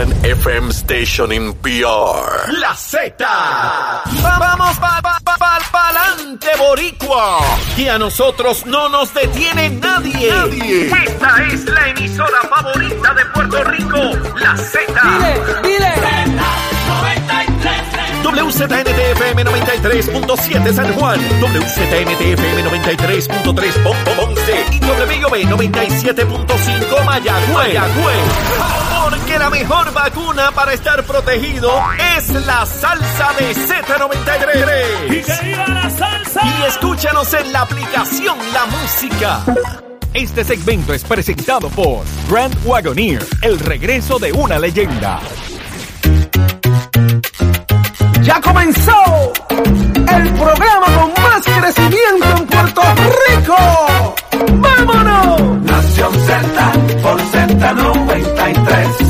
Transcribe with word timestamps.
one 0.00 0.12
FM 0.24 0.72
station 0.72 1.30
in 1.32 1.52
PR. 1.60 2.48
La 2.58 2.74
Z. 2.74 3.12
Vamos 3.20 4.78
pa, 4.78 5.00
pa, 5.02 5.18
pa, 5.22 5.36
pa, 5.36 5.58
pa'lante, 5.70 6.48
boricua. 6.56 7.38
Que 7.76 7.90
a 7.90 7.98
nosotros 7.98 8.64
no 8.64 8.88
nos 8.88 9.12
detiene 9.12 9.68
nadie. 9.70 10.30
Nadie. 10.30 10.86
Esta 11.04 11.42
es 11.52 11.64
la 11.66 11.88
emisora 11.88 12.40
favorita 12.48 13.12
de 13.14 13.24
Puerto 13.26 13.64
Rico. 13.64 13.98
La 14.40 14.56
Z. 14.56 14.80
Dile, 15.62 15.94
dile. 15.94 15.94
WZNTFM 18.22 19.44
93.7 19.44 20.72
San 20.72 20.92
Juan, 20.94 21.20
WZNTFM 21.40 22.62
93.3 22.64 23.82
Pon- 23.82 23.96
Pon- 24.04 24.16
Ponce 24.16 24.64
y 24.72 24.78
WB 24.80 25.44
97.5 25.46 27.04
Mayagüez. 27.04 28.99
Porque 29.30 29.44
la 29.44 29.50
mejor 29.50 29.92
vacuna 29.92 30.50
para 30.50 30.72
estar 30.72 31.04
protegido 31.04 31.70
es 32.16 32.30
la 32.46 32.66
salsa 32.66 33.32
de 33.38 33.54
Z93. 33.54 35.04
¡Y 35.06 35.22
que 35.22 35.46
viva 35.46 35.68
la 35.68 35.88
salsa! 35.88 36.40
Y 36.42 36.62
escúchanos 36.64 37.32
en 37.34 37.52
la 37.52 37.60
aplicación 37.60 38.36
La 38.52 38.66
Música. 38.66 39.44
Este 40.12 40.42
segmento 40.42 40.92
es 40.92 41.04
presentado 41.04 41.68
por 41.68 42.02
Grand 42.28 42.56
Wagoneer, 42.64 43.24
el 43.42 43.60
regreso 43.60 44.18
de 44.18 44.32
una 44.32 44.58
leyenda. 44.58 45.20
Ya 48.22 48.40
comenzó 48.40 49.32
el 49.48 50.34
programa 50.34 50.86
con 50.98 51.22
más 51.22 51.44
crecimiento 51.44 52.36
en 52.36 52.46
Puerto 52.46 52.82
Rico. 53.28 54.16
¡Vámonos! 54.54 55.62
Nación 55.62 56.14
Z 56.14 56.72
por 57.00 57.20
Z93. 57.20 59.09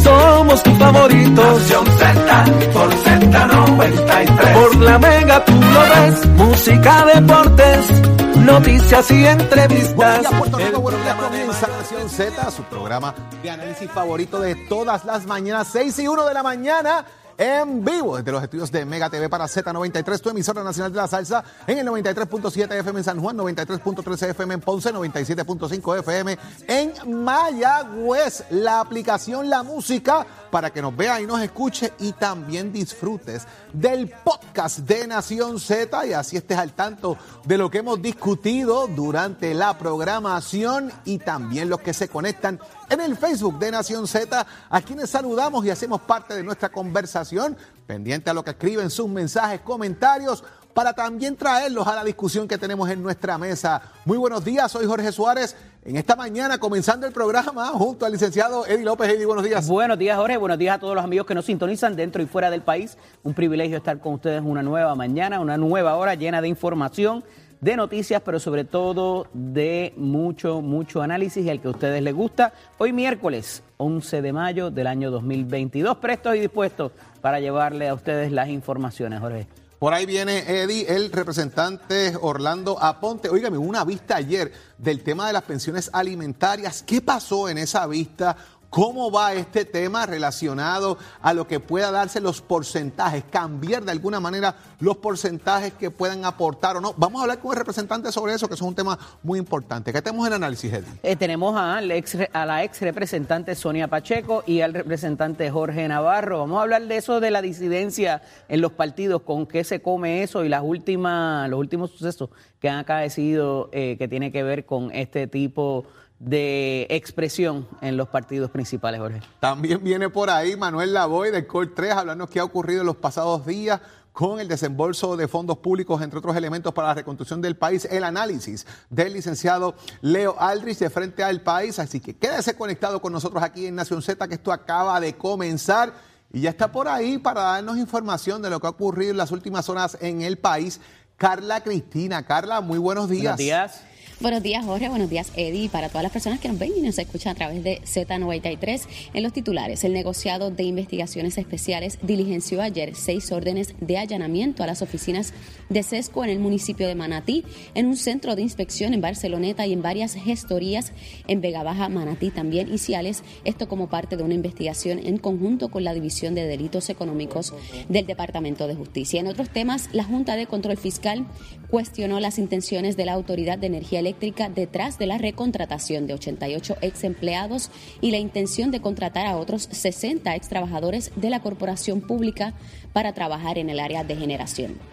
Somos 0.50 0.62
tus 0.64 0.78
favoritos. 0.78 1.60
Nación 1.60 1.86
Z 1.86 2.44
por 2.72 2.90
Z93. 2.90 4.52
Por 4.52 4.76
la 4.78 4.98
mega 4.98 5.44
tú 5.44 5.52
lo 5.52 5.80
ves. 5.80 6.26
Música, 6.26 7.06
deportes, 7.14 8.36
noticias 8.36 9.10
y 9.12 9.26
entrevistas. 9.26 9.94
Buenos 9.94 10.20
días, 10.20 10.34
Puerto 10.40 10.58
Rico. 10.58 10.80
Buenos 10.80 11.02
días, 11.04 11.14
comienza 11.14 11.68
Nación 11.68 12.10
Z, 12.10 12.50
su 12.50 12.64
programa 12.64 13.14
de 13.40 13.50
análisis 13.50 13.88
favorito 13.92 14.40
de 14.40 14.56
todas 14.68 15.04
las 15.04 15.24
mañanas, 15.24 15.68
6 15.70 16.00
y 16.00 16.08
1 16.08 16.26
de 16.26 16.34
la 16.34 16.42
mañana. 16.42 17.04
En 17.42 17.82
vivo 17.82 18.18
desde 18.18 18.32
los 18.32 18.42
estudios 18.42 18.70
de 18.70 18.84
Mega 18.84 19.08
TV 19.08 19.30
para 19.30 19.46
Z93, 19.46 20.20
tu 20.20 20.28
emisora 20.28 20.62
nacional 20.62 20.92
de 20.92 20.98
la 20.98 21.08
salsa, 21.08 21.42
en 21.66 21.78
el 21.78 21.86
93.7 21.86 22.70
FM 22.80 22.98
en 22.98 23.04
San 23.04 23.18
Juan, 23.18 23.38
93.13 23.38 24.28
FM 24.32 24.54
en 24.54 24.60
Ponce, 24.60 24.92
97.5 24.92 26.00
FM 26.00 26.38
en 26.68 26.92
Mayagüez. 27.24 28.44
La 28.50 28.80
aplicación 28.80 29.48
La 29.48 29.62
Música 29.62 30.26
para 30.50 30.70
que 30.70 30.82
nos 30.82 30.94
vea 30.94 31.18
y 31.22 31.26
nos 31.26 31.40
escuche 31.40 31.94
y 32.00 32.12
también 32.12 32.74
disfrutes 32.74 33.46
del 33.72 34.10
podcast 34.22 34.80
de 34.80 35.06
Nación 35.06 35.60
Z 35.60 36.06
y 36.06 36.12
así 36.12 36.36
estés 36.36 36.58
al 36.58 36.74
tanto 36.74 37.16
de 37.46 37.56
lo 37.56 37.70
que 37.70 37.78
hemos 37.78 38.02
discutido 38.02 38.86
durante 38.86 39.54
la 39.54 39.78
programación 39.78 40.92
y 41.06 41.16
también 41.16 41.70
los 41.70 41.80
que 41.80 41.94
se 41.94 42.08
conectan 42.08 42.60
en 42.90 43.00
el 43.00 43.16
Facebook 43.16 43.58
de 43.58 43.70
Nación 43.70 44.06
Z, 44.06 44.46
a 44.68 44.80
quienes 44.82 45.08
saludamos 45.10 45.64
y 45.64 45.70
hacemos 45.70 46.00
parte 46.00 46.34
de 46.34 46.42
nuestra 46.42 46.68
conversación, 46.68 47.56
pendiente 47.86 48.30
a 48.30 48.34
lo 48.34 48.42
que 48.42 48.50
escriben 48.50 48.90
sus 48.90 49.08
mensajes, 49.08 49.60
comentarios, 49.60 50.42
para 50.74 50.92
también 50.92 51.36
traerlos 51.36 51.86
a 51.86 51.94
la 51.94 52.04
discusión 52.04 52.46
que 52.48 52.58
tenemos 52.58 52.88
en 52.90 53.02
nuestra 53.02 53.38
mesa. 53.38 53.80
Muy 54.04 54.18
buenos 54.18 54.44
días, 54.44 54.70
soy 54.70 54.86
Jorge 54.86 55.12
Suárez. 55.12 55.56
En 55.84 55.96
esta 55.96 56.14
mañana, 56.14 56.58
comenzando 56.58 57.06
el 57.06 57.12
programa, 57.12 57.68
junto 57.68 58.04
al 58.04 58.12
licenciado 58.12 58.66
Eddie 58.66 58.84
López. 58.84 59.08
Eddie, 59.08 59.24
buenos 59.24 59.44
días. 59.44 59.66
Buenos 59.66 59.98
días, 59.98 60.16
Jorge. 60.18 60.36
Buenos 60.36 60.58
días 60.58 60.76
a 60.76 60.78
todos 60.78 60.94
los 60.94 61.02
amigos 61.02 61.26
que 61.26 61.34
nos 61.34 61.46
sintonizan 61.46 61.96
dentro 61.96 62.22
y 62.22 62.26
fuera 62.26 62.50
del 62.50 62.60
país. 62.60 62.98
Un 63.22 63.34
privilegio 63.34 63.78
estar 63.78 63.98
con 63.98 64.14
ustedes 64.14 64.42
una 64.44 64.62
nueva 64.62 64.94
mañana, 64.94 65.40
una 65.40 65.56
nueva 65.56 65.96
hora 65.96 66.14
llena 66.14 66.42
de 66.42 66.48
información, 66.48 67.24
de 67.60 67.76
noticias, 67.76 68.22
pero 68.24 68.40
sobre 68.40 68.64
todo 68.64 69.26
de 69.32 69.92
mucho, 69.96 70.62
mucho 70.62 71.02
análisis 71.02 71.44
y 71.44 71.50
al 71.50 71.60
que 71.60 71.68
a 71.68 71.72
ustedes 71.72 72.02
les 72.02 72.14
gusta. 72.14 72.52
Hoy 72.78 72.92
miércoles 72.92 73.62
11 73.76 74.22
de 74.22 74.32
mayo 74.32 74.70
del 74.70 74.86
año 74.86 75.10
2022, 75.10 75.98
prestos 75.98 76.36
y 76.36 76.40
dispuestos 76.40 76.92
para 77.20 77.40
llevarle 77.40 77.88
a 77.88 77.94
ustedes 77.94 78.32
las 78.32 78.48
informaciones, 78.48 79.20
Jorge. 79.20 79.46
Por 79.78 79.94
ahí 79.94 80.04
viene 80.04 80.40
Eddie, 80.46 80.94
el 80.94 81.10
representante 81.10 82.12
Orlando 82.20 82.78
Aponte. 82.82 83.30
Óigame, 83.30 83.56
una 83.56 83.82
vista 83.82 84.16
ayer 84.16 84.52
del 84.76 85.02
tema 85.02 85.26
de 85.26 85.32
las 85.32 85.42
pensiones 85.42 85.88
alimentarias. 85.94 86.82
¿Qué 86.82 87.00
pasó 87.00 87.48
en 87.48 87.56
esa 87.56 87.86
vista? 87.86 88.36
¿Cómo 88.70 89.10
va 89.10 89.34
este 89.34 89.64
tema 89.64 90.06
relacionado 90.06 90.96
a 91.20 91.34
lo 91.34 91.48
que 91.48 91.58
pueda 91.58 91.90
darse 91.90 92.20
los 92.20 92.40
porcentajes? 92.40 93.24
Cambiar 93.28 93.84
de 93.84 93.90
alguna 93.90 94.20
manera 94.20 94.54
los 94.78 94.96
porcentajes 94.98 95.72
que 95.72 95.90
puedan 95.90 96.24
aportar 96.24 96.76
o 96.76 96.80
no. 96.80 96.94
Vamos 96.96 97.18
a 97.18 97.22
hablar 97.24 97.40
con 97.40 97.50
el 97.50 97.58
representante 97.58 98.12
sobre 98.12 98.32
eso, 98.32 98.46
que 98.46 98.54
es 98.54 98.62
un 98.62 98.76
tema 98.76 98.96
muy 99.24 99.40
importante. 99.40 99.92
¿Qué 99.92 100.00
tenemos 100.00 100.24
en 100.28 100.34
análisis, 100.34 100.72
Eddie? 100.72 101.00
Eh, 101.02 101.16
tenemos 101.16 101.56
a, 101.56 101.80
la 101.80 101.96
ex, 101.96 102.16
a 102.32 102.46
la 102.46 102.62
ex 102.62 102.80
representante 102.80 103.56
Sonia 103.56 103.88
Pacheco 103.88 104.44
y 104.46 104.60
al 104.60 104.72
representante 104.72 105.50
Jorge 105.50 105.88
Navarro. 105.88 106.38
Vamos 106.38 106.60
a 106.60 106.62
hablar 106.62 106.86
de 106.86 106.96
eso 106.96 107.18
de 107.18 107.32
la 107.32 107.42
disidencia 107.42 108.22
en 108.48 108.60
los 108.60 108.70
partidos, 108.70 109.22
con 109.22 109.46
qué 109.46 109.64
se 109.64 109.82
come 109.82 110.22
eso 110.22 110.44
y 110.44 110.48
las 110.48 110.62
últimas, 110.62 111.50
los 111.50 111.58
últimos 111.58 111.90
sucesos 111.90 112.30
que 112.60 112.68
han 112.68 112.78
acaecido 112.78 113.68
eh, 113.72 113.96
que 113.98 114.06
tiene 114.06 114.30
que 114.30 114.44
ver 114.44 114.64
con 114.64 114.92
este 114.92 115.26
tipo 115.26 115.86
de 116.20 116.86
expresión 116.90 117.66
en 117.80 117.96
los 117.96 118.08
partidos 118.08 118.50
principales, 118.50 119.00
Jorge. 119.00 119.22
También 119.40 119.82
viene 119.82 120.10
por 120.10 120.28
ahí 120.28 120.54
Manuel 120.54 120.92
Lavoy 120.92 121.30
del 121.30 121.46
COR 121.46 121.74
3 121.74 121.92
hablarnos 121.92 122.28
qué 122.28 122.40
ha 122.40 122.44
ocurrido 122.44 122.82
en 122.82 122.86
los 122.86 122.96
pasados 122.96 123.46
días 123.46 123.80
con 124.12 124.38
el 124.38 124.46
desembolso 124.46 125.16
de 125.16 125.28
fondos 125.28 125.58
públicos, 125.58 126.02
entre 126.02 126.18
otros 126.18 126.36
elementos 126.36 126.74
para 126.74 126.88
la 126.88 126.94
reconstrucción 126.94 127.40
del 127.40 127.56
país, 127.56 127.88
el 127.90 128.04
análisis 128.04 128.66
del 128.90 129.14
licenciado 129.14 129.74
Leo 130.02 130.36
Aldrich 130.38 130.78
de 130.78 130.90
Frente 130.90 131.24
al 131.24 131.40
País. 131.40 131.78
Así 131.78 132.00
que 132.00 132.14
quédese 132.14 132.54
conectado 132.54 133.00
con 133.00 133.14
nosotros 133.14 133.42
aquí 133.42 133.66
en 133.66 133.76
Nación 133.76 134.02
Z, 134.02 134.28
que 134.28 134.34
esto 134.34 134.52
acaba 134.52 135.00
de 135.00 135.14
comenzar 135.14 135.94
y 136.32 136.42
ya 136.42 136.50
está 136.50 136.70
por 136.70 136.86
ahí 136.86 137.16
para 137.16 137.40
darnos 137.40 137.78
información 137.78 138.42
de 138.42 138.50
lo 138.50 138.60
que 138.60 138.66
ha 138.66 138.70
ocurrido 138.70 139.12
en 139.12 139.16
las 139.16 139.30
últimas 139.30 139.70
horas 139.70 139.96
en 140.02 140.20
el 140.20 140.36
país. 140.36 140.80
Carla 141.16 141.62
Cristina. 141.62 142.26
Carla, 142.26 142.60
muy 142.60 142.78
buenos 142.78 143.08
días. 143.08 143.36
Buenos 143.36 143.38
días. 143.38 143.82
Buenos 144.20 144.42
días, 144.42 144.66
Jorge. 144.66 144.90
Buenos 144.90 145.08
días, 145.08 145.32
Eddie. 145.34 145.70
Para 145.70 145.88
todas 145.88 146.02
las 146.02 146.12
personas 146.12 146.40
que 146.40 146.48
nos 146.48 146.58
ven 146.58 146.72
y 146.76 146.82
nos 146.82 146.98
escuchan 146.98 147.32
a 147.32 147.34
través 147.36 147.64
de 147.64 147.80
Z93, 147.80 148.82
en 149.14 149.22
los 149.22 149.32
titulares, 149.32 149.82
el 149.82 149.94
negociado 149.94 150.50
de 150.50 150.62
investigaciones 150.62 151.38
especiales 151.38 151.98
diligenció 152.02 152.60
ayer 152.60 152.94
seis 152.94 153.32
órdenes 153.32 153.74
de 153.80 153.96
allanamiento 153.96 154.62
a 154.62 154.66
las 154.66 154.82
oficinas 154.82 155.32
de 155.70 155.82
SESCO 155.82 156.22
en 156.22 156.28
el 156.28 156.38
municipio 156.38 156.86
de 156.86 156.94
Manatí, 156.94 157.46
en 157.74 157.86
un 157.86 157.96
centro 157.96 158.36
de 158.36 158.42
inspección 158.42 158.92
en 158.92 159.00
Barceloneta 159.00 159.66
y 159.66 159.72
en 159.72 159.80
varias 159.80 160.12
gestorías 160.12 160.92
en 161.26 161.40
Vega 161.40 161.62
Baja, 161.62 161.88
Manatí 161.88 162.28
también 162.28 162.70
y 162.70 162.76
Ciales. 162.76 163.22
Esto 163.46 163.68
como 163.68 163.88
parte 163.88 164.18
de 164.18 164.22
una 164.22 164.34
investigación 164.34 164.98
en 164.98 165.16
conjunto 165.16 165.70
con 165.70 165.82
la 165.82 165.94
División 165.94 166.34
de 166.34 166.46
Delitos 166.46 166.90
Económicos 166.90 167.54
del 167.88 168.04
Departamento 168.04 168.68
de 168.68 168.74
Justicia. 168.74 169.18
En 169.18 169.28
otros 169.28 169.48
temas, 169.48 169.88
la 169.94 170.04
Junta 170.04 170.36
de 170.36 170.46
Control 170.46 170.76
Fiscal 170.76 171.24
cuestionó 171.70 172.20
las 172.20 172.38
intenciones 172.38 172.98
de 172.98 173.06
la 173.06 173.14
Autoridad 173.14 173.56
de 173.56 173.68
Energía 173.68 174.00
Eléctrica 174.00 174.09
detrás 174.54 174.98
de 174.98 175.06
la 175.06 175.18
recontratación 175.18 176.06
de 176.06 176.14
88 176.14 176.76
ex 176.80 177.04
empleados 177.04 177.70
y 178.00 178.10
la 178.10 178.18
intención 178.18 178.70
de 178.70 178.80
contratar 178.80 179.26
a 179.26 179.36
otros 179.36 179.68
60 179.70 180.34
ex 180.34 180.48
trabajadores 180.48 181.12
de 181.16 181.30
la 181.30 181.40
corporación 181.40 182.00
pública 182.00 182.54
para 182.92 183.12
trabajar 183.12 183.58
en 183.58 183.70
el 183.70 183.80
área 183.80 184.04
de 184.04 184.16
generación. 184.16 184.89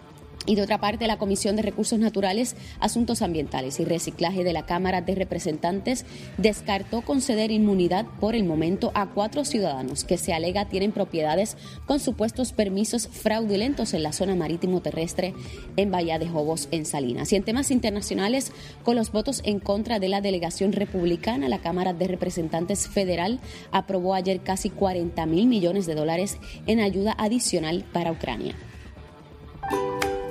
Y 0.48 0.56
de 0.56 0.62
otra 0.62 0.80
parte, 0.80 1.06
la 1.08 1.18
Comisión 1.18 1.58
de 1.58 1.62
Recursos 1.62 2.00
Naturales, 2.00 2.56
Asuntos 2.80 3.22
Ambientales 3.22 3.82
y 3.82 3.86
Reciclaje 3.86 4.46
de 4.46 4.54
la 4.54 4.66
Cámara 4.66 5.02
de 5.02 5.14
Representantes 5.14 6.06
descartó 6.38 7.02
conceder 7.02 7.52
inmunidad 7.52 8.06
por 8.22 8.34
el 8.34 8.46
momento 8.46 8.92
a 8.96 9.08
cuatro 9.08 9.44
ciudadanos 9.44 10.06
que 10.06 10.18
se 10.18 10.34
alega 10.34 10.70
tienen 10.70 10.94
propiedades 10.94 11.58
con 11.86 12.00
supuestos 12.00 12.54
permisos 12.54 13.10
fraudulentos 13.10 13.94
en 13.94 14.04
la 14.04 14.14
zona 14.14 14.36
marítimo 14.36 14.82
terrestre 14.82 15.34
en 15.76 15.92
Bahía 15.92 16.18
de 16.18 16.30
Jobos, 16.30 16.70
en 16.72 16.86
Salinas. 16.86 17.34
Y 17.34 17.36
en 17.36 17.44
temas 17.44 17.70
internacionales, 17.70 18.54
con 18.84 18.96
los 18.96 19.12
votos 19.12 19.42
en 19.44 19.60
contra 19.60 20.00
de 20.00 20.08
la 20.08 20.22
delegación 20.22 20.72
republicana, 20.72 21.50
la 21.50 21.60
Cámara 21.60 21.94
de 21.94 22.08
Representantes 22.08 22.88
Federal 22.88 23.42
aprobó 23.72 24.14
ayer 24.14 24.40
casi 24.40 24.70
40 24.70 25.26
mil 25.26 25.48
millones 25.48 25.86
de 25.88 25.96
dólares 25.96 26.38
en 26.68 26.80
ayuda 26.80 27.14
adicional 27.18 27.84
para 27.92 28.14
Ucrania. 28.14 28.56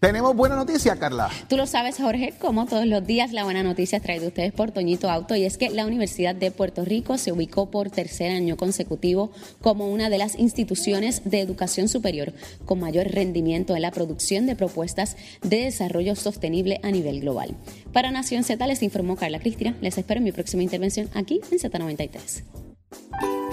Tenemos 0.00 0.36
buena 0.36 0.56
noticia, 0.56 0.96
Carla. 0.96 1.30
Tú 1.48 1.56
lo 1.56 1.66
sabes, 1.66 1.96
Jorge, 1.96 2.34
como 2.38 2.66
todos 2.66 2.84
los 2.84 3.06
días, 3.06 3.32
la 3.32 3.44
buena 3.44 3.62
noticia 3.62 3.96
es 3.96 4.02
traída 4.02 4.26
ustedes 4.26 4.52
por 4.52 4.70
Toñito 4.70 5.08
Auto 5.10 5.34
y 5.34 5.44
es 5.44 5.56
que 5.56 5.70
la 5.70 5.86
Universidad 5.86 6.34
de 6.34 6.50
Puerto 6.50 6.84
Rico 6.84 7.16
se 7.16 7.32
ubicó 7.32 7.70
por 7.70 7.90
tercer 7.90 8.30
año 8.30 8.58
consecutivo 8.58 9.30
como 9.62 9.88
una 9.88 10.10
de 10.10 10.18
las 10.18 10.38
instituciones 10.38 11.22
de 11.24 11.40
educación 11.40 11.88
superior 11.88 12.34
con 12.66 12.80
mayor 12.80 13.08
rendimiento 13.08 13.74
en 13.76 13.82
la 13.82 13.92
producción 13.92 14.46
de 14.46 14.56
propuestas 14.56 15.16
de 15.42 15.62
desarrollo 15.62 16.16
sostenible 16.16 16.80
a 16.82 16.90
nivel 16.90 17.20
global. 17.20 17.54
Para 17.92 18.10
Nación 18.10 18.44
Z 18.44 18.66
les 18.66 18.82
informó 18.82 19.16
Carla 19.16 19.40
Cristina. 19.40 19.74
Les 19.80 19.96
espero 19.96 20.18
en 20.18 20.24
mi 20.24 20.32
próxima 20.32 20.62
intervención 20.62 21.08
aquí 21.14 21.40
en 21.50 21.58
Z93. 21.58 23.43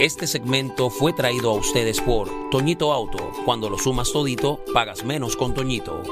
Este 0.00 0.26
segmento 0.26 0.88
fue 0.88 1.12
traído 1.12 1.50
a 1.50 1.52
ustedes 1.56 2.00
por 2.00 2.48
Toñito 2.48 2.90
Auto. 2.90 3.32
Cuando 3.44 3.68
lo 3.68 3.76
sumas 3.76 4.10
todito, 4.10 4.64
pagas 4.72 5.04
menos 5.04 5.36
con 5.36 5.52
Toñito. 5.52 6.02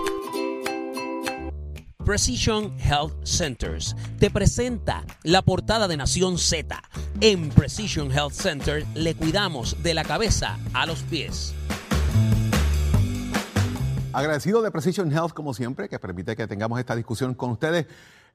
Precision 2.04 2.78
Health 2.78 3.24
Centers 3.24 3.96
te 4.18 4.30
presenta 4.30 5.06
la 5.22 5.40
portada 5.40 5.88
de 5.88 5.96
Nación 5.96 6.36
Z. 6.36 6.82
En 7.22 7.48
Precision 7.48 8.12
Health 8.12 8.34
Center 8.34 8.84
le 8.94 9.14
cuidamos 9.14 9.82
de 9.82 9.94
la 9.94 10.04
cabeza 10.04 10.58
a 10.74 10.84
los 10.84 11.02
pies. 11.04 11.54
Agradecido 14.12 14.60
de 14.60 14.70
Precision 14.70 15.10
Health, 15.10 15.32
como 15.32 15.54
siempre, 15.54 15.88
que 15.88 15.98
permite 15.98 16.36
que 16.36 16.46
tengamos 16.46 16.78
esta 16.78 16.94
discusión 16.94 17.32
con 17.32 17.52
ustedes. 17.52 17.86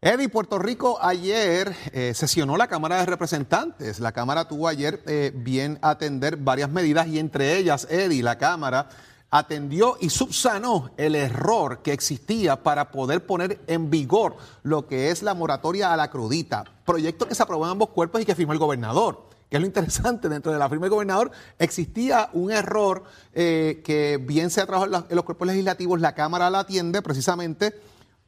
Eddie, 0.06 0.28
Puerto 0.28 0.60
Rico 0.60 1.00
ayer 1.02 1.74
eh, 1.94 2.12
sesionó 2.14 2.58
la 2.58 2.68
Cámara 2.68 2.98
de 2.98 3.06
Representantes. 3.06 4.02
La 4.02 4.12
Cámara 4.12 4.50
tuvo 4.50 4.68
ayer 4.68 5.02
eh, 5.06 5.32
bien 5.34 5.80
atender 5.82 6.36
varias 6.36 6.70
medidas 6.70 7.08
y 7.08 7.20
entre 7.20 7.56
ellas, 7.58 7.88
Eddie, 7.90 8.22
la 8.22 8.38
Cámara 8.38 8.90
atendió 9.32 9.96
y 10.02 10.10
subsanó 10.10 10.92
el 10.98 11.16
error 11.16 11.82
que 11.82 11.94
existía 11.94 12.64
para 12.64 12.92
poder 12.92 13.26
poner 13.26 13.62
en 13.68 13.90
vigor 13.90 14.36
lo 14.64 14.88
que 14.88 15.10
es 15.10 15.24
la 15.24 15.36
moratoria 15.36 15.94
a 15.94 15.96
la 15.96 16.12
crudita, 16.12 16.66
proyecto 16.86 17.26
que 17.26 17.34
se 17.34 17.44
aprobó 17.44 17.64
en 17.64 17.72
ambos 17.72 17.88
cuerpos 17.88 18.20
y 18.20 18.26
que 18.26 18.36
firmó 18.36 18.52
el 18.52 18.60
gobernador 18.60 19.32
que 19.54 19.58
es 19.58 19.62
lo 19.62 19.68
interesante, 19.68 20.30
dentro 20.30 20.52
de 20.52 20.58
la 20.58 20.68
firma 20.68 20.86
del 20.86 20.94
gobernador 20.94 21.30
existía 21.60 22.28
un 22.34 22.50
error 22.50 23.04
eh, 23.36 23.84
que 23.86 24.18
bien 24.18 24.50
se 24.50 24.62
ha 24.62 24.66
trabajado 24.66 25.06
en 25.08 25.16
los 25.16 25.24
cuerpos 25.26 25.48
legislativos, 25.48 26.02
la 26.02 26.16
Cámara 26.16 26.50
la 26.50 26.62
atiende 26.62 27.04
precisamente 27.04 27.80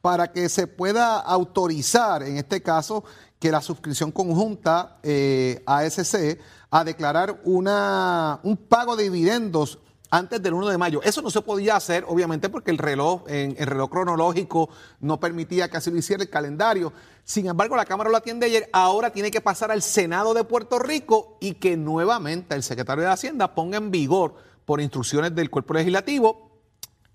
para 0.06 0.30
que 0.30 0.48
se 0.48 0.68
pueda 0.68 1.18
autorizar, 1.18 2.22
en 2.22 2.36
este 2.36 2.62
caso, 2.62 3.02
que 3.40 3.50
la 3.50 3.60
suscripción 3.60 4.12
conjunta 4.12 5.00
eh, 5.02 5.64
ASC 5.66 6.38
a 6.70 6.84
declarar 6.84 7.40
una, 7.42 8.38
un 8.44 8.56
pago 8.56 8.94
de 8.94 9.02
dividendos 9.02 9.80
antes 10.08 10.40
del 10.40 10.54
1 10.54 10.68
de 10.68 10.78
mayo. 10.78 11.02
Eso 11.02 11.22
no 11.22 11.30
se 11.32 11.42
podía 11.42 11.74
hacer, 11.74 12.04
obviamente, 12.06 12.48
porque 12.48 12.70
el 12.70 12.78
reloj, 12.78 13.24
en, 13.26 13.56
el 13.58 13.66
reloj 13.66 13.90
cronológico 13.90 14.68
no 15.00 15.18
permitía 15.18 15.68
que 15.68 15.78
así 15.78 15.90
lo 15.90 15.98
hiciera 15.98 16.22
el 16.22 16.30
calendario. 16.30 16.92
Sin 17.24 17.48
embargo, 17.48 17.74
la 17.74 17.84
Cámara 17.84 18.08
lo 18.08 18.16
atiende 18.16 18.46
ayer, 18.46 18.70
ahora 18.72 19.10
tiene 19.10 19.32
que 19.32 19.40
pasar 19.40 19.72
al 19.72 19.82
Senado 19.82 20.34
de 20.34 20.44
Puerto 20.44 20.78
Rico 20.78 21.36
y 21.40 21.54
que 21.54 21.76
nuevamente 21.76 22.54
el 22.54 22.62
secretario 22.62 23.02
de 23.02 23.10
Hacienda 23.10 23.56
ponga 23.56 23.78
en 23.78 23.90
vigor, 23.90 24.36
por 24.66 24.80
instrucciones 24.80 25.34
del 25.34 25.50
cuerpo 25.50 25.74
legislativo, 25.74 26.45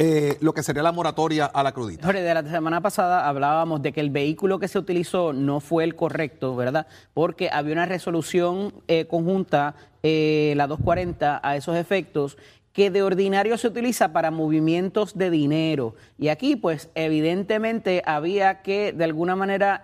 eh, 0.03 0.37
lo 0.41 0.55
que 0.55 0.63
sería 0.63 0.81
la 0.81 0.91
moratoria 0.91 1.45
a 1.45 1.61
la 1.61 1.73
crudita. 1.73 2.07
Jorge, 2.07 2.23
de 2.23 2.33
la 2.33 2.41
semana 2.41 2.81
pasada 2.81 3.27
hablábamos 3.27 3.83
de 3.83 3.93
que 3.93 3.99
el 4.01 4.09
vehículo 4.09 4.57
que 4.57 4.67
se 4.67 4.79
utilizó 4.79 5.31
no 5.31 5.59
fue 5.59 5.83
el 5.83 5.93
correcto, 5.93 6.55
¿verdad? 6.55 6.87
Porque 7.13 7.51
había 7.51 7.73
una 7.73 7.85
resolución 7.85 8.73
eh, 8.87 9.05
conjunta, 9.05 9.75
eh, 10.01 10.55
la 10.57 10.65
240, 10.65 11.39
a 11.43 11.55
esos 11.55 11.75
efectos, 11.75 12.39
que 12.73 12.89
de 12.89 13.03
ordinario 13.03 13.59
se 13.59 13.67
utiliza 13.67 14.11
para 14.11 14.31
movimientos 14.31 15.15
de 15.15 15.29
dinero. 15.29 15.93
Y 16.17 16.29
aquí, 16.29 16.55
pues, 16.55 16.89
evidentemente 16.95 18.01
había 18.03 18.63
que, 18.63 18.93
de 18.93 19.03
alguna 19.03 19.35
manera, 19.35 19.83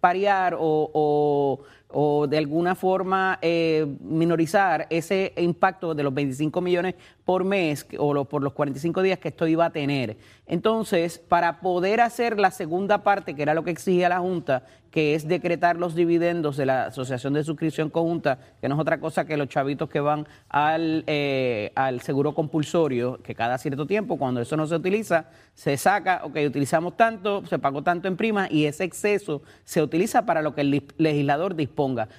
parear 0.00 0.56
o 0.60 1.58
o 1.83 1.83
de 2.28 2.38
alguna 2.38 2.74
forma 2.74 3.38
eh, 3.40 3.86
minorizar 4.00 4.86
ese 4.90 5.32
impacto 5.36 5.94
de 5.94 6.02
los 6.02 6.12
25 6.12 6.60
millones 6.60 6.94
por 7.24 7.44
mes 7.44 7.86
o 7.98 8.24
por 8.24 8.42
los 8.42 8.52
45 8.52 9.02
días 9.02 9.18
que 9.18 9.28
esto 9.28 9.46
iba 9.46 9.66
a 9.66 9.70
tener. 9.70 10.16
Entonces, 10.46 11.18
para 11.18 11.60
poder 11.60 12.00
hacer 12.00 12.38
la 12.38 12.50
segunda 12.50 13.02
parte, 13.02 13.34
que 13.34 13.42
era 13.42 13.54
lo 13.54 13.64
que 13.64 13.70
exigía 13.70 14.08
la 14.08 14.18
Junta, 14.18 14.64
que 14.90 15.14
es 15.16 15.26
decretar 15.26 15.76
los 15.76 15.96
dividendos 15.96 16.56
de 16.56 16.66
la 16.66 16.86
Asociación 16.86 17.32
de 17.32 17.42
Suscripción 17.42 17.90
Conjunta, 17.90 18.38
que 18.60 18.68
no 18.68 18.76
es 18.76 18.80
otra 18.80 19.00
cosa 19.00 19.24
que 19.24 19.36
los 19.36 19.48
chavitos 19.48 19.88
que 19.88 19.98
van 19.98 20.28
al, 20.48 21.02
eh, 21.08 21.72
al 21.74 22.00
seguro 22.00 22.32
compulsorio, 22.32 23.20
que 23.22 23.34
cada 23.34 23.58
cierto 23.58 23.86
tiempo, 23.86 24.18
cuando 24.18 24.40
eso 24.40 24.56
no 24.56 24.68
se 24.68 24.76
utiliza, 24.76 25.26
se 25.54 25.76
saca, 25.76 26.20
ok, 26.24 26.36
utilizamos 26.46 26.96
tanto, 26.96 27.44
se 27.46 27.58
pagó 27.58 27.82
tanto 27.82 28.06
en 28.06 28.16
prima 28.16 28.46
y 28.48 28.66
ese 28.66 28.84
exceso 28.84 29.42
se 29.64 29.82
utiliza 29.82 30.26
para 30.26 30.42
lo 30.42 30.54
que 30.54 30.60
el 30.60 30.84
legislador 30.98 31.56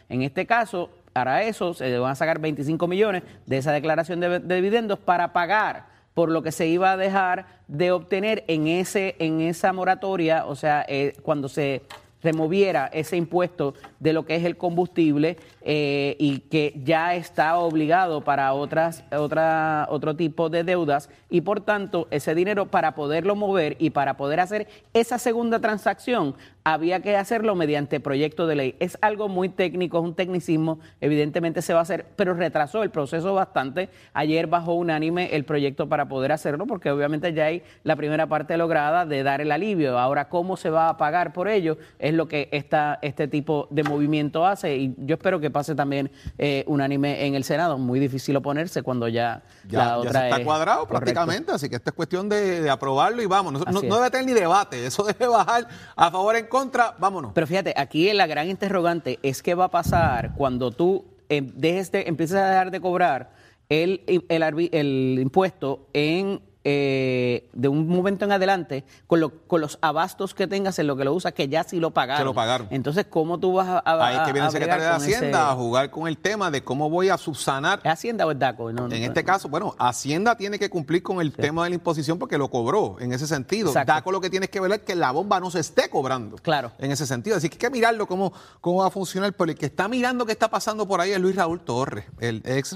En 0.10 0.22
este 0.22 0.46
caso, 0.46 0.90
para 1.14 1.44
eso 1.44 1.74
se 1.74 1.98
van 1.98 2.12
a 2.12 2.16
sacar 2.16 2.40
25 2.40 2.88
millones 2.88 3.24
de 3.46 3.58
esa 3.58 3.72
declaración 3.72 4.20
de, 4.20 4.40
dividendos 4.40 5.00
para 5.00 5.34
pagar 5.34 5.86
por 6.14 6.30
lo 6.30 6.44
que 6.44 6.52
se 6.52 6.68
iba 6.68 6.92
a 6.92 6.98
dejar 6.98 7.46
de 7.68 7.92
obtener 7.92 8.44
en 8.48 8.68
ese 8.68 9.16
en 9.20 9.42
esa 9.42 9.74
moratoria, 9.74 10.46
o 10.46 10.56
sea, 10.56 10.86
eh, 10.88 11.14
cuando 11.24 11.50
se 11.50 11.82
removiera 12.26 12.88
ese 12.88 13.16
impuesto 13.16 13.76
de 14.00 14.12
lo 14.12 14.26
que 14.26 14.36
es 14.36 14.44
el 14.44 14.58
combustible 14.58 15.38
eh, 15.62 16.18
y 16.20 16.40
que 16.40 16.74
ya 16.84 17.16
está 17.16 17.58
obligado 17.60 18.22
para 18.22 18.52
otras, 18.54 19.04
otra, 19.12 19.88
otro 19.90 20.16
tipo 20.16 20.50
de 20.50 20.64
deudas 20.64 21.10
y 21.30 21.42
por 21.42 21.62
tanto 21.62 22.08
ese 22.12 22.36
dinero 22.36 22.66
para 22.66 22.96
poderlo 22.96 23.36
mover 23.36 23.78
y 23.80 23.92
para 23.92 24.18
poder 24.18 24.40
hacer 24.40 24.68
esa 24.94 25.20
segunda 25.20 25.60
transacción 25.60 26.36
había 26.66 27.00
que 27.00 27.16
hacerlo 27.16 27.54
mediante 27.54 28.00
proyecto 28.00 28.48
de 28.48 28.56
ley. 28.56 28.76
Es 28.80 28.98
algo 29.02 29.30
muy 29.30 29.50
técnico, 29.50 30.00
es 30.00 30.04
un 30.04 30.16
tecnicismo, 30.16 30.80
evidentemente 31.00 31.62
se 31.62 31.74
va 31.74 31.80
a 31.80 31.84
hacer, 31.84 32.08
pero 32.16 32.34
retrasó 32.34 32.82
el 32.82 32.90
proceso 32.90 33.36
bastante. 33.36 33.90
Ayer 34.14 34.48
bajó 34.48 34.74
unánime 34.74 35.36
el 35.36 35.46
proyecto 35.46 35.88
para 35.88 36.08
poder 36.08 36.32
hacerlo, 36.32 36.66
porque 36.66 36.90
obviamente 36.90 37.32
ya 37.34 37.46
hay 37.46 37.62
la 37.84 37.96
primera 37.96 38.28
parte 38.28 38.58
lograda 38.58 39.06
de 39.06 39.22
dar 39.22 39.42
el 39.42 39.52
alivio. 39.52 40.00
Ahora, 40.00 40.28
¿cómo 40.28 40.58
se 40.58 40.72
va 40.72 40.90
a 40.90 40.98
pagar 40.98 41.34
por 41.34 41.48
ello? 41.48 41.78
Es 42.00 42.16
lo 42.16 42.28
que 42.28 42.50
esta, 42.52 42.98
este 43.04 43.28
tipo 43.28 43.68
de 43.70 43.84
movimiento 43.84 44.44
hace 44.48 44.76
y 44.76 44.96
yo 44.98 45.16
espero 45.16 45.40
que 45.40 45.52
pase 45.52 45.76
también 45.76 46.10
eh, 46.40 46.64
unánime 46.66 47.28
en 47.28 47.36
el 47.36 47.44
Senado. 47.44 47.78
Muy 47.78 48.00
difícil 48.00 48.36
oponerse 48.38 48.82
cuando 48.82 49.08
ya, 49.08 49.44
la 49.70 50.00
otra 50.00 50.30
está 50.30 50.44
cuadrado 50.44 50.88
prácticamente, 50.88 51.52
así 51.52 51.70
que 51.70 51.76
esta 51.76 51.92
es 51.92 51.96
cuestión 51.96 52.28
de, 52.28 52.68
aprobarlo 52.72 53.22
y 53.22 53.28
vamos. 53.28 53.54
No, 53.72 53.82
debe 53.82 54.10
tener 54.10 54.26
ni 54.26 54.34
debate, 54.34 54.84
eso 54.84 55.04
debe 55.04 55.28
bajar 55.28 55.68
a 55.96 56.10
favor 56.10 56.36
en 56.36 56.48
contra, 56.48 56.55
vámonos. 57.00 57.32
Pero 57.34 57.48
fíjate, 57.48 57.74
aquí 57.76 58.12
la 58.14 58.28
gran 58.28 58.50
interrogante 58.50 59.20
es 59.24 59.42
qué 59.42 59.56
va 59.56 59.66
a 59.66 59.72
pasar 59.72 60.34
cuando 60.36 60.72
tú 60.72 61.06
eh, 61.30 61.42
dejes 61.44 61.92
de, 61.92 62.04
empieces 62.08 62.38
a 62.38 62.50
dejar 62.50 62.72
de 62.72 62.80
cobrar 62.80 63.32
el, 63.70 64.04
el, 64.08 64.70
el 64.72 65.18
impuesto 65.20 65.88
en 65.94 66.42
eh, 66.68 67.48
de 67.54 67.68
un 67.68 67.88
momento 67.88 68.26
en 68.26 68.32
adelante 68.32 68.86
con, 69.06 69.32
con, 69.46 69.62
los 69.62 69.78
abastos 69.82 70.34
que 70.34 70.48
tengas 70.48 70.80
en 70.80 70.88
lo 70.88 70.98
que 70.98 71.06
lo 71.06 71.14
usas, 71.14 71.32
que 71.34 71.48
ya 71.48 71.64
sí 71.64 71.80
lo 71.80 71.92
pagaron. 71.92 72.26
lo 72.26 72.34
pagaron. 72.34 72.68
Entonces, 72.72 73.06
¿cómo 73.08 73.40
tú 73.40 73.54
vas 73.54 73.68
a. 73.68 73.84
Ahí 73.86 74.16
es 74.16 74.22
que 74.24 74.34
viene 74.34 74.48
el 74.48 74.52
secretario 74.52 74.84
de 74.84 74.90
Hacienda 74.90 75.52
a 75.52 75.54
jugar 75.54 75.92
con 75.92 76.08
el 76.08 76.18
tema 76.18 76.50
de 76.50 76.64
cómo 76.64 76.90
voy 76.90 77.10
a 77.10 77.20
subsanar. 77.20 77.82
¿Es 77.84 77.92
Hacienda 77.92 78.26
o 78.26 78.32
es 78.32 78.40
DACO? 78.40 78.72
en 78.72 78.92
este 78.92 79.24
caso, 79.24 79.48
bueno, 79.48 79.76
Hacienda 79.78 80.36
tiene 80.36 80.58
que 80.58 80.72
cumplir 80.72 81.04
con 81.04 81.22
el 81.22 81.34
tema 81.34 81.66
de 81.66 81.70
la 81.70 81.76
imposición 81.76 82.18
porque 82.18 82.40
lo 82.40 82.50
cobró 82.50 82.98
en 83.00 83.14
ese 83.14 83.28
sentido. 83.28 83.72
DACO 83.72 84.12
lo 84.12 84.20
que 84.20 84.32
tienes 84.32 84.50
que 84.50 84.60
ver 84.60 84.72
es 84.72 84.80
que 84.80 84.96
la 84.96 85.12
bomba 85.12 85.40
no 85.40 85.52
se 85.52 85.60
esté 85.60 85.88
cobrando. 85.92 86.38
Claro. 86.38 86.72
En 86.80 86.92
ese 86.92 87.06
sentido. 87.06 87.38
Así 87.38 87.48
que 87.48 87.58
hay 87.58 87.60
que 87.60 87.70
mirarlo 87.70 88.08
cómo, 88.08 88.34
cómo 88.60 88.82
va 88.82 88.88
a 88.88 88.92
funcionar. 88.92 89.34
Pero 89.34 89.52
el 89.52 89.58
que 89.58 89.68
está 89.68 89.88
mirando 89.88 90.26
qué 90.26 90.32
está 90.32 90.50
pasando 90.50 90.88
por 90.88 91.00
ahí 91.00 91.12
es 91.12 91.20
Luis 91.20 91.36
Raúl 91.36 91.62
Torres, 91.62 92.06
el 92.20 92.42
ex 92.44 92.76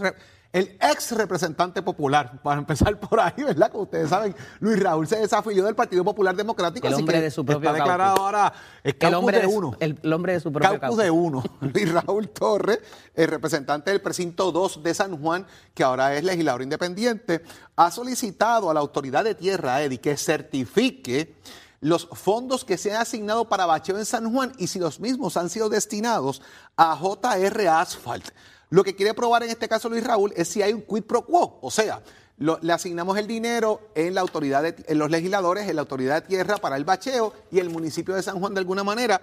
el 0.52 0.78
ex 0.82 1.12
representante 1.12 1.82
popular, 1.84 2.42
para 2.42 2.60
empezar 2.60 3.00
por 3.00 3.20
ahí, 3.20 3.44
¿verdad? 3.44 3.72
Como 3.72 3.84
ustedes 3.84 4.10
saben, 4.10 4.36
Luis 4.60 4.80
Raúl 4.82 5.08
se 5.08 5.18
desafilió 5.18 5.64
del 5.64 5.76
Partido 5.76 6.04
Popular 6.04 6.36
Democrático. 6.36 6.88
El 6.88 6.96
hombre 6.96 7.22
de 7.22 7.30
su 7.30 7.46
propio 7.46 7.70
Está 7.70 7.74
declarado 7.74 8.18
ahora 8.18 8.52
el, 8.84 9.14
hombre 9.14 9.42
de, 9.42 9.48
uno. 9.48 9.76
El, 9.80 10.12
hombre 10.12 10.34
de 10.34 10.40
su 10.40 10.52
propio 10.52 10.80
caucus. 10.80 10.98
de 10.98 11.12
uno. 11.12 11.44
Luis 11.62 11.92
Raúl 11.92 12.30
Torres, 12.30 12.80
el 13.14 13.28
representante 13.28 13.92
del 13.92 14.02
precinto 14.02 14.52
2 14.52 14.82
de 14.82 14.94
San 14.96 15.22
Juan, 15.22 15.46
que 15.76 15.84
ahora 15.84 16.16
es 16.16 16.24
legislador 16.24 16.64
independiente, 16.64 17.44
ha 17.76 17.92
solicitado 17.92 18.72
a 18.72 18.74
la 18.74 18.80
autoridad 18.80 19.24
de 19.24 19.36
tierra, 19.36 19.84
Eddie, 19.84 20.00
que 20.00 20.18
certifique 20.18 21.36
los 21.82 22.08
fondos 22.12 22.66
que 22.66 22.78
se 22.78 22.92
han 22.92 23.02
asignado 23.02 23.48
para 23.48 23.68
bacheo 23.68 23.98
en 23.98 24.06
San 24.06 24.34
Juan 24.34 24.52
y 24.58 24.68
si 24.68 24.80
los 24.80 25.00
mismos 25.00 25.38
han 25.38 25.50
sido 25.50 25.70
destinados 25.70 26.42
a 26.76 26.98
JR 27.00 27.68
Asphalt. 27.68 28.32
Lo 28.70 28.84
que 28.84 28.96
quiere 28.96 29.14
probar 29.14 29.44
en 29.44 29.50
este 29.50 29.68
caso 29.68 29.90
Luis 29.90 30.04
Raúl 30.04 30.34
es 30.36 30.48
si 30.48 30.62
hay 30.62 30.74
un 30.74 30.82
quid 30.82 31.04
pro 31.04 31.26
quo, 31.26 31.60
o 31.62 31.72
sea, 31.72 32.02
le 32.38 32.74
asignamos 32.74 33.18
el 33.18 33.28
dinero 33.28 33.90
en 33.96 34.14
la 34.14 34.22
autoridad 34.22 34.64
en 34.66 34.98
los 34.98 35.10
legisladores, 35.10 35.68
en 35.68 35.76
la 35.76 35.82
autoridad 35.82 36.22
de 36.22 36.28
tierra 36.28 36.58
para 36.58 36.78
el 36.78 36.86
bacheo 36.86 37.34
y 37.52 37.60
el 37.60 37.70
municipio 37.70 38.16
de 38.16 38.24
San 38.24 38.40
Juan 38.40 38.54
de 38.54 38.60
alguna 38.60 38.84
manera 38.84 39.22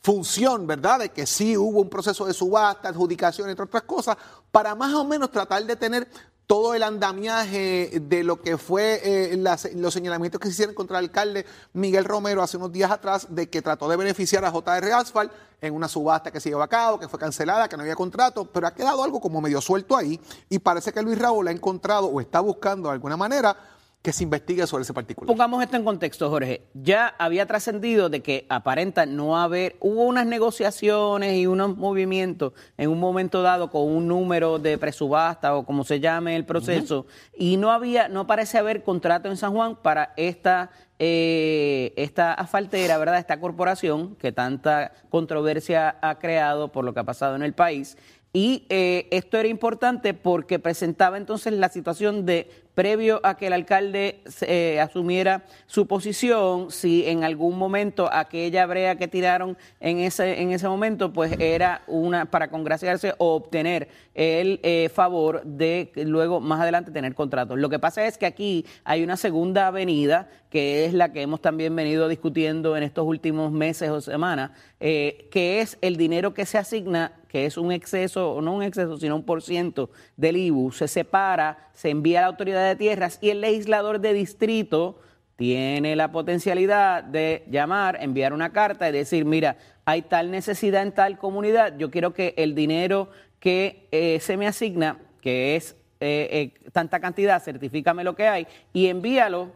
función, 0.00 0.66
¿verdad? 0.66 1.00
De 1.00 1.08
que 1.08 1.26
sí 1.26 1.56
hubo 1.56 1.80
un 1.80 1.88
proceso 1.88 2.26
de 2.26 2.34
subasta, 2.34 2.88
adjudicación, 2.88 3.48
entre 3.48 3.64
otras 3.64 3.84
cosas, 3.84 4.16
para 4.50 4.74
más 4.74 4.94
o 4.94 5.04
menos 5.04 5.30
tratar 5.30 5.64
de 5.64 5.76
tener 5.76 6.06
todo 6.46 6.74
el 6.74 6.82
andamiaje 6.82 8.00
de 8.02 8.22
lo 8.22 8.40
que 8.42 8.58
fue 8.58 9.00
eh, 9.02 9.36
las- 9.38 9.72
los 9.74 9.94
señalamientos 9.94 10.40
que 10.40 10.48
se 10.48 10.52
hicieron 10.52 10.74
contra 10.74 10.98
el 10.98 11.06
alcalde 11.06 11.46
Miguel 11.72 12.04
Romero 12.04 12.42
hace 12.42 12.56
unos 12.58 12.70
días 12.72 12.90
atrás 12.90 13.26
de 13.30 13.48
que 13.48 13.62
trató 13.62 13.88
de 13.88 13.96
beneficiar 13.96 14.44
a 14.44 14.50
JR 14.52 14.92
Asphalt 14.92 15.32
en 15.62 15.72
una 15.74 15.88
subasta 15.88 16.30
que 16.30 16.40
se 16.40 16.50
llevó 16.50 16.62
a 16.62 16.68
cabo, 16.68 16.98
que 17.00 17.08
fue 17.08 17.18
cancelada, 17.18 17.68
que 17.68 17.76
no 17.76 17.82
había 17.82 17.96
contrato, 17.96 18.44
pero 18.44 18.66
ha 18.66 18.74
quedado 18.74 19.02
algo 19.02 19.20
como 19.20 19.40
medio 19.40 19.60
suelto 19.62 19.96
ahí 19.96 20.20
y 20.50 20.58
parece 20.58 20.92
que 20.92 21.00
Luis 21.00 21.18
Raúl 21.18 21.48
ha 21.48 21.52
encontrado 21.52 22.06
o 22.08 22.20
está 22.20 22.40
buscando 22.40 22.88
de 22.90 22.94
alguna 22.94 23.16
manera 23.16 23.56
que 24.04 24.12
se 24.12 24.22
investigue 24.22 24.66
sobre 24.66 24.82
ese 24.82 24.92
particular. 24.92 25.26
Pongamos 25.26 25.62
esto 25.62 25.78
en 25.78 25.82
contexto, 25.82 26.28
Jorge. 26.28 26.60
Ya 26.74 27.14
había 27.18 27.46
trascendido 27.46 28.10
de 28.10 28.20
que 28.20 28.44
aparenta 28.50 29.06
no 29.06 29.38
haber, 29.40 29.76
hubo 29.80 30.02
unas 30.02 30.26
negociaciones 30.26 31.38
y 31.38 31.46
unos 31.46 31.78
movimientos 31.78 32.52
en 32.76 32.90
un 32.90 33.00
momento 33.00 33.40
dado 33.40 33.70
con 33.70 33.84
un 33.84 34.06
número 34.06 34.58
de 34.58 34.76
presubasta 34.76 35.56
o 35.56 35.64
como 35.64 35.84
se 35.84 36.00
llame 36.00 36.36
el 36.36 36.44
proceso, 36.44 37.06
y 37.34 37.56
no 37.56 37.72
había, 37.72 38.08
no 38.08 38.26
parece 38.26 38.58
haber 38.58 38.82
contrato 38.82 39.30
en 39.30 39.38
San 39.38 39.54
Juan 39.54 39.76
para 39.76 40.12
esta 40.18 40.70
eh, 40.98 41.94
esta 41.96 42.34
asfaltera, 42.34 42.98
¿verdad? 42.98 43.18
Esta 43.18 43.40
corporación 43.40 44.16
que 44.16 44.32
tanta 44.32 44.92
controversia 45.08 45.96
ha 46.02 46.18
creado 46.18 46.70
por 46.70 46.84
lo 46.84 46.92
que 46.92 47.00
ha 47.00 47.04
pasado 47.04 47.36
en 47.36 47.42
el 47.42 47.54
país. 47.54 47.96
Y 48.36 48.66
eh, 48.68 49.06
esto 49.12 49.38
era 49.38 49.46
importante 49.46 50.12
porque 50.12 50.58
presentaba 50.58 51.16
entonces 51.16 51.52
la 51.52 51.68
situación 51.68 52.26
de, 52.26 52.50
previo 52.74 53.20
a 53.22 53.36
que 53.36 53.46
el 53.46 53.52
alcalde 53.52 54.22
eh, 54.42 54.80
asumiera 54.80 55.44
su 55.66 55.86
posición, 55.86 56.70
si 56.70 57.06
en 57.06 57.24
algún 57.24 57.56
momento 57.56 58.08
aquella 58.12 58.66
brea 58.66 58.96
que 58.96 59.08
tiraron 59.08 59.56
en 59.80 59.98
ese, 59.98 60.40
en 60.40 60.52
ese 60.52 60.68
momento, 60.68 61.12
pues 61.12 61.38
era 61.38 61.82
una 61.86 62.26
para 62.26 62.48
congraciarse 62.48 63.14
o 63.18 63.34
obtener 63.34 63.88
el 64.14 64.60
eh, 64.62 64.90
favor 64.92 65.42
de 65.44 65.92
luego 65.96 66.40
más 66.40 66.60
adelante 66.60 66.90
tener 66.90 67.14
contratos. 67.14 67.58
Lo 67.58 67.68
que 67.68 67.78
pasa 67.78 68.06
es 68.06 68.18
que 68.18 68.26
aquí 68.26 68.66
hay 68.84 69.02
una 69.02 69.16
segunda 69.16 69.68
avenida, 69.68 70.28
que 70.50 70.84
es 70.84 70.94
la 70.94 71.12
que 71.12 71.22
hemos 71.22 71.40
también 71.40 71.74
venido 71.74 72.08
discutiendo 72.08 72.76
en 72.76 72.82
estos 72.82 73.06
últimos 73.06 73.52
meses 73.52 73.90
o 73.90 74.00
semanas, 74.00 74.50
eh, 74.80 75.28
que 75.30 75.60
es 75.60 75.78
el 75.80 75.96
dinero 75.96 76.34
que 76.34 76.46
se 76.46 76.58
asigna 76.58 77.12
que 77.34 77.46
es 77.46 77.56
un 77.56 77.72
exceso, 77.72 78.38
no 78.40 78.54
un 78.54 78.62
exceso, 78.62 78.96
sino 78.96 79.16
un 79.16 79.24
por 79.24 79.42
ciento 79.42 79.90
del 80.16 80.36
IBU, 80.36 80.70
se 80.70 80.86
separa, 80.86 81.72
se 81.74 81.90
envía 81.90 82.20
a 82.20 82.22
la 82.22 82.28
autoridad 82.28 82.66
de 82.66 82.76
tierras 82.76 83.18
y 83.20 83.30
el 83.30 83.40
legislador 83.40 84.00
de 84.00 84.14
distrito 84.14 84.98
tiene 85.36 85.96
la 85.96 86.12
potencialidad 86.12 87.02
de 87.02 87.44
llamar, 87.50 87.98
enviar 88.00 88.32
una 88.32 88.52
carta 88.52 88.88
y 88.88 88.92
decir, 88.92 89.24
mira, 89.24 89.56
hay 89.84 90.02
tal 90.02 90.30
necesidad 90.30 90.82
en 90.82 90.92
tal 90.92 91.18
comunidad, 91.18 91.76
yo 91.76 91.90
quiero 91.90 92.14
que 92.14 92.34
el 92.36 92.54
dinero 92.54 93.10
que 93.40 93.88
eh, 93.90 94.20
se 94.20 94.36
me 94.36 94.46
asigna, 94.46 94.98
que 95.20 95.56
es 95.56 95.76
eh, 96.00 96.52
eh, 96.64 96.70
tanta 96.72 97.00
cantidad, 97.00 97.42
certifícame 97.42 98.04
lo 98.04 98.14
que 98.14 98.28
hay 98.28 98.46
y 98.72 98.86
envíalo 98.86 99.50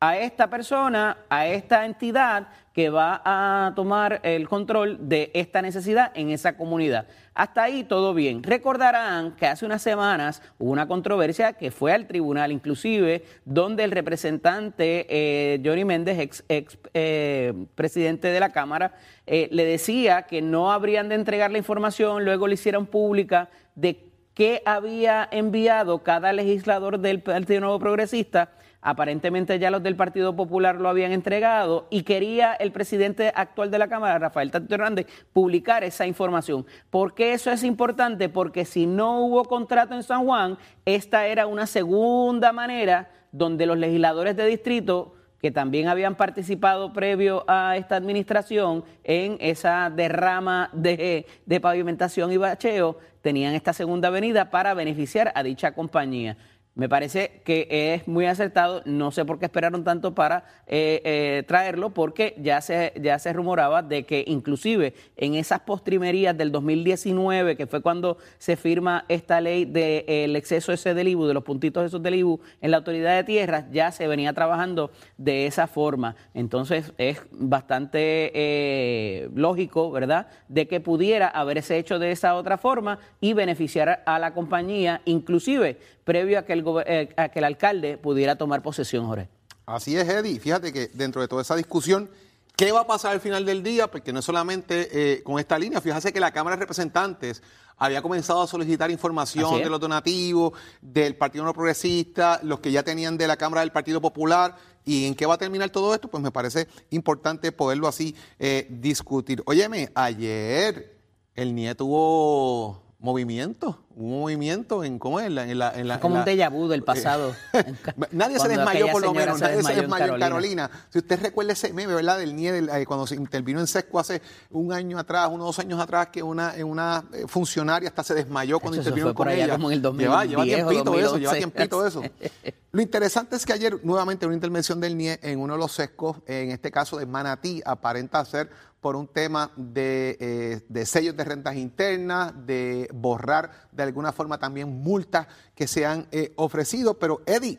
a 0.00 0.18
esta 0.18 0.48
persona, 0.48 1.18
a 1.28 1.46
esta 1.46 1.84
entidad 1.84 2.48
que 2.72 2.88
va 2.88 3.20
a 3.24 3.72
tomar 3.74 4.20
el 4.22 4.48
control 4.48 5.08
de 5.08 5.30
esta 5.34 5.60
necesidad 5.60 6.12
en 6.14 6.30
esa 6.30 6.56
comunidad. 6.56 7.06
Hasta 7.34 7.64
ahí 7.64 7.84
todo 7.84 8.14
bien. 8.14 8.42
Recordarán 8.42 9.32
que 9.36 9.46
hace 9.46 9.66
unas 9.66 9.82
semanas 9.82 10.42
hubo 10.58 10.70
una 10.70 10.86
controversia 10.86 11.54
que 11.54 11.70
fue 11.70 11.92
al 11.92 12.06
tribunal, 12.06 12.52
inclusive, 12.52 13.24
donde 13.44 13.84
el 13.84 13.90
representante 13.90 15.06
eh, 15.08 15.60
Johnny 15.64 15.84
Méndez, 15.84 16.18
ex, 16.18 16.44
ex, 16.48 16.78
eh, 16.94 17.52
presidente 17.74 18.28
de 18.28 18.40
la 18.40 18.50
Cámara, 18.50 18.94
eh, 19.26 19.48
le 19.50 19.64
decía 19.64 20.22
que 20.22 20.42
no 20.42 20.70
habrían 20.70 21.08
de 21.08 21.14
entregar 21.16 21.50
la 21.50 21.58
información, 21.58 22.24
luego 22.24 22.46
le 22.46 22.54
hicieron 22.54 22.86
pública 22.86 23.50
de 23.74 24.10
qué 24.34 24.62
había 24.64 25.28
enviado 25.30 26.02
cada 26.02 26.32
legislador 26.32 26.98
del 27.00 27.20
Partido 27.20 27.60
Nuevo 27.60 27.78
Progresista 27.78 28.52
Aparentemente 28.82 29.58
ya 29.58 29.70
los 29.70 29.82
del 29.82 29.94
Partido 29.94 30.34
Popular 30.34 30.80
lo 30.80 30.88
habían 30.88 31.12
entregado 31.12 31.86
y 31.90 32.02
quería 32.02 32.54
el 32.54 32.72
presidente 32.72 33.30
actual 33.34 33.70
de 33.70 33.78
la 33.78 33.88
Cámara, 33.88 34.18
Rafael 34.18 34.50
Tato 34.50 34.74
Hernández, 34.74 35.06
publicar 35.34 35.84
esa 35.84 36.06
información. 36.06 36.64
¿Por 36.88 37.14
qué 37.14 37.34
eso 37.34 37.50
es 37.50 37.62
importante? 37.62 38.30
Porque 38.30 38.64
si 38.64 38.86
no 38.86 39.20
hubo 39.20 39.44
contrato 39.44 39.94
en 39.94 40.02
San 40.02 40.24
Juan, 40.24 40.56
esta 40.86 41.26
era 41.26 41.46
una 41.46 41.66
segunda 41.66 42.52
manera 42.52 43.10
donde 43.32 43.66
los 43.66 43.76
legisladores 43.76 44.34
de 44.36 44.46
distrito 44.46 45.14
que 45.40 45.50
también 45.50 45.88
habían 45.88 46.16
participado 46.16 46.92
previo 46.92 47.44
a 47.48 47.76
esta 47.76 47.96
administración 47.96 48.84
en 49.04 49.36
esa 49.40 49.90
derrama 49.90 50.68
de, 50.72 51.26
de 51.46 51.60
pavimentación 51.60 52.30
y 52.32 52.36
bacheo, 52.36 52.98
tenían 53.22 53.54
esta 53.54 53.72
segunda 53.72 54.08
avenida 54.08 54.50
para 54.50 54.74
beneficiar 54.74 55.32
a 55.34 55.42
dicha 55.42 55.72
compañía. 55.72 56.36
Me 56.76 56.88
parece 56.88 57.42
que 57.44 57.66
es 57.94 58.06
muy 58.06 58.26
acertado, 58.26 58.82
no 58.84 59.10
sé 59.10 59.24
por 59.24 59.40
qué 59.40 59.46
esperaron 59.46 59.82
tanto 59.82 60.14
para 60.14 60.44
eh, 60.68 61.02
eh, 61.04 61.42
traerlo, 61.48 61.90
porque 61.90 62.36
ya 62.38 62.60
se, 62.60 62.92
ya 63.02 63.18
se 63.18 63.32
rumoraba 63.32 63.82
de 63.82 64.04
que 64.04 64.22
inclusive 64.26 64.94
en 65.16 65.34
esas 65.34 65.60
postrimerías 65.60 66.38
del 66.38 66.52
2019, 66.52 67.56
que 67.56 67.66
fue 67.66 67.82
cuando 67.82 68.18
se 68.38 68.56
firma 68.56 69.04
esta 69.08 69.40
ley 69.40 69.64
del 69.64 70.36
exceso 70.36 70.72
ese 70.72 70.94
del 70.94 71.08
IBU, 71.08 71.26
de 71.26 71.34
los 71.34 71.42
puntitos 71.42 71.84
esos 71.84 72.02
del 72.04 72.14
IBU 72.14 72.40
en 72.60 72.70
la 72.70 72.76
autoridad 72.76 73.16
de 73.16 73.24
tierras, 73.24 73.64
ya 73.72 73.90
se 73.90 74.06
venía 74.06 74.32
trabajando 74.32 74.92
de 75.18 75.46
esa 75.46 75.66
forma. 75.66 76.14
Entonces 76.34 76.92
es 76.98 77.20
bastante 77.32 78.30
eh, 78.32 79.28
lógico, 79.34 79.90
¿verdad?, 79.90 80.28
de 80.48 80.68
que 80.68 80.80
pudiera 80.80 81.26
haberse 81.26 81.78
hecho 81.78 81.98
de 81.98 82.12
esa 82.12 82.36
otra 82.36 82.58
forma 82.58 83.00
y 83.20 83.32
beneficiar 83.32 84.04
a 84.06 84.20
la 84.20 84.34
compañía, 84.34 85.02
inclusive 85.04 85.78
previo 86.04 86.38
a 86.38 86.42
que 86.42 86.52
el, 86.52 86.64
eh, 86.86 87.14
a 87.16 87.28
que 87.28 87.38
el 87.38 87.44
alcalde 87.44 87.98
pudiera 87.98 88.36
tomar 88.36 88.62
posesión, 88.62 89.06
Jorge. 89.06 89.28
Así 89.66 89.96
es, 89.96 90.08
Eddie. 90.08 90.40
Fíjate 90.40 90.72
que 90.72 90.88
dentro 90.88 91.22
de 91.22 91.28
toda 91.28 91.42
esa 91.42 91.54
discusión, 91.54 92.10
¿qué 92.56 92.72
va 92.72 92.80
a 92.80 92.86
pasar 92.86 93.12
al 93.12 93.20
final 93.20 93.46
del 93.46 93.62
día? 93.62 93.88
Porque 93.88 94.12
no 94.12 94.18
es 94.18 94.24
solamente 94.24 94.88
eh, 94.92 95.22
con 95.22 95.38
esta 95.38 95.58
línea. 95.58 95.80
Fíjate 95.80 96.12
que 96.12 96.20
la 96.20 96.32
Cámara 96.32 96.56
de 96.56 96.60
Representantes 96.60 97.42
había 97.80 98.02
comenzado 98.02 98.42
a 98.42 98.46
solicitar 98.46 98.90
información 98.90 99.62
de 99.62 99.70
los 99.70 99.80
donativos, 99.80 100.52
del 100.82 101.16
Partido 101.16 101.44
No 101.44 101.54
Progresista, 101.54 102.38
los 102.42 102.60
que 102.60 102.70
ya 102.70 102.82
tenían 102.82 103.16
de 103.16 103.26
la 103.26 103.36
Cámara 103.36 103.62
del 103.62 103.72
Partido 103.72 104.00
Popular. 104.02 104.54
¿Y 104.84 105.06
en 105.06 105.14
qué 105.14 105.24
va 105.24 105.34
a 105.34 105.38
terminar 105.38 105.70
todo 105.70 105.94
esto? 105.94 106.08
Pues 106.08 106.22
me 106.22 106.30
parece 106.30 106.68
importante 106.90 107.52
poderlo 107.52 107.88
así 107.88 108.14
eh, 108.38 108.66
discutir. 108.68 109.42
Óyeme, 109.46 109.90
ayer 109.94 110.98
el 111.34 111.54
nieto 111.54 111.84
tuvo 111.84 112.82
movimiento, 112.98 113.82
un 114.00 114.20
movimiento 114.20 114.82
en 114.84 114.98
cómo 114.98 115.20
es 115.20 115.26
en 115.26 115.34
la, 115.34 115.44
en 115.48 115.58
la, 115.58 115.72
en 115.74 115.88
la 115.88 116.00
como 116.00 116.16
en 116.16 116.20
un 116.22 116.26
déjà 116.26 116.50
vu 116.50 116.68
del 116.68 116.82
pasado. 116.82 117.34
Nadie 118.12 118.38
se 118.38 118.48
desmayó 118.48 118.88
por 118.90 119.02
lo 119.02 119.12
menos, 119.12 119.38
se 119.38 119.44
nadie 119.44 119.62
se 119.62 119.74
desmayó 119.74 119.84
en 119.84 120.20
Carolina. 120.20 120.26
Carolina. 120.26 120.70
Si 120.90 120.98
usted 120.98 121.20
recuerda 121.20 121.52
ese 121.52 121.72
meme, 121.72 121.94
¿verdad? 121.94 122.18
Del 122.18 122.34
NIE, 122.34 122.52
del- 122.52 122.68
eh, 122.70 122.86
cuando 122.86 123.06
se 123.06 123.14
intervino 123.14 123.60
en 123.60 123.66
SESCO 123.66 123.98
hace 124.00 124.22
un 124.50 124.72
año 124.72 124.98
atrás, 124.98 125.28
unos 125.30 125.46
dos 125.46 125.58
años 125.58 125.78
atrás, 125.80 126.08
que 126.08 126.22
una, 126.22 126.56
eh, 126.56 126.64
una 126.64 127.04
eh, 127.12 127.24
funcionaria 127.26 127.88
hasta 127.88 128.02
se 128.02 128.14
desmayó 128.14 128.58
cuando 128.58 128.78
intervino 128.78 129.14
con 129.14 129.28
allá 129.28 129.44
ella. 129.44 129.52
como 129.54 129.70
en 129.70 129.74
el 129.74 129.82
2010 129.82 130.10
lleva, 130.10 130.24
lleva 130.24 130.44
tiempito 130.44 130.94
eso, 130.98 131.18
lleva 131.18 131.32
2011. 131.32 131.38
tiempito 131.38 131.86
eso. 131.86 132.02
Lo 132.72 132.80
interesante 132.80 133.34
es 133.36 133.44
que 133.44 133.52
ayer, 133.52 133.80
nuevamente, 133.84 134.26
una 134.26 134.34
intervención 134.34 134.80
del 134.80 134.96
NIE 134.96 135.18
en 135.22 135.40
uno 135.40 135.54
de 135.54 135.58
los 135.58 135.72
SESCOs, 135.72 136.18
en 136.26 136.52
este 136.52 136.70
caso 136.70 136.96
de 136.98 137.04
Manatí, 137.06 137.60
aparenta 137.64 138.24
ser 138.24 138.48
por 138.80 138.96
un 138.96 139.08
tema 139.08 139.50
de, 139.56 140.16
eh, 140.20 140.60
de 140.68 140.86
sellos 140.86 141.14
de 141.16 141.24
rentas 141.24 141.54
internas, 141.56 142.32
de 142.46 142.88
borrar 142.94 143.50
de 143.72 143.82
alguna 143.90 144.12
forma 144.12 144.38
también 144.38 144.82
multas 144.82 145.26
que 145.54 145.66
se 145.66 145.84
han 145.84 146.06
eh, 146.10 146.32
ofrecido. 146.36 146.98
Pero, 146.98 147.22
Eddie, 147.26 147.58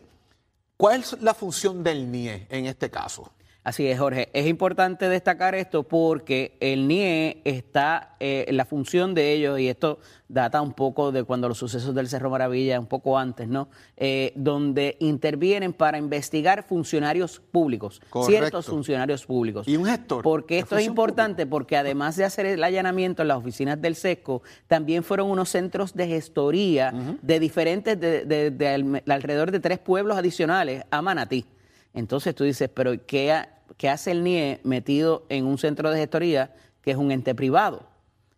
¿cuál 0.77 1.01
es 1.01 1.21
la 1.21 1.33
función 1.33 1.83
del 1.83 2.11
NIE 2.11 2.47
en 2.49 2.65
este 2.65 2.89
caso? 2.89 3.31
Así 3.63 3.85
es, 3.85 3.99
Jorge. 3.99 4.29
Es 4.33 4.47
importante 4.47 5.07
destacar 5.07 5.53
esto 5.53 5.83
porque 5.83 6.57
el 6.61 6.87
NIE 6.87 7.41
está, 7.45 8.15
eh, 8.19 8.47
la 8.49 8.65
función 8.65 9.13
de 9.13 9.33
ellos, 9.33 9.59
y 9.59 9.67
esto 9.69 9.99
data 10.27 10.61
un 10.63 10.73
poco 10.73 11.11
de 11.11 11.23
cuando 11.25 11.47
los 11.47 11.59
sucesos 11.59 11.93
del 11.93 12.07
Cerro 12.09 12.31
Maravilla, 12.31 12.79
un 12.79 12.87
poco 12.87 13.19
antes, 13.19 13.47
¿no? 13.47 13.69
Eh, 13.97 14.33
donde 14.35 14.97
intervienen 14.99 15.73
para 15.73 15.99
investigar 15.99 16.63
funcionarios 16.63 17.39
públicos, 17.39 18.01
Correcto. 18.09 18.31
ciertos 18.39 18.65
funcionarios 18.65 19.27
públicos. 19.27 19.67
Y 19.67 19.77
un 19.77 19.85
gestor. 19.85 20.23
Porque 20.23 20.55
de 20.55 20.59
esto 20.61 20.77
es 20.77 20.87
importante 20.87 21.45
porque 21.45 21.77
además 21.77 22.15
de 22.15 22.25
hacer 22.25 22.47
el 22.47 22.63
allanamiento 22.63 23.21
en 23.21 23.27
las 23.27 23.37
oficinas 23.37 23.79
del 23.79 23.93
SESCO, 23.95 24.41
también 24.65 25.03
fueron 25.03 25.29
unos 25.29 25.49
centros 25.49 25.93
de 25.93 26.07
gestoría 26.07 26.91
de 27.21 27.39
diferentes, 27.39 27.99
de, 27.99 28.25
de- 28.25 28.49
de 28.49 28.67
al- 28.69 29.03
alrededor 29.07 29.51
de 29.51 29.59
tres 29.59 29.77
pueblos 29.77 30.17
adicionales 30.17 30.83
a 30.89 31.03
Manatí. 31.03 31.45
Entonces 31.93 32.33
tú 32.35 32.43
dices, 32.43 32.69
pero 32.73 32.93
¿qué, 33.05 33.43
qué 33.77 33.89
hace 33.89 34.11
el 34.11 34.23
NIE 34.23 34.59
metido 34.63 35.25
en 35.29 35.45
un 35.45 35.57
centro 35.57 35.89
de 35.91 35.99
gestoría 35.99 36.53
que 36.81 36.91
es 36.91 36.97
un 36.97 37.11
ente 37.11 37.35
privado? 37.35 37.83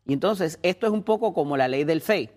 Y 0.06 0.14
entonces 0.14 0.60
esto 0.64 0.86
es 0.88 0.92
un 0.94 1.04
poco 1.04 1.34
como 1.34 1.56
la 1.58 1.68
ley 1.68 1.84
del 1.84 2.02
FEI. 2.02 2.30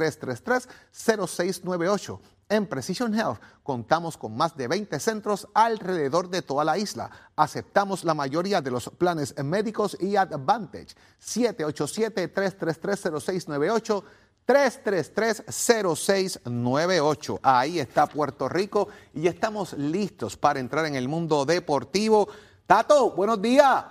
333-0698. 0.92 2.20
En 2.50 2.66
Precision 2.66 3.14
Health 3.14 3.40
contamos 3.62 4.18
con 4.18 4.36
más 4.36 4.56
de 4.56 4.66
20 4.66 4.98
centros 4.98 5.46
alrededor 5.54 6.28
de 6.28 6.42
toda 6.42 6.64
la 6.64 6.76
isla. 6.76 7.08
Aceptamos 7.36 8.02
la 8.04 8.12
mayoría 8.12 8.60
de 8.60 8.72
los 8.72 8.90
planes 8.90 9.38
médicos 9.42 9.96
y 10.00 10.16
Advantage. 10.16 10.96
787-333-0698. 11.24 14.02
333-0698. 14.48 17.38
Ahí 17.40 17.78
está 17.78 18.08
Puerto 18.08 18.48
Rico 18.48 18.88
y 19.14 19.28
estamos 19.28 19.74
listos 19.74 20.36
para 20.36 20.58
entrar 20.58 20.86
en 20.86 20.96
el 20.96 21.06
mundo 21.06 21.44
deportivo. 21.44 22.28
Tato, 22.66 23.12
buenos 23.12 23.40
días. 23.40 23.84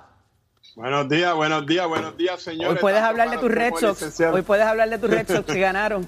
Buenos 0.76 1.08
días, 1.08 1.34
buenos 1.34 1.66
días, 1.66 1.88
buenos 1.88 2.18
días, 2.18 2.42
señores. 2.42 2.76
Hoy 2.76 2.82
puedes 2.82 3.02
hablar 3.02 3.30
de 3.30 3.38
tus 3.38 3.50
Red 3.50 3.76
Sox. 3.76 4.02
licenciado. 4.02 4.36
Hoy 4.36 4.42
puedes 4.42 4.66
hablar 4.66 4.90
de 4.90 4.98
tus 4.98 5.10
Red 5.10 5.28
Sox 5.28 5.46
que 5.46 5.62
ganaron. 5.62 6.06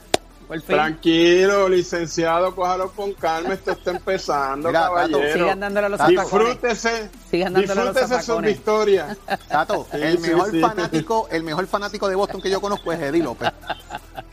Por 0.52 0.60
fin. 0.64 0.76
Tranquilo, 0.76 1.70
licenciado, 1.70 2.54
cójalo 2.54 2.92
con 2.92 3.14
calma, 3.14 3.54
esto 3.54 3.72
está 3.72 3.92
empezando, 3.92 4.68
Mira, 4.68 4.82
Tato, 4.82 4.94
caballero. 4.96 5.34
sigan 5.34 5.60
dándole 5.62 5.86
a 5.86 5.90
los 5.90 6.08
Disfrútese, 6.08 7.10
Sigan 7.32 7.54
dándole 7.54 7.82
a 7.82 7.86
los 7.86 7.94
disfrútese 7.96 8.16
sus 8.18 8.26
zafacones. 8.26 8.54
victorias. 8.56 9.18
Tato, 9.48 9.88
Sí, 9.90 9.98
el 10.02 10.18
sí, 10.18 10.28
mejor 10.30 10.52
sí. 10.52 10.60
fanático, 10.60 11.28
el 11.32 11.44
mejor 11.44 11.68
fanático 11.68 12.10
de 12.10 12.16
Boston 12.16 12.42
que 12.42 12.50
yo 12.50 12.60
conozco 12.60 12.92
es 12.92 13.00
Eddie 13.00 13.24
López. 13.24 13.50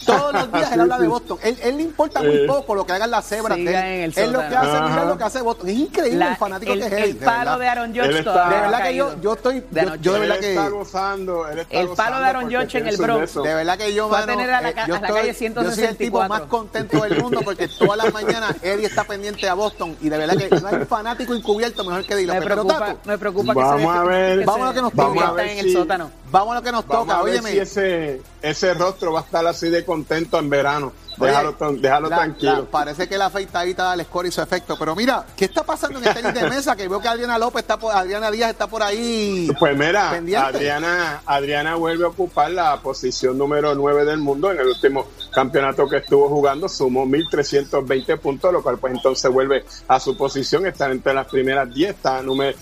Todos 0.04 0.32
los 0.32 0.52
días 0.52 0.68
él 0.72 0.74
Sí, 0.74 0.80
habla 0.80 0.98
de. 0.98 1.08
Boston. 1.08 1.38
Él, 1.42 1.56
él 1.62 1.76
le 1.76 1.82
importa 1.84 2.20
muy 2.20 2.36
Eh. 2.36 2.44
poco 2.46 2.74
lo 2.74 2.84
que 2.86 2.92
hagan 2.92 3.10
las 3.10 3.24
cebras. 3.28 3.56
él. 3.58 3.68
el 3.68 4.12
Él 4.16 4.32
lo 4.32 4.40
que 4.40 4.56
hace, 4.56 4.80
mira 4.90 5.04
lo 5.04 5.18
que 5.18 5.24
hace 5.24 5.40
Boston. 5.42 5.68
Es 5.68 5.76
increíble 5.76 6.18
La- 6.18 6.30
el 6.30 6.36
fanático 6.36 6.72
el, 6.72 6.80
que 6.80 6.86
es 6.86 6.92
el 6.92 6.98
él. 7.02 7.18
de 7.20 7.26
palo 7.26 7.38
verdad. 7.38 7.58
de 7.58 7.68
Aaron 7.68 7.96
Él 7.96 8.16
está- 8.16 8.24
todavía 8.32 8.56
De 8.56 8.62
verdad 8.62 8.82
que 8.82 8.94
yo, 8.96 9.20
yo 9.20 9.32
estoy, 9.34 9.64
De 9.70 9.82
yo, 9.84 9.94
yo 9.96 10.12
de 10.14 10.18
verdad 10.20 10.36
él 10.38 10.44
está 10.44 10.64
que, 10.64 10.70
gozando, 10.70 11.48
él 11.48 11.58
está 11.60 11.74
El 11.80 11.86
palo 11.88 11.90
gozando 11.90 12.20
de 12.20 12.26
Aaron 12.26 12.44
Judge 12.44 12.78
en 12.78 12.86
el 12.88 12.96
sus 12.96 13.06
Bronx. 13.06 13.34
de 13.34 13.54
verdad 13.54 13.78
que 13.78 13.94
yo, 13.94 14.08
Fue 14.08 14.18
a 14.18 14.26
tener 14.26 14.50
a 14.50 14.60
la 14.60 14.68
eh, 14.68 14.72
a 14.72 14.74
calle 14.74 14.88
yo 14.88 15.72
soy 15.72 15.84
el 15.84 15.96
tipo 16.08 16.18
164. 16.18 16.28
más 16.28 16.42
contento 16.50 17.02
del 17.02 17.22
mundo 17.22 17.40
porque 17.44 17.68
todas 17.68 17.96
las 17.96 18.12
mañanas 18.12 18.56
Eddie 18.62 18.86
está 18.86 19.04
pendiente 19.04 19.48
a 19.48 19.54
Boston 19.54 19.96
y 20.00 20.08
de 20.08 20.18
verdad 20.18 20.36
que 20.36 20.48
no 20.60 20.68
hay 20.68 20.74
un 20.76 20.86
fanático 20.86 21.34
encubierto 21.34 21.84
mejor 21.84 22.04
que 22.04 22.14
Eddie 22.14 22.26
Me. 22.26 22.32
Pero, 22.34 22.44
preocupa, 22.46 22.78
Tato, 22.78 22.98
me 23.04 23.18
preocupa 23.18 23.52
que 23.54 23.60
Vamos 23.60 23.92
se 23.92 23.98
a 23.98 24.02
ver. 24.04 24.38
que 24.40 24.44
Vamos 24.44 24.62
a 24.62 24.66
lo 24.66 24.74
que 24.74 24.82
nos 24.82 24.94
Vamos 24.94 25.10
a 25.10 25.12
diviertan 25.14 25.36
ver 25.36 25.48
en 25.48 25.58
el 25.66 25.72
sótano. 25.72 26.10
Vamos 26.30 26.52
a 26.52 26.54
lo 26.56 26.62
que 26.62 26.72
nos 26.72 26.86
Vamos 26.86 27.06
toca. 27.06 27.18
a 27.18 27.22
ver 27.22 27.32
Óyeme, 27.34 27.50
si 27.52 27.58
ese, 27.58 28.22
ese 28.42 28.74
rostro 28.74 29.12
va 29.12 29.20
a 29.20 29.22
estar 29.22 29.46
así 29.46 29.68
de 29.70 29.84
contento 29.84 30.38
en 30.38 30.50
verano. 30.50 30.92
Oye, 31.20 31.30
Déjalo, 31.30 31.54
tan- 31.54 31.80
déjalo 31.80 32.08
la- 32.08 32.16
tranquilo. 32.16 32.52
la- 32.58 32.64
parece 32.66 33.08
que 33.08 33.18
la 33.18 33.26
afeitadita 33.26 33.82
da 33.84 33.94
el 33.94 34.04
score 34.04 34.28
y 34.28 34.30
su 34.30 34.40
efecto. 34.40 34.76
Pero 34.78 34.94
mira, 34.94 35.26
¿qué 35.36 35.46
está 35.46 35.64
pasando 35.64 35.98
en 35.98 36.06
el 36.06 36.14
tenis 36.14 36.32
de 36.32 36.48
mesa? 36.48 36.76
Que 36.76 36.86
veo 36.86 37.00
que 37.00 37.08
Adriana 37.08 37.36
López 37.38 37.62
está 37.62 37.76
por, 37.76 37.92
Adriana 37.92 38.30
Díaz 38.30 38.50
está 38.50 38.68
por 38.68 38.84
ahí. 38.84 39.50
Pues 39.58 39.76
mira, 39.76 40.10
pendiente. 40.12 40.46
Adriana, 40.46 41.22
Adriana 41.26 41.74
vuelve 41.74 42.04
a 42.04 42.08
ocupar 42.08 42.52
la 42.52 42.76
posición 42.80 43.36
número 43.36 43.74
9 43.74 44.04
del 44.04 44.18
mundo 44.18 44.52
en 44.52 44.60
el 44.60 44.68
último 44.68 45.06
campeonato 45.30 45.88
que 45.88 45.98
estuvo 45.98 46.28
jugando, 46.28 46.68
sumó 46.68 47.06
1.320 47.06 48.18
puntos, 48.18 48.52
lo 48.52 48.62
cual 48.62 48.78
pues 48.78 48.94
entonces 48.94 49.30
vuelve 49.30 49.64
a 49.86 50.00
su 50.00 50.16
posición, 50.16 50.66
está 50.66 50.90
entre 50.90 51.14
las 51.14 51.26
primeras 51.26 51.72
10, 51.72 51.90
está 51.90 52.22
número 52.22 52.56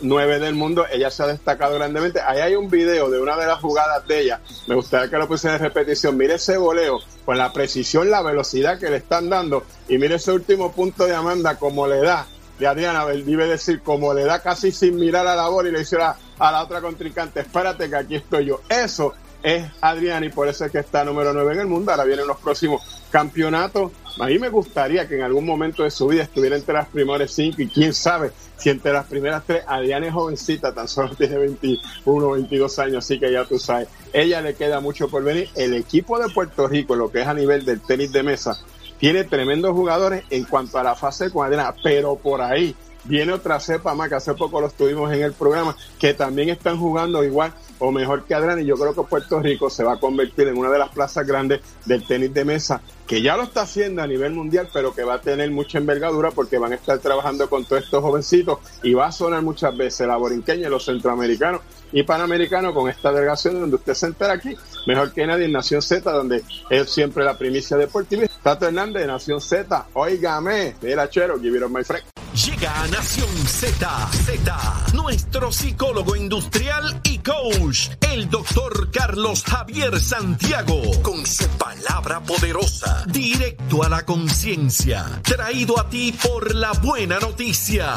9 0.00 0.38
del 0.38 0.54
mundo, 0.54 0.86
ella 0.90 1.10
se 1.10 1.22
ha 1.22 1.26
destacado 1.26 1.76
grandemente. 1.76 2.20
Ahí 2.20 2.40
hay 2.40 2.54
un 2.54 2.68
video 2.68 3.10
de 3.10 3.20
una 3.20 3.36
de 3.36 3.46
las 3.46 3.60
jugadas 3.60 4.06
de 4.06 4.20
ella, 4.20 4.40
me 4.66 4.74
gustaría 4.74 5.08
que 5.10 5.16
lo 5.16 5.28
pusiera 5.28 5.56
en 5.56 5.62
repetición, 5.62 6.16
mire 6.16 6.34
ese 6.34 6.56
voleo, 6.56 6.98
con 7.24 7.38
la 7.38 7.52
precisión, 7.52 8.10
la 8.10 8.22
velocidad 8.22 8.78
que 8.78 8.90
le 8.90 8.96
están 8.96 9.28
dando, 9.28 9.64
y 9.88 9.98
mire 9.98 10.16
ese 10.16 10.32
último 10.32 10.72
punto 10.72 11.06
de 11.06 11.14
Amanda, 11.14 11.56
como 11.58 11.86
le 11.86 12.00
da 12.00 12.26
de 12.58 12.66
Adriana, 12.66 13.06
debe 13.06 13.46
decir, 13.46 13.82
como 13.82 14.12
le 14.12 14.24
da 14.24 14.42
casi 14.42 14.72
sin 14.72 14.96
mirar 14.96 15.26
a 15.28 15.36
la 15.36 15.48
bola 15.48 15.68
y 15.68 15.72
le 15.72 15.78
dice 15.78 15.96
a 15.96 16.16
la 16.50 16.62
otra 16.62 16.80
contrincante, 16.80 17.40
espérate 17.40 17.88
que 17.88 17.94
aquí 17.94 18.16
estoy 18.16 18.46
yo. 18.46 18.62
Eso 18.68 19.14
es 19.42 19.66
Adriana 19.80 20.26
y 20.26 20.30
por 20.30 20.48
eso 20.48 20.64
es 20.64 20.72
que 20.72 20.78
está 20.78 21.04
número 21.04 21.32
9 21.32 21.52
en 21.54 21.60
el 21.60 21.66
mundo. 21.66 21.90
Ahora 21.90 22.04
vienen 22.04 22.26
los 22.26 22.38
próximos 22.38 22.82
campeonatos. 23.10 23.92
A 24.18 24.26
mí 24.26 24.38
me 24.38 24.48
gustaría 24.48 25.08
que 25.08 25.16
en 25.16 25.22
algún 25.22 25.46
momento 25.46 25.84
de 25.84 25.90
su 25.90 26.06
vida 26.08 26.24
estuviera 26.24 26.56
entre 26.56 26.74
las 26.74 26.88
primeras 26.88 27.30
5 27.30 27.62
y 27.62 27.68
quién 27.68 27.94
sabe 27.94 28.32
si 28.56 28.70
entre 28.70 28.92
las 28.92 29.06
primeras 29.06 29.44
3. 29.46 29.64
Adriana 29.66 30.06
es 30.06 30.12
jovencita, 30.12 30.74
tan 30.74 30.88
solo 30.88 31.14
tiene 31.14 31.38
21, 31.38 32.30
22 32.32 32.78
años, 32.80 33.04
así 33.04 33.18
que 33.18 33.30
ya 33.30 33.44
tú 33.44 33.58
sabes. 33.58 33.88
Ella 34.12 34.40
le 34.40 34.54
queda 34.54 34.80
mucho 34.80 35.08
por 35.08 35.22
venir. 35.22 35.48
El 35.54 35.74
equipo 35.74 36.18
de 36.18 36.28
Puerto 36.30 36.66
Rico, 36.66 36.96
lo 36.96 37.10
que 37.10 37.20
es 37.20 37.26
a 37.26 37.34
nivel 37.34 37.64
del 37.64 37.80
tenis 37.80 38.12
de 38.12 38.22
mesa, 38.22 38.58
tiene 38.98 39.24
tremendos 39.24 39.72
jugadores 39.72 40.24
en 40.30 40.44
cuanto 40.44 40.78
a 40.78 40.82
la 40.82 40.96
fase 40.96 41.30
con 41.30 41.46
Adriana, 41.46 41.74
pero 41.82 42.16
por 42.16 42.42
ahí 42.42 42.74
viene 43.08 43.32
otra 43.32 43.58
cepa 43.58 43.94
más 43.94 44.08
que 44.08 44.14
hace 44.16 44.34
poco 44.34 44.60
los 44.60 44.74
tuvimos 44.74 45.12
en 45.12 45.22
el 45.22 45.32
programa, 45.32 45.74
que 45.98 46.14
también 46.14 46.50
están 46.50 46.78
jugando 46.78 47.24
igual 47.24 47.52
o 47.78 47.90
mejor 47.90 48.24
que 48.24 48.34
Adriana 48.34 48.60
y 48.60 48.66
yo 48.66 48.76
creo 48.76 48.94
que 48.94 49.02
Puerto 49.02 49.40
Rico 49.40 49.70
se 49.70 49.84
va 49.84 49.94
a 49.94 50.00
convertir 50.00 50.48
en 50.48 50.58
una 50.58 50.70
de 50.70 50.78
las 50.78 50.90
plazas 50.90 51.26
grandes 51.26 51.60
del 51.86 52.06
tenis 52.06 52.34
de 52.34 52.44
mesa, 52.44 52.80
que 53.06 53.22
ya 53.22 53.36
lo 53.36 53.44
está 53.44 53.62
haciendo 53.62 54.02
a 54.02 54.06
nivel 54.06 54.32
mundial, 54.32 54.68
pero 54.72 54.94
que 54.94 55.04
va 55.04 55.14
a 55.14 55.20
tener 55.20 55.50
mucha 55.50 55.78
envergadura 55.78 56.30
porque 56.30 56.58
van 56.58 56.72
a 56.72 56.74
estar 56.74 56.98
trabajando 56.98 57.48
con 57.48 57.64
todos 57.64 57.84
estos 57.84 58.02
jovencitos 58.02 58.58
y 58.82 58.94
va 58.94 59.06
a 59.06 59.12
sonar 59.12 59.42
muchas 59.42 59.76
veces 59.76 60.06
la 60.06 60.16
borinqueña, 60.16 60.68
los 60.68 60.84
centroamericanos 60.84 61.62
y 61.92 62.02
panamericanos 62.02 62.74
con 62.74 62.90
esta 62.90 63.12
delegación 63.12 63.60
donde 63.60 63.76
usted 63.76 63.94
se 63.94 64.06
entera 64.06 64.34
aquí, 64.34 64.54
mejor 64.86 65.12
que 65.12 65.26
nadie 65.26 65.46
en 65.46 65.52
Nación 65.52 65.80
Z, 65.80 66.10
donde 66.10 66.42
es 66.68 66.90
siempre 66.90 67.24
la 67.24 67.38
primicia 67.38 67.76
deportiva. 67.76 68.26
Tato 68.42 68.66
Hernández 68.66 69.02
de 69.02 69.06
Nación 69.06 69.40
Z, 69.40 69.86
óigame, 69.94 70.74
mira 70.82 71.08
chero, 71.08 71.38
give 71.40 71.56
it 71.56 71.64
my 71.68 71.82
friend. 71.82 72.17
Llega 72.34 72.82
a 72.82 72.86
Nación 72.88 73.28
Z, 73.46 74.08
Z, 74.12 74.86
nuestro 74.94 75.50
psicólogo 75.50 76.14
industrial 76.14 77.00
y 77.04 77.18
coach, 77.18 77.90
el 78.12 78.28
doctor 78.28 78.90
Carlos 78.92 79.42
Javier 79.44 79.98
Santiago, 79.98 80.80
con 81.02 81.26
su 81.26 81.48
palabra 81.58 82.20
poderosa, 82.20 83.04
directo 83.06 83.82
a 83.82 83.88
la 83.88 84.04
conciencia, 84.04 85.20
traído 85.24 85.80
a 85.80 85.88
ti 85.88 86.12
por 86.12 86.54
la 86.54 86.72
buena 86.72 87.18
noticia. 87.18 87.96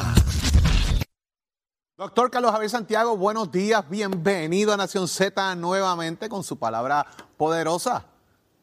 Doctor 1.98 2.32
Carlos 2.32 2.52
Javier 2.52 2.70
Santiago, 2.72 3.18
buenos 3.18 3.52
días, 3.52 3.88
bienvenido 3.90 4.74
a 4.74 4.78
Nación 4.78 5.08
Z 5.08 5.56
nuevamente 5.56 6.30
con 6.30 6.44
su 6.44 6.58
palabra 6.58 7.06
poderosa. 7.38 8.11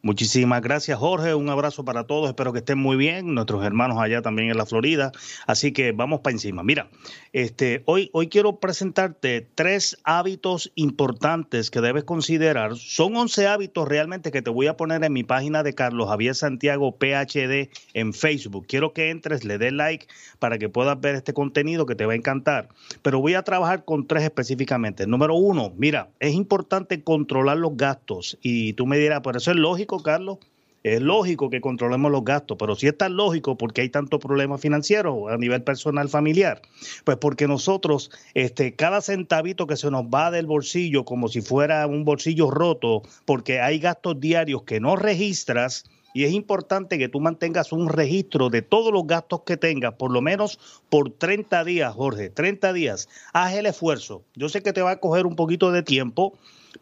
Muchísimas 0.01 0.61
gracias, 0.61 0.97
Jorge. 0.97 1.35
Un 1.35 1.49
abrazo 1.49 1.83
para 1.83 2.05
todos. 2.05 2.29
Espero 2.29 2.53
que 2.53 2.59
estén 2.59 2.77
muy 2.77 2.95
bien. 2.95 3.33
Nuestros 3.33 3.65
hermanos 3.65 3.97
allá 3.99 4.21
también 4.21 4.49
en 4.49 4.57
la 4.57 4.65
Florida. 4.65 5.11
Así 5.45 5.73
que 5.73 5.91
vamos 5.91 6.21
para 6.21 6.33
encima. 6.33 6.63
Mira, 6.63 6.89
este, 7.33 7.83
hoy, 7.85 8.09
hoy 8.13 8.29
quiero 8.29 8.61
presentarte 8.61 9.45
tres 9.55 9.97
hábitos 10.05 10.71
importantes 10.75 11.69
que 11.69 11.81
debes 11.81 12.05
considerar. 12.05 12.77
Son 12.77 13.13
11 13.13 13.47
hábitos 13.47 13.89
realmente 13.89 14.31
que 14.31 14.41
te 14.41 14.49
voy 14.49 14.67
a 14.67 14.77
poner 14.77 15.03
en 15.03 15.11
mi 15.11 15.25
página 15.25 15.63
de 15.63 15.75
Carlos 15.75 16.07
Javier 16.07 16.33
Santiago 16.33 16.95
PhD 16.97 17.69
en 17.93 18.13
Facebook. 18.13 18.67
Quiero 18.67 18.93
que 18.93 19.09
entres, 19.09 19.43
le 19.43 19.57
des 19.57 19.73
like 19.73 20.07
para 20.39 20.57
que 20.57 20.69
puedas 20.69 20.99
ver 21.01 21.15
este 21.15 21.33
contenido 21.33 21.85
que 21.85 21.95
te 21.95 22.05
va 22.05 22.13
a 22.13 22.15
encantar. 22.15 22.69
Pero 23.01 23.19
voy 23.19 23.33
a 23.33 23.43
trabajar 23.43 23.83
con 23.83 24.07
tres 24.07 24.23
específicamente. 24.23 25.07
Número 25.07 25.35
uno, 25.35 25.73
mira, 25.75 26.09
es 26.21 26.33
importante 26.33 27.03
controlar 27.03 27.57
los 27.57 27.75
gastos. 27.75 28.37
Y 28.41 28.73
tú 28.73 28.85
me 28.85 28.97
dirás, 28.97 29.19
por 29.19 29.35
eso 29.35 29.51
es 29.51 29.57
lógico, 29.57 29.88
Carlos. 29.97 30.37
Es 30.81 31.01
lógico 31.01 31.49
que 31.49 31.59
controlemos 31.59 32.09
los 32.09 32.23
gastos, 32.23 32.55
pero 32.57 32.73
si 32.73 32.87
es 32.87 32.97
tan 32.97 33.17
lógico, 33.17 33.57
porque 33.57 33.81
hay 33.81 33.89
tantos 33.89 34.21
problemas 34.21 34.61
financieros 34.61 35.29
a 35.29 35.35
nivel 35.35 35.61
personal 35.61 36.07
familiar? 36.07 36.61
Pues 37.03 37.17
porque 37.17 37.49
nosotros, 37.49 38.11
este, 38.33 38.75
cada 38.75 39.01
centavito 39.01 39.67
que 39.67 39.75
se 39.75 39.91
nos 39.91 40.03
va 40.03 40.31
del 40.31 40.45
bolsillo, 40.45 41.03
como 41.03 41.27
si 41.27 41.41
fuera 41.41 41.85
un 41.85 42.05
bolsillo 42.05 42.49
roto, 42.49 43.01
porque 43.25 43.59
hay 43.59 43.79
gastos 43.79 44.21
diarios 44.21 44.63
que 44.63 44.79
no 44.79 44.95
registras, 44.95 45.83
y 46.13 46.23
es 46.23 46.33
importante 46.33 46.97
que 46.97 47.09
tú 47.09 47.19
mantengas 47.19 47.71
un 47.71 47.87
registro 47.87 48.49
de 48.49 48.61
todos 48.61 48.91
los 48.91 49.05
gastos 49.05 49.41
que 49.45 49.57
tengas, 49.57 49.93
por 49.93 50.11
lo 50.11 50.21
menos 50.21 50.59
por 50.89 51.11
30 51.11 51.63
días, 51.63 51.93
Jorge, 51.93 52.29
30 52.29 52.73
días. 52.73 53.09
Haz 53.33 53.53
el 53.53 53.67
esfuerzo. 53.67 54.23
Yo 54.33 54.49
sé 54.49 54.63
que 54.63 54.73
te 54.73 54.81
va 54.81 54.91
a 54.91 54.99
coger 54.99 55.25
un 55.25 55.35
poquito 55.35 55.71
de 55.71 55.83
tiempo, 55.83 56.33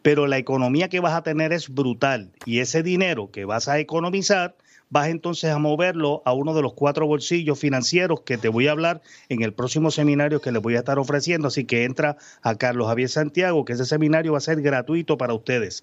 pero 0.02 0.26
la 0.26 0.38
economía 0.38 0.88
que 0.88 1.00
vas 1.00 1.14
a 1.14 1.22
tener 1.22 1.52
es 1.52 1.68
brutal 1.68 2.30
y 2.44 2.60
ese 2.60 2.82
dinero 2.82 3.30
que 3.30 3.44
vas 3.44 3.68
a 3.68 3.78
economizar 3.78 4.56
vas 4.90 5.08
entonces 5.08 5.50
a 5.50 5.58
moverlo 5.58 6.22
a 6.24 6.32
uno 6.32 6.54
de 6.54 6.62
los 6.62 6.74
cuatro 6.74 7.06
bolsillos 7.06 7.58
financieros 7.58 8.22
que 8.22 8.38
te 8.38 8.48
voy 8.48 8.68
a 8.68 8.72
hablar 8.72 9.02
en 9.28 9.42
el 9.42 9.52
próximo 9.52 9.90
seminario 9.90 10.40
que 10.40 10.52
les 10.52 10.62
voy 10.62 10.76
a 10.76 10.78
estar 10.78 10.98
ofreciendo. 10.98 11.48
Así 11.48 11.64
que 11.64 11.84
entra 11.84 12.16
a 12.42 12.54
Carlos 12.56 12.88
Javier 12.88 13.08
Santiago, 13.08 13.64
que 13.64 13.74
ese 13.74 13.84
seminario 13.84 14.32
va 14.32 14.38
a 14.38 14.42
ser 14.42 14.60
gratuito 14.62 15.18
para 15.18 15.34
ustedes. 15.34 15.82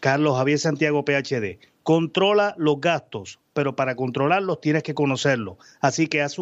Carlos 0.00 0.36
Javier 0.36 0.58
Santiago 0.58 1.04
PhD. 1.04 1.58
Controla 1.82 2.54
los 2.56 2.80
gastos, 2.80 3.40
pero 3.52 3.76
para 3.76 3.96
controlarlos 3.96 4.60
tienes 4.60 4.82
que 4.82 4.94
conocerlos. 4.94 5.56
Así 5.80 6.06
que 6.06 6.22
haz, 6.22 6.36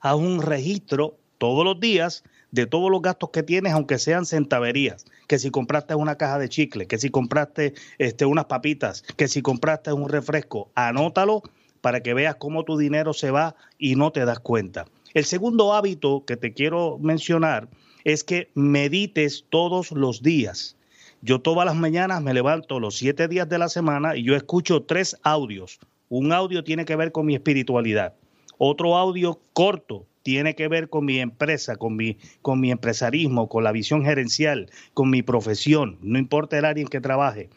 haz 0.00 0.14
un 0.16 0.42
registro 0.42 1.16
todos 1.38 1.64
los 1.64 1.80
días 1.80 2.24
de 2.52 2.66
todos 2.66 2.90
los 2.90 3.02
gastos 3.02 3.30
que 3.30 3.42
tienes, 3.42 3.72
aunque 3.72 3.98
sean 3.98 4.26
centaverías, 4.26 5.06
que 5.26 5.38
si 5.38 5.50
compraste 5.50 5.94
una 5.94 6.16
caja 6.16 6.38
de 6.38 6.48
chicle, 6.48 6.86
que 6.86 6.98
si 6.98 7.08
compraste 7.08 7.74
este, 7.98 8.26
unas 8.26 8.44
papitas, 8.44 9.02
que 9.16 9.26
si 9.26 9.42
compraste 9.42 9.92
un 9.92 10.08
refresco, 10.08 10.70
anótalo 10.74 11.42
para 11.80 12.02
que 12.02 12.14
veas 12.14 12.36
cómo 12.36 12.64
tu 12.64 12.76
dinero 12.76 13.14
se 13.14 13.30
va 13.30 13.56
y 13.78 13.96
no 13.96 14.12
te 14.12 14.24
das 14.24 14.38
cuenta. 14.38 14.84
El 15.14 15.24
segundo 15.24 15.72
hábito 15.72 16.24
que 16.26 16.36
te 16.36 16.52
quiero 16.52 16.98
mencionar 16.98 17.68
es 18.04 18.22
que 18.22 18.50
medites 18.54 19.46
todos 19.48 19.90
los 19.90 20.22
días. 20.22 20.76
Yo 21.22 21.40
todas 21.40 21.64
las 21.64 21.76
mañanas 21.76 22.22
me 22.22 22.34
levanto 22.34 22.80
los 22.80 22.96
siete 22.96 23.28
días 23.28 23.48
de 23.48 23.58
la 23.58 23.68
semana 23.68 24.16
y 24.16 24.24
yo 24.24 24.36
escucho 24.36 24.82
tres 24.82 25.16
audios. 25.22 25.78
Un 26.08 26.32
audio 26.32 26.64
tiene 26.64 26.84
que 26.84 26.96
ver 26.96 27.12
con 27.12 27.26
mi 27.26 27.34
espiritualidad. 27.34 28.14
Otro 28.58 28.96
audio 28.96 29.40
corto 29.52 30.06
tiene 30.22 30.54
que 30.54 30.68
ver 30.68 30.88
con 30.88 31.04
mi 31.04 31.18
empresa, 31.18 31.76
con 31.76 31.96
mi, 31.96 32.18
con 32.40 32.60
mi 32.60 32.70
empresarismo, 32.70 33.48
con 33.48 33.64
la 33.64 33.72
visión 33.72 34.04
gerencial, 34.04 34.70
con 34.94 35.10
mi 35.10 35.22
profesión, 35.22 35.98
no 36.02 36.18
importa 36.18 36.58
el 36.58 36.64
área 36.64 36.82
en 36.82 36.88
que 36.88 37.00
trabaje. 37.00 37.50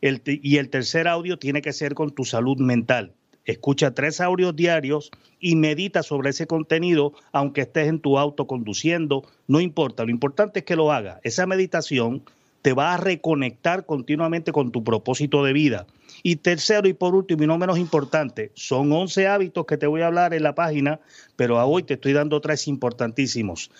El, 0.00 0.22
y 0.24 0.56
el 0.56 0.68
tercer 0.68 1.06
audio 1.06 1.38
tiene 1.38 1.62
que 1.62 1.72
ser 1.72 1.94
con 1.94 2.10
tu 2.10 2.24
salud 2.24 2.58
mental. 2.58 3.14
Escucha 3.44 3.92
tres 3.92 4.20
audios 4.20 4.54
diarios 4.54 5.10
y 5.40 5.56
medita 5.56 6.02
sobre 6.02 6.30
ese 6.30 6.46
contenido, 6.46 7.12
aunque 7.32 7.62
estés 7.62 7.88
en 7.88 7.98
tu 7.98 8.18
auto 8.18 8.46
conduciendo, 8.46 9.24
no 9.48 9.60
importa. 9.60 10.04
Lo 10.04 10.10
importante 10.10 10.60
es 10.60 10.64
que 10.64 10.76
lo 10.76 10.92
hagas. 10.92 11.18
Esa 11.24 11.46
meditación 11.46 12.22
te 12.62 12.72
va 12.72 12.94
a 12.94 12.96
reconectar 12.96 13.84
continuamente 13.84 14.52
con 14.52 14.70
tu 14.72 14.82
propósito 14.84 15.44
de 15.44 15.52
vida. 15.52 15.86
Y 16.22 16.36
tercero 16.36 16.88
y 16.88 16.92
por 16.92 17.14
último 17.14 17.42
y 17.42 17.46
no 17.46 17.58
menos 17.58 17.78
importante, 17.78 18.52
son 18.54 18.92
11 18.92 19.26
hábitos 19.26 19.66
que 19.66 19.76
te 19.76 19.88
voy 19.88 20.02
a 20.02 20.06
hablar 20.06 20.32
en 20.32 20.44
la 20.44 20.54
página, 20.54 21.00
pero 21.36 21.58
a 21.58 21.66
hoy 21.66 21.82
te 21.82 21.94
estoy 21.94 22.12
dando 22.12 22.40
tres 22.40 22.68
importantísimos. 22.68 23.70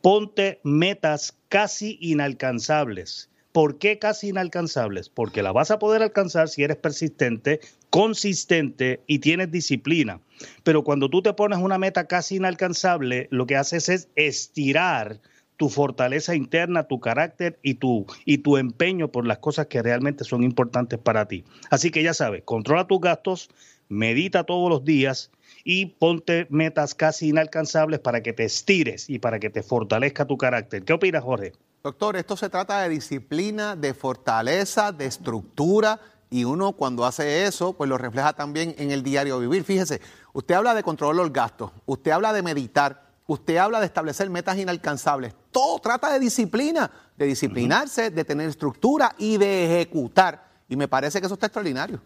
Ponte 0.00 0.60
metas 0.62 1.36
casi 1.48 1.98
inalcanzables. 2.00 3.28
¿Por 3.50 3.78
qué 3.78 3.98
casi 3.98 4.28
inalcanzables? 4.28 5.08
Porque 5.08 5.42
la 5.42 5.50
vas 5.50 5.72
a 5.72 5.80
poder 5.80 6.02
alcanzar 6.02 6.48
si 6.48 6.62
eres 6.62 6.76
persistente, 6.76 7.60
consistente 7.90 9.00
y 9.08 9.18
tienes 9.18 9.50
disciplina. 9.50 10.20
Pero 10.62 10.84
cuando 10.84 11.10
tú 11.10 11.22
te 11.22 11.32
pones 11.32 11.58
una 11.58 11.78
meta 11.78 12.06
casi 12.06 12.36
inalcanzable, 12.36 13.26
lo 13.32 13.46
que 13.46 13.56
haces 13.56 13.88
es 13.88 14.08
estirar 14.14 15.20
tu 15.58 15.68
fortaleza 15.68 16.34
interna, 16.34 16.84
tu 16.84 17.00
carácter 17.00 17.58
y 17.62 17.74
tu, 17.74 18.06
y 18.24 18.38
tu 18.38 18.56
empeño 18.56 19.08
por 19.08 19.26
las 19.26 19.38
cosas 19.38 19.66
que 19.66 19.82
realmente 19.82 20.24
son 20.24 20.42
importantes 20.42 20.98
para 20.98 21.26
ti. 21.26 21.44
Así 21.68 21.90
que 21.90 22.02
ya 22.02 22.14
sabes, 22.14 22.44
controla 22.44 22.86
tus 22.86 23.00
gastos, 23.00 23.50
medita 23.88 24.44
todos 24.44 24.70
los 24.70 24.84
días 24.84 25.30
y 25.64 25.86
ponte 25.86 26.46
metas 26.48 26.94
casi 26.94 27.28
inalcanzables 27.28 27.98
para 27.98 28.22
que 28.22 28.32
te 28.32 28.44
estires 28.44 29.10
y 29.10 29.18
para 29.18 29.40
que 29.40 29.50
te 29.50 29.64
fortalezca 29.64 30.26
tu 30.26 30.38
carácter. 30.38 30.84
¿Qué 30.84 30.92
opinas, 30.92 31.24
Jorge? 31.24 31.52
Doctor, 31.82 32.16
esto 32.16 32.36
se 32.36 32.48
trata 32.48 32.80
de 32.82 32.88
disciplina, 32.88 33.74
de 33.74 33.94
fortaleza, 33.94 34.92
de 34.92 35.06
estructura 35.06 36.00
y 36.30 36.44
uno 36.44 36.72
cuando 36.72 37.04
hace 37.04 37.46
eso, 37.46 37.72
pues 37.72 37.90
lo 37.90 37.98
refleja 37.98 38.32
también 38.32 38.76
en 38.78 38.92
el 38.92 39.02
diario 39.02 39.40
vivir. 39.40 39.64
Fíjese, 39.64 40.00
usted 40.32 40.54
habla 40.54 40.74
de 40.74 40.84
controlar 40.84 41.16
los 41.16 41.32
gastos, 41.32 41.72
usted 41.86 42.12
habla 42.12 42.32
de 42.32 42.42
meditar, 42.42 43.07
usted 43.28 43.58
habla 43.58 43.78
de 43.78 43.86
establecer 43.86 44.28
metas 44.30 44.58
inalcanzables. 44.58 45.34
Todo 45.52 45.78
trata 45.78 46.10
de 46.12 46.18
disciplina, 46.18 46.90
de 47.16 47.26
disciplinarse, 47.26 48.10
de 48.10 48.24
tener 48.24 48.48
estructura 48.48 49.14
y 49.18 49.36
de 49.36 49.66
ejecutar. 49.66 50.48
Y 50.68 50.76
me 50.76 50.88
parece 50.88 51.20
que 51.20 51.26
eso 51.26 51.34
está 51.34 51.46
extraordinario. 51.46 52.00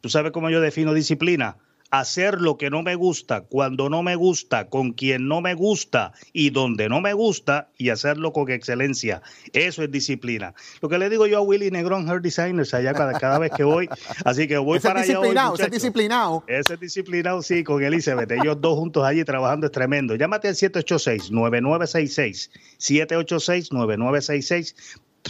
¿Tú 0.00 0.08
sabes 0.08 0.32
cómo 0.32 0.50
yo 0.50 0.60
defino 0.60 0.92
disciplina? 0.92 1.56
Hacer 1.90 2.40
lo 2.40 2.56
que 2.56 2.70
no 2.70 2.82
me 2.82 2.96
gusta, 2.96 3.42
cuando 3.42 3.88
no 3.88 4.02
me 4.02 4.16
gusta, 4.16 4.68
con 4.68 4.92
quien 4.92 5.28
no 5.28 5.40
me 5.40 5.54
gusta 5.54 6.12
y 6.32 6.50
donde 6.50 6.88
no 6.88 7.00
me 7.00 7.12
gusta 7.12 7.70
y 7.78 7.90
hacerlo 7.90 8.32
con 8.32 8.50
excelencia. 8.50 9.22
Eso 9.52 9.84
es 9.84 9.90
disciplina. 9.90 10.54
Lo 10.80 10.88
que 10.88 10.98
le 10.98 11.08
digo 11.08 11.26
yo 11.26 11.38
a 11.38 11.42
Willy 11.42 11.70
Negrón, 11.70 12.08
Her 12.08 12.20
Designers, 12.20 12.74
allá 12.74 12.94
cada, 12.94 13.18
cada 13.18 13.38
vez 13.38 13.52
que 13.52 13.62
voy. 13.64 13.88
Así 14.24 14.48
que 14.48 14.58
voy 14.58 14.80
para 14.80 15.00
allá. 15.00 15.14
Disciplinado, 15.14 15.54
ese 15.54 15.64
es 15.64 15.70
disciplinado. 15.70 16.44
Ese 16.46 16.74
es 16.74 16.80
disciplinado, 16.80 17.42
sí, 17.42 17.62
con 17.62 17.82
Elizabeth. 17.82 18.30
Ellos 18.32 18.60
dos 18.60 18.76
juntos 18.76 19.04
allí 19.04 19.24
trabajando 19.24 19.66
es 19.66 19.72
tremendo. 19.72 20.16
Llámate 20.16 20.48
al 20.48 20.54
786-9966. 20.54 22.50
786-9966 22.78 24.74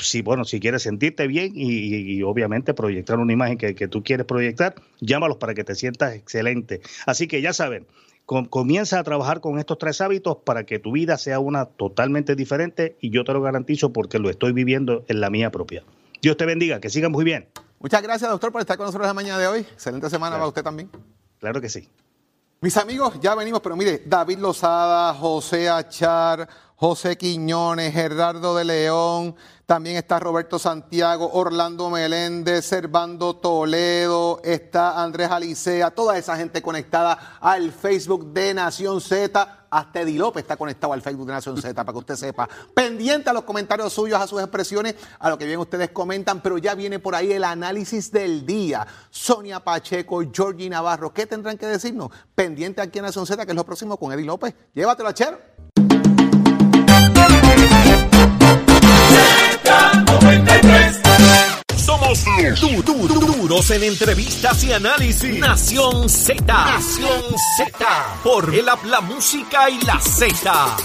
si 0.01 0.23
bueno, 0.23 0.45
si 0.45 0.61
quieres 0.61 0.83
sentirte 0.83 1.27
bien 1.27 1.53
y, 1.55 2.23
obviamente 2.23 2.75
proyectar 2.75 3.19
una 3.19 3.33
imagen 3.33 3.59
que, 3.59 3.89
tú 3.89 4.03
quieres 4.03 4.27
proyectar, 4.27 4.75
llámalos 5.01 5.39
para 5.39 5.55
que 5.55 5.65
te 5.65 5.75
sientas 5.75 6.15
excelente. 6.15 6.81
Así 7.07 7.29
que 7.29 7.41
ya 7.41 7.53
saben, 7.53 7.87
comienza 8.25 8.99
a 8.99 9.05
trabajar 9.05 9.41
con 9.41 9.59
estos 9.59 9.79
tres 9.79 10.01
hábitos 10.01 10.39
para 10.45 10.65
que 10.65 10.79
tu 10.79 10.93
vida 10.93 11.19
sea 11.19 11.39
una 11.39 11.67
totalmente 11.67 12.35
diferente 12.35 12.97
y 13.01 13.11
yo 13.11 13.25
te 13.25 13.33
lo 13.33 13.43
garantizo 13.43 13.93
porque 13.93 14.19
lo 14.19 14.31
estoy 14.31 14.53
viviendo 14.53 15.05
en 15.09 15.21
la 15.21 15.31
mía 15.31 15.51
propia. 15.51 15.85
Dios 16.23 16.37
te 16.37 16.47
bendiga, 16.47 16.81
que 16.81 16.91
sigan 16.91 17.13
muy 17.13 17.25
bien. 17.25 17.49
Muchas 17.81 18.03
gracias, 18.03 18.31
doctor, 18.31 18.51
por 18.51 18.63
estar 18.63 18.79
con 18.79 18.87
nosotros 18.87 19.07
la 19.07 19.15
mañana 19.15 19.39
de 19.39 19.47
hoy. 19.47 19.61
Excelente 19.61 20.09
semana 20.09 20.37
para 20.37 20.49
usted 20.49 20.63
también. 20.63 20.91
Claro 21.39 21.61
que 21.61 21.69
sí. 21.69 21.89
Mis 22.63 22.79
amigos, 22.79 23.21
ya 23.21 23.35
venimos, 23.35 23.61
pero 23.61 23.77
mire, 23.77 24.03
David 24.07 24.39
Lozada, 24.39 25.13
José 25.13 25.69
Achar, 25.69 26.49
José 26.85 27.17
Quiñones, 27.17 27.95
Gerardo 27.95 28.55
de 28.55 28.63
León, 28.63 29.37
también 29.65 29.97
está 29.97 30.21
Roberto 30.21 30.59
Santiago, 30.59 31.31
Orlando 31.33 31.89
Meléndez, 31.89 32.67
Servando 32.67 33.37
Toledo, 33.37 34.43
está 34.45 35.03
Andrés 35.03 35.31
Alicea, 35.31 35.93
toda 35.93 36.19
esa 36.19 36.37
gente 36.37 36.61
conectada 36.61 37.39
al 37.41 37.73
Facebook 37.73 38.35
de 38.35 38.53
Nación 38.53 39.01
Z. 39.01 39.61
Hasta 39.71 40.03
Eddie 40.03 40.19
López 40.19 40.43
está 40.43 40.59
conectado 40.59 40.93
al 40.93 41.01
Facebook 41.01 41.27
de 41.27 41.33
Nación 41.33 41.57
Z, 41.61 41.75
para 41.75 41.91
que 41.91 41.99
usted 41.99 42.17
sepa. 42.17 42.47
Pendiente 42.75 43.31
a 43.31 43.33
los 43.33 43.45
comentarios 43.45 43.91
suyos, 43.91 44.21
a 44.21 44.27
sus 44.27 44.41
expresiones, 44.41 44.95
a 45.19 45.31
lo 45.31 45.39
que 45.39 45.47
bien 45.47 45.59
ustedes 45.59 45.89
comentan, 45.89 46.43
pero 46.43 46.59
ya 46.59 46.75
viene 46.75 46.99
por 46.99 47.15
ahí 47.15 47.33
el 47.33 47.45
análisis 47.45 48.13
del 48.13 48.45
día. 48.45 48.87
Sonia 49.09 49.65
Pacheco, 49.65 50.23
Georgie 50.31 50.69
Navarro, 50.69 51.15
¿qué 51.15 51.27
tendrán 51.27 51.57
que 51.57 51.67
decirnos? 51.67 52.11
Pendiente 52.35 52.83
aquí 52.83 52.99
en 52.99 53.07
Nación 53.07 53.27
Z, 53.27 53.47
que 53.47 53.53
es 53.53 53.57
lo 53.57 53.65
próximo 53.65 53.97
con 53.97 54.13
Eddie 54.13 54.27
López. 54.27 54.55
Llévatelo 54.75 55.09
a 55.09 55.15
Cher. 62.15 62.57
Somos 62.57 62.85
du- 62.85 63.07
du- 63.07 63.09
du- 63.09 63.21
duros 63.35 63.71
en 63.71 63.83
entrevistas 63.83 64.63
y 64.65 64.73
análisis. 64.73 65.39
Nación 65.39 66.09
Z. 66.09 66.43
Nación 66.47 67.23
Z. 67.57 67.87
Por 68.23 68.55
el 68.55 68.69
app, 68.69 68.85
la 68.85 69.01
música 69.01 69.69
y 69.69 69.81
la 69.83 69.99
Z. 70.01 70.77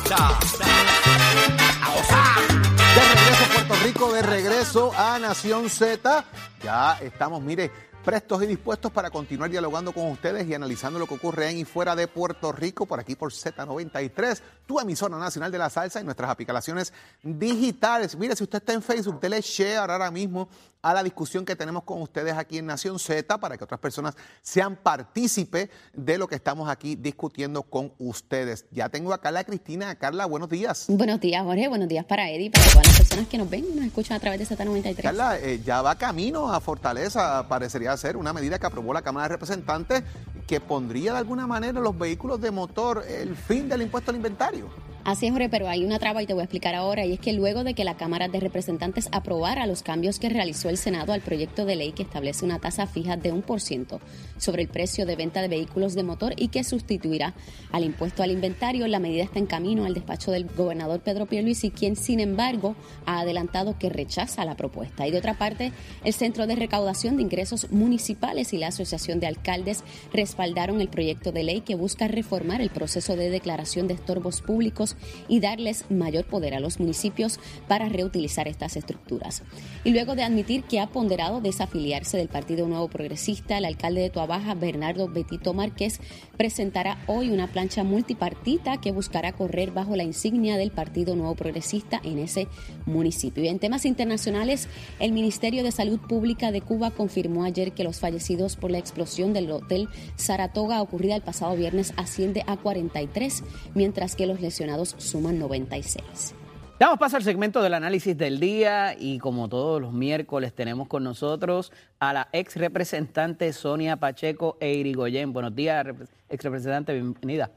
De 2.96 3.02
regreso 3.02 3.44
a 3.44 3.48
Puerto 3.54 3.76
Rico, 3.84 4.12
de 4.14 4.22
regreso 4.24 4.92
a 4.98 5.20
Nación 5.20 5.70
Z. 5.70 6.26
Ya 6.64 6.98
estamos, 7.02 7.42
mire, 7.42 7.72
prestos 8.10 8.42
y 8.42 8.48
dispuestos 8.48 8.92
para 8.92 9.12
continuar 9.12 9.52
dialogando 9.52 9.92
con 9.92 10.10
ustedes 10.10 10.48
y 10.48 10.56
analizando 10.56 10.98
lo 10.98 11.06
que 11.06 11.14
ocurre 11.14 11.52
en 11.52 11.60
y 11.60 11.64
fuera 11.64 11.96
de 11.96 12.08
Puerto 12.08 12.52
Rico, 12.52 12.88
por 12.88 13.00
aquí 13.00 13.16
por 13.16 13.32
Z93, 13.32 14.42
tu 14.66 14.80
emisora 14.80 15.16
nacional 15.20 15.52
de 15.52 15.60
la 15.60 15.70
salsa 15.70 16.02
y 16.02 16.04
nuestras 16.04 16.32
aplicaciones 16.32 16.92
digitales. 17.22 18.16
Mire, 18.18 18.36
si 18.36 18.46
usted 18.46 18.58
está 18.58 18.74
en 18.74 18.82
Facebook, 18.82 19.20
dele 19.20 19.42
share 19.42 19.92
ahora 19.92 20.10
mismo 20.10 20.50
a 20.82 20.94
la 20.94 21.04
discusión 21.04 21.46
que 21.46 21.56
tenemos 21.56 21.84
con 21.84 22.02
ustedes 22.02 22.34
aquí 22.36 22.58
en 22.58 22.66
Nación 22.66 23.00
Z 23.00 23.38
para 23.40 23.58
que 23.58 23.64
otras 23.64 23.80
personas 23.80 24.16
sean 24.42 24.76
partícipe 24.76 25.70
de 25.94 26.18
lo 26.18 26.28
que 26.28 26.36
estamos 26.36 26.70
aquí 26.70 26.96
discutiendo 26.96 27.64
con 27.64 27.94
ustedes. 27.98 28.66
Ya 28.72 28.90
tengo 28.90 29.14
a 29.14 29.20
Carla 29.20 29.44
Cristina. 29.44 29.96
Carla, 29.96 30.26
buenos 30.26 30.50
días. 30.50 30.86
Buenos 30.88 31.20
días, 31.20 31.44
Jorge. 31.44 31.68
Buenos 31.68 31.88
días 31.90 32.06
para 32.06 32.30
Eddie, 32.30 32.50
para 32.50 32.66
todas 32.66 32.88
las 32.88 32.98
personas 32.98 33.28
que 33.28 33.38
nos 33.38 33.50
ven 33.50 33.66
y 33.72 33.76
nos 33.76 33.86
escuchan 33.86 34.18
a 34.18 34.20
través 34.20 34.48
de 34.48 34.56
Z93. 34.56 35.02
Carla, 35.02 35.38
eh, 35.40 35.62
ya 35.64 35.82
va 35.82 35.96
camino 35.96 36.52
a 36.52 36.60
Fortaleza, 36.62 37.48
parecería 37.48 37.96
ser 37.98 38.16
una 38.16 38.34
medida 38.34 38.58
que 38.60 38.66
aprobó 38.66 38.94
la 38.94 39.02
Cámara 39.02 39.28
de 39.28 39.34
Representantes 39.34 40.04
que 40.48 40.60
pondría 40.60 41.12
de 41.14 41.20
alguna 41.20 41.46
manera 41.46 41.80
los 41.80 41.98
vehículos 41.98 42.42
de 42.42 42.52
motor 42.52 43.06
el 43.08 43.36
fin 43.36 43.70
del 43.70 43.84
impuesto 43.84 44.12
al 44.12 44.18
inventario. 44.18 44.68
Así 45.06 45.26
es, 45.26 45.32
Jorge, 45.32 45.50
pero 45.50 45.68
hay 45.68 45.86
una 45.86 45.98
traba 45.98 46.22
y 46.22 46.26
te 46.26 46.34
voy 46.34 46.42
a 46.42 46.44
explicar 46.44 46.76
ahora, 46.76 47.06
y 47.06 47.14
es 47.14 47.20
que 47.20 47.34
luego 47.34 47.64
de 47.64 47.74
que 47.74 47.84
la 47.84 47.96
Cámara 47.96 48.28
de 48.28 48.40
Representantes 48.40 49.08
aprobara 49.12 49.66
los 49.66 49.82
cambios 49.82 50.20
que 50.20 50.30
realizó 50.30 50.70
el 50.70 50.78
Senado 50.78 51.14
al 51.14 51.22
proyecto 51.22 51.66
de 51.66 51.76
ley 51.76 51.94
que 51.94 52.04
establece 52.04 52.46
una 52.46 52.60
tasa 52.60 52.86
fija 52.86 53.18
de 53.18 53.32
un 53.32 53.42
por 53.42 53.62
ciento 53.62 54.02
sobre 54.38 54.64
el 54.64 54.68
precio 54.68 55.06
de 55.06 55.16
venta 55.16 55.42
de 55.42 55.48
vehículos 55.48 55.96
de 55.96 56.04
motor 56.04 56.34
y 56.36 56.50
que 56.50 56.64
sustituirá 56.64 57.34
al 57.72 57.84
impuesto 57.86 58.24
al 58.24 58.32
inventario, 58.32 58.88
la 58.88 59.00
medida 59.00 59.24
está 59.24 59.40
en 59.40 59.46
camino 59.46 59.86
al 59.86 59.94
despacho 59.94 60.32
del 60.32 60.46
gobernador 60.46 61.00
Pedro 61.00 61.26
Pierluisi, 61.26 61.72
quien, 61.72 61.96
sin 61.96 62.20
embargo, 62.20 62.76
ha 63.06 63.22
adelantado 63.22 63.78
que 63.80 63.90
rechaza 63.90 64.46
la 64.46 64.56
propuesta. 64.56 65.08
Y 65.08 65.12
de 65.12 65.18
otra 65.18 65.38
parte, 65.38 65.72
el 66.04 66.14
Centro 66.14 66.46
de 66.46 66.56
Recaudación 66.56 67.16
de 67.16 67.24
Ingresos 67.24 67.72
Municipales 67.72 68.54
y 68.54 68.58
la 68.58 68.68
Asociación 68.68 69.20
de 69.20 69.28
Alcaldes 69.28 69.84
respaldaron 70.14 70.82
el 70.82 70.90
proyecto 70.90 71.32
de 71.32 71.44
ley 71.44 71.62
que 71.62 71.76
busca 71.76 72.08
reformar 72.08 72.62
el 72.62 72.70
proceso 72.70 73.16
de 73.16 73.30
declaración 73.30 73.88
de 73.88 73.94
estorbos 73.96 74.42
públicos 74.42 74.89
y 75.28 75.40
darles 75.40 75.86
mayor 75.90 76.26
poder 76.26 76.54
a 76.54 76.60
los 76.60 76.80
municipios 76.80 77.40
para 77.68 77.90
reutilizar 77.90 78.48
estas 78.48 78.76
estructuras. 78.76 79.44
Y 79.84 79.92
luego 79.92 80.16
de 80.16 80.24
admitir 80.24 80.64
que 80.64 80.80
ha 80.80 80.88
ponderado 80.88 81.42
desafiliarse 81.42 82.18
del 82.18 82.30
Partido 82.30 82.68
Nuevo 82.68 82.88
Progresista, 82.88 83.58
el 83.58 83.66
alcalde 83.66 84.02
de 84.02 84.10
Tuabaja, 84.10 84.54
Bernardo 84.54 85.08
Betito 85.08 85.54
Márquez, 85.54 86.00
presentará 86.38 87.04
hoy 87.08 87.30
una 87.30 87.48
plancha 87.48 87.84
multipartita 87.84 88.80
que 88.80 88.92
buscará 88.92 89.34
correr 89.34 89.72
bajo 89.72 89.96
la 89.96 90.04
insignia 90.04 90.58
del 90.58 90.72
Partido 90.72 91.16
Nuevo 91.16 91.36
Progresista 91.36 92.02
en 92.04 92.20
ese 92.20 92.48
municipio. 92.86 93.44
En 93.44 93.60
temas 93.60 93.86
internacionales, 93.86 94.68
el 95.00 95.12
Ministerio 95.12 95.64
de 95.64 95.72
Salud 95.72 96.00
Pública 96.00 96.52
de 96.52 96.62
Cuba 96.62 96.92
confirmó 96.92 97.44
ayer 97.44 97.74
que 97.74 97.84
los 97.84 98.00
fallecidos 98.00 98.56
por 98.56 98.72
la 98.72 98.78
explosión 98.78 99.34
del 99.34 99.52
hotel 99.52 99.90
Saratoga 100.16 100.82
ocurrida 100.82 101.16
el 101.16 101.22
pasado 101.22 101.56
viernes 101.56 101.94
asciende 101.98 102.44
a 102.48 102.58
43, 102.58 103.44
mientras 103.76 104.16
que 104.16 104.26
los 104.26 104.40
lesionados 104.40 104.79
suman 104.86 105.40
96. 105.40 106.36
Damos 106.80 106.98
paso 106.98 107.18
al 107.18 107.24
segmento 107.24 107.62
del 107.62 107.74
análisis 107.74 108.18
del 108.18 108.40
día 108.40 108.96
y 108.98 109.20
como 109.20 109.50
todos 109.50 109.82
los 109.82 109.92
miércoles 109.92 110.54
tenemos 110.54 110.88
con 110.88 111.04
nosotros 111.04 111.74
a 112.00 112.14
la 112.14 112.30
ex 112.32 112.56
representante 112.56 113.52
Sonia 113.52 113.98
Pacheco 113.98 114.58
e 114.62 114.76
Irigoyen. 114.76 115.34
Buenos 115.34 115.54
días, 115.54 115.86
ex 116.30 116.44
representante, 116.44 116.94
bienvenida. 116.94 117.52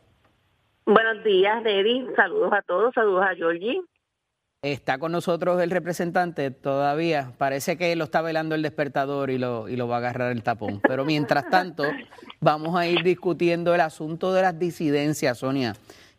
Buenos 0.85 1.23
días, 1.23 1.63
Debbie. 1.63 2.09
Saludos 2.17 2.53
a 2.53 2.63
todos. 2.63 2.93
Saludos 2.95 3.25
a 3.25 3.35
Georgie. 3.37 3.81
Está 4.63 4.99
con 4.99 5.13
nosotros 5.13 5.61
el 5.61 5.71
representante 5.71 6.51
todavía. 6.51 7.33
Parece 7.39 7.77
que 7.77 7.95
lo 7.95 8.05
está 8.05 8.23
velando 8.23 8.55
el 8.55 8.63
despertador 8.63 9.31
y 9.31 9.39
lo, 9.39 9.69
y 9.69 9.77
lo 9.77 9.87
va 9.87 9.97
a 9.97 9.99
agarrar 9.99 10.33
el 10.33 10.43
tapón. 10.43 10.81
Pero 10.81 11.05
mientras 11.05 11.49
tanto, 11.49 11.85
vamos 12.41 12.77
a 12.77 12.87
ir 12.87 13.03
discutiendo 13.03 13.75
el 13.75 13.81
asunto 13.81 14.33
de 14.33 14.43
las 14.43 14.59
disidencias, 14.59 15.39
Sonia. 15.39 15.75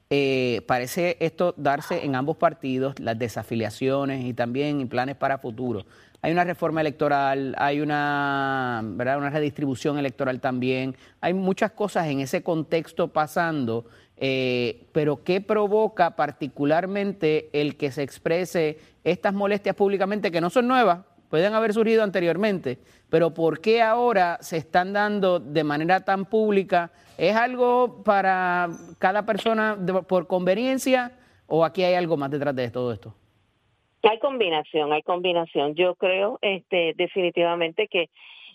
Eh, 0.10 0.62
parece 0.68 1.18
esto 1.20 1.54
darse 1.58 2.06
en 2.06 2.16
ambos 2.16 2.38
partidos, 2.38 3.00
las 3.00 3.18
desafiliaciones 3.18 4.26
y 4.26 4.34
también 4.34 4.88
planes 4.88 5.16
para 5.16 5.38
futuro. 5.38 5.86
Hay 6.22 6.32
una 6.32 6.44
reforma 6.44 6.82
electoral, 6.82 7.54
hay 7.58 7.82
una, 7.82 8.82
¿verdad? 8.84 9.18
una 9.18 9.30
redistribución 9.30 9.98
electoral 9.98 10.40
también, 10.40 10.96
hay 11.20 11.34
muchas 11.34 11.72
cosas 11.72 12.08
en 12.08 12.22
ese 12.22 12.44
contexto 12.44 13.10
pasando, 13.10 13.86
eh, 14.16 14.86
pero 14.94 15.24
¿qué 15.24 15.42
provoca 15.42 16.16
particularmente 16.16 17.50
el 17.52 17.76
que 17.76 17.92
se 17.92 18.04
exprese 18.04 18.80
estas 19.04 19.34
molestias 19.34 19.76
públicamente 19.76 20.32
que 20.32 20.40
no 20.40 20.50
son 20.50 20.68
nuevas? 20.68 21.00
Pueden 21.34 21.56
haber 21.56 21.74
surgido 21.74 22.04
anteriormente, 22.04 22.78
pero 23.10 23.34
¿por 23.34 23.60
qué 23.60 23.82
ahora 23.82 24.38
se 24.42 24.58
están 24.58 24.94
dando 24.94 25.40
de 25.40 25.64
manera 25.64 26.06
tan 26.06 26.26
pública? 26.26 26.92
¿Es 27.18 27.36
algo 27.36 28.04
para 28.04 28.70
cada 29.00 29.26
persona 29.26 29.76
por 30.08 30.28
conveniencia 30.28 31.18
o 31.48 31.66
aquí 31.66 31.84
hay 31.84 31.96
algo 31.96 32.18
más 32.18 32.30
detrás 32.30 32.56
de 32.56 32.70
todo 32.70 32.94
esto? 32.94 33.16
Hay 34.04 34.20
combinación, 34.20 34.94
hay 34.94 35.02
combinación. 35.02 35.74
Yo 35.74 35.96
creo 35.96 36.38
este, 36.44 36.94
definitivamente 36.96 37.88
que 37.88 38.12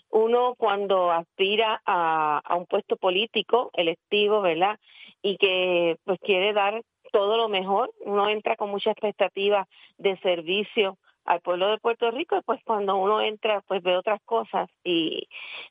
uno 0.09 0.55
cuando 0.57 1.11
aspira 1.11 1.81
a, 1.85 2.39
a 2.45 2.55
un 2.55 2.65
puesto 2.65 2.95
político, 2.95 3.71
electivo, 3.73 4.39
¿verdad? 4.39 4.79
Y 5.21 5.35
que 5.35 5.97
pues 6.05 6.17
quiere 6.21 6.53
dar 6.53 6.81
todo 7.11 7.35
lo 7.35 7.49
mejor, 7.49 7.91
uno 8.05 8.29
entra 8.29 8.55
con 8.55 8.69
mucha 8.69 8.91
expectativa 8.91 9.67
de 9.97 10.17
servicio 10.19 10.97
al 11.25 11.41
pueblo 11.41 11.69
de 11.69 11.77
Puerto 11.77 12.09
Rico 12.11 12.37
y 12.37 12.41
pues 12.41 12.59
cuando 12.63 12.97
uno 12.97 13.21
entra 13.21 13.61
pues 13.61 13.83
ve 13.83 13.95
otras 13.95 14.21
cosas 14.23 14.69
y 14.83 15.27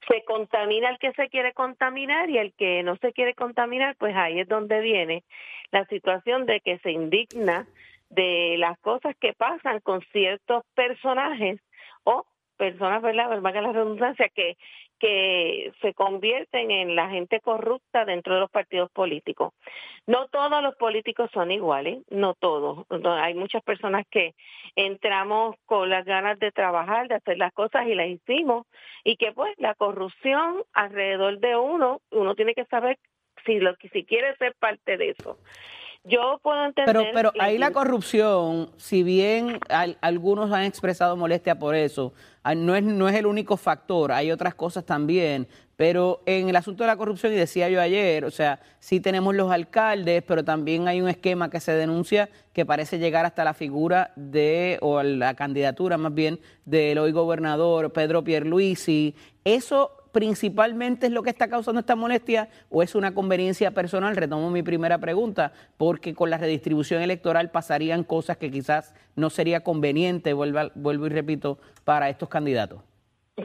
se 0.09 0.25
contamina 0.25 0.91
el 0.91 0.99
que 0.99 1.13
se 1.13 1.29
quiere 1.29 1.53
contaminar 1.53 2.31
y 2.31 2.39
el 2.39 2.53
que 2.55 2.83
no 2.83 2.97
se 2.97 3.13
quiere 3.13 3.35
contaminar 3.35 3.97
pues 3.97 4.15
ahí 4.17 4.41
es 4.41 4.49
donde 4.49 4.81
viene 4.81 5.25
la 5.71 5.85
situación 5.87 6.47
de 6.47 6.61
que 6.61 6.79
se 6.79 6.93
indigna 6.93 7.67
de 8.11 8.57
las 8.59 8.79
cosas 8.79 9.15
que 9.21 9.33
pasan 9.33 9.81
con 9.81 10.01
ciertos 10.13 10.65
personajes 10.75 11.61
o 12.05 12.25
personas, 12.57 13.01
¿verdad? 13.03 13.41
Valga 13.41 13.63
la 13.63 13.73
redundancia, 13.73 14.29
que, 14.29 14.57
que 14.99 15.73
se 15.81 15.95
convierten 15.95 16.71
en 16.71 16.97
la 16.97 17.09
gente 17.09 17.41
corrupta 17.41 18.05
dentro 18.05 18.35
de 18.35 18.41
los 18.41 18.51
partidos 18.51 18.91
políticos. 18.91 19.53
No 20.07 20.29
todos 20.29 20.63
los 20.63 20.75
políticos 20.77 21.31
son 21.33 21.51
iguales, 21.51 22.03
no 22.11 22.35
todos. 22.35 22.87
Hay 23.05 23.35
muchas 23.35 23.63
personas 23.63 24.05
que 24.11 24.35
entramos 24.77 25.57
con 25.67 25.89
las 25.91 26.05
ganas 26.05 26.39
de 26.39 26.53
trabajar, 26.53 27.09
de 27.09 27.17
hacer 27.17 27.39
las 27.39 27.53
cosas 27.53 27.87
y 27.87 27.95
las 27.95 28.09
hicimos, 28.09 28.67
y 29.05 29.17
que 29.17 29.33
pues 29.33 29.55
la 29.59 29.75
corrupción 29.75 30.63
alrededor 30.73 31.39
de 31.39 31.57
uno, 31.57 32.01
uno 32.11 32.35
tiene 32.35 32.55
que 32.55 32.65
saber 32.67 32.99
si 33.45 33.61
lo 33.61 33.75
si 33.93 34.05
quiere 34.05 34.37
ser 34.37 34.55
parte 34.59 34.97
de 34.97 35.11
eso. 35.11 35.39
Yo 36.09 36.41
puedo 36.43 36.65
entender 36.65 36.95
Pero, 36.95 37.05
pero 37.13 37.33
que- 37.33 37.41
ahí 37.43 37.59
la 37.59 37.71
corrupción, 37.71 38.71
si 38.77 39.03
bien 39.03 39.59
al- 39.69 39.99
algunos 40.01 40.51
han 40.53 40.65
expresado 40.65 41.17
molestia 41.17 41.59
por 41.59 41.75
eso, 41.75 42.13
ah, 42.43 42.55
no 42.55 42.75
es, 42.75 42.83
no 42.83 43.09
es 43.09 43.15
el 43.17 43.27
único 43.27 43.57
factor, 43.57 44.13
hay 44.13 44.31
otras 44.31 44.55
cosas 44.55 44.85
también. 44.85 45.47
Pero 45.77 46.23
en 46.27 46.49
el 46.49 46.57
asunto 46.57 46.83
de 46.83 46.89
la 46.89 46.97
corrupción, 46.97 47.33
y 47.33 47.37
decía 47.37 47.69
yo 47.69 47.81
ayer, 47.81 48.25
o 48.25 48.33
sea, 48.33 48.59
sí 48.81 48.99
tenemos 48.99 49.33
los 49.37 49.53
alcaldes, 49.53 50.25
pero 50.27 50.45
también 50.45 50.89
hay 50.89 51.01
un 51.01 51.09
esquema 51.09 51.51
que 51.51 51.61
se 51.61 51.71
denuncia 51.73 52.29
que 52.53 52.67
parece 52.67 52.99
llegar 52.99 53.25
hasta 53.25 53.45
la 53.45 53.55
figura 53.55 54.11
de, 54.17 54.79
o 54.81 55.01
la 55.05 55.35
candidatura 55.35 55.97
más 55.97 56.13
bien, 56.13 56.41
del 56.65 56.99
hoy 56.99 57.13
gobernador 57.13 57.93
Pedro 57.93 58.25
Pierluisi. 58.25 59.15
Eso 59.45 59.93
principalmente 60.19 61.07
es 61.07 61.13
lo 61.13 61.23
que 61.23 61.31
está 61.31 61.49
causando 61.49 61.79
esta 61.79 61.95
molestia 61.95 62.49
o 62.71 62.83
es 62.83 62.97
una 62.97 63.15
conveniencia 63.15 63.71
personal? 63.71 64.17
Retomo 64.17 64.51
mi 64.51 64.65
primera 64.65 64.99
pregunta, 64.99 65.53
porque 65.77 66.13
con 66.13 66.29
la 66.29 66.39
redistribución 66.39 67.03
electoral 67.03 67.53
pasarían 67.53 68.03
cosas 68.03 68.37
que 68.37 68.51
quizás 68.51 68.97
no 69.15 69.31
sería 69.31 69.61
conveniente, 69.61 70.33
vuelvo, 70.33 70.73
vuelvo 70.75 71.07
y 71.07 71.11
repito, 71.11 71.61
para 71.85 72.09
estos 72.09 72.29
candidatos. 72.29 72.83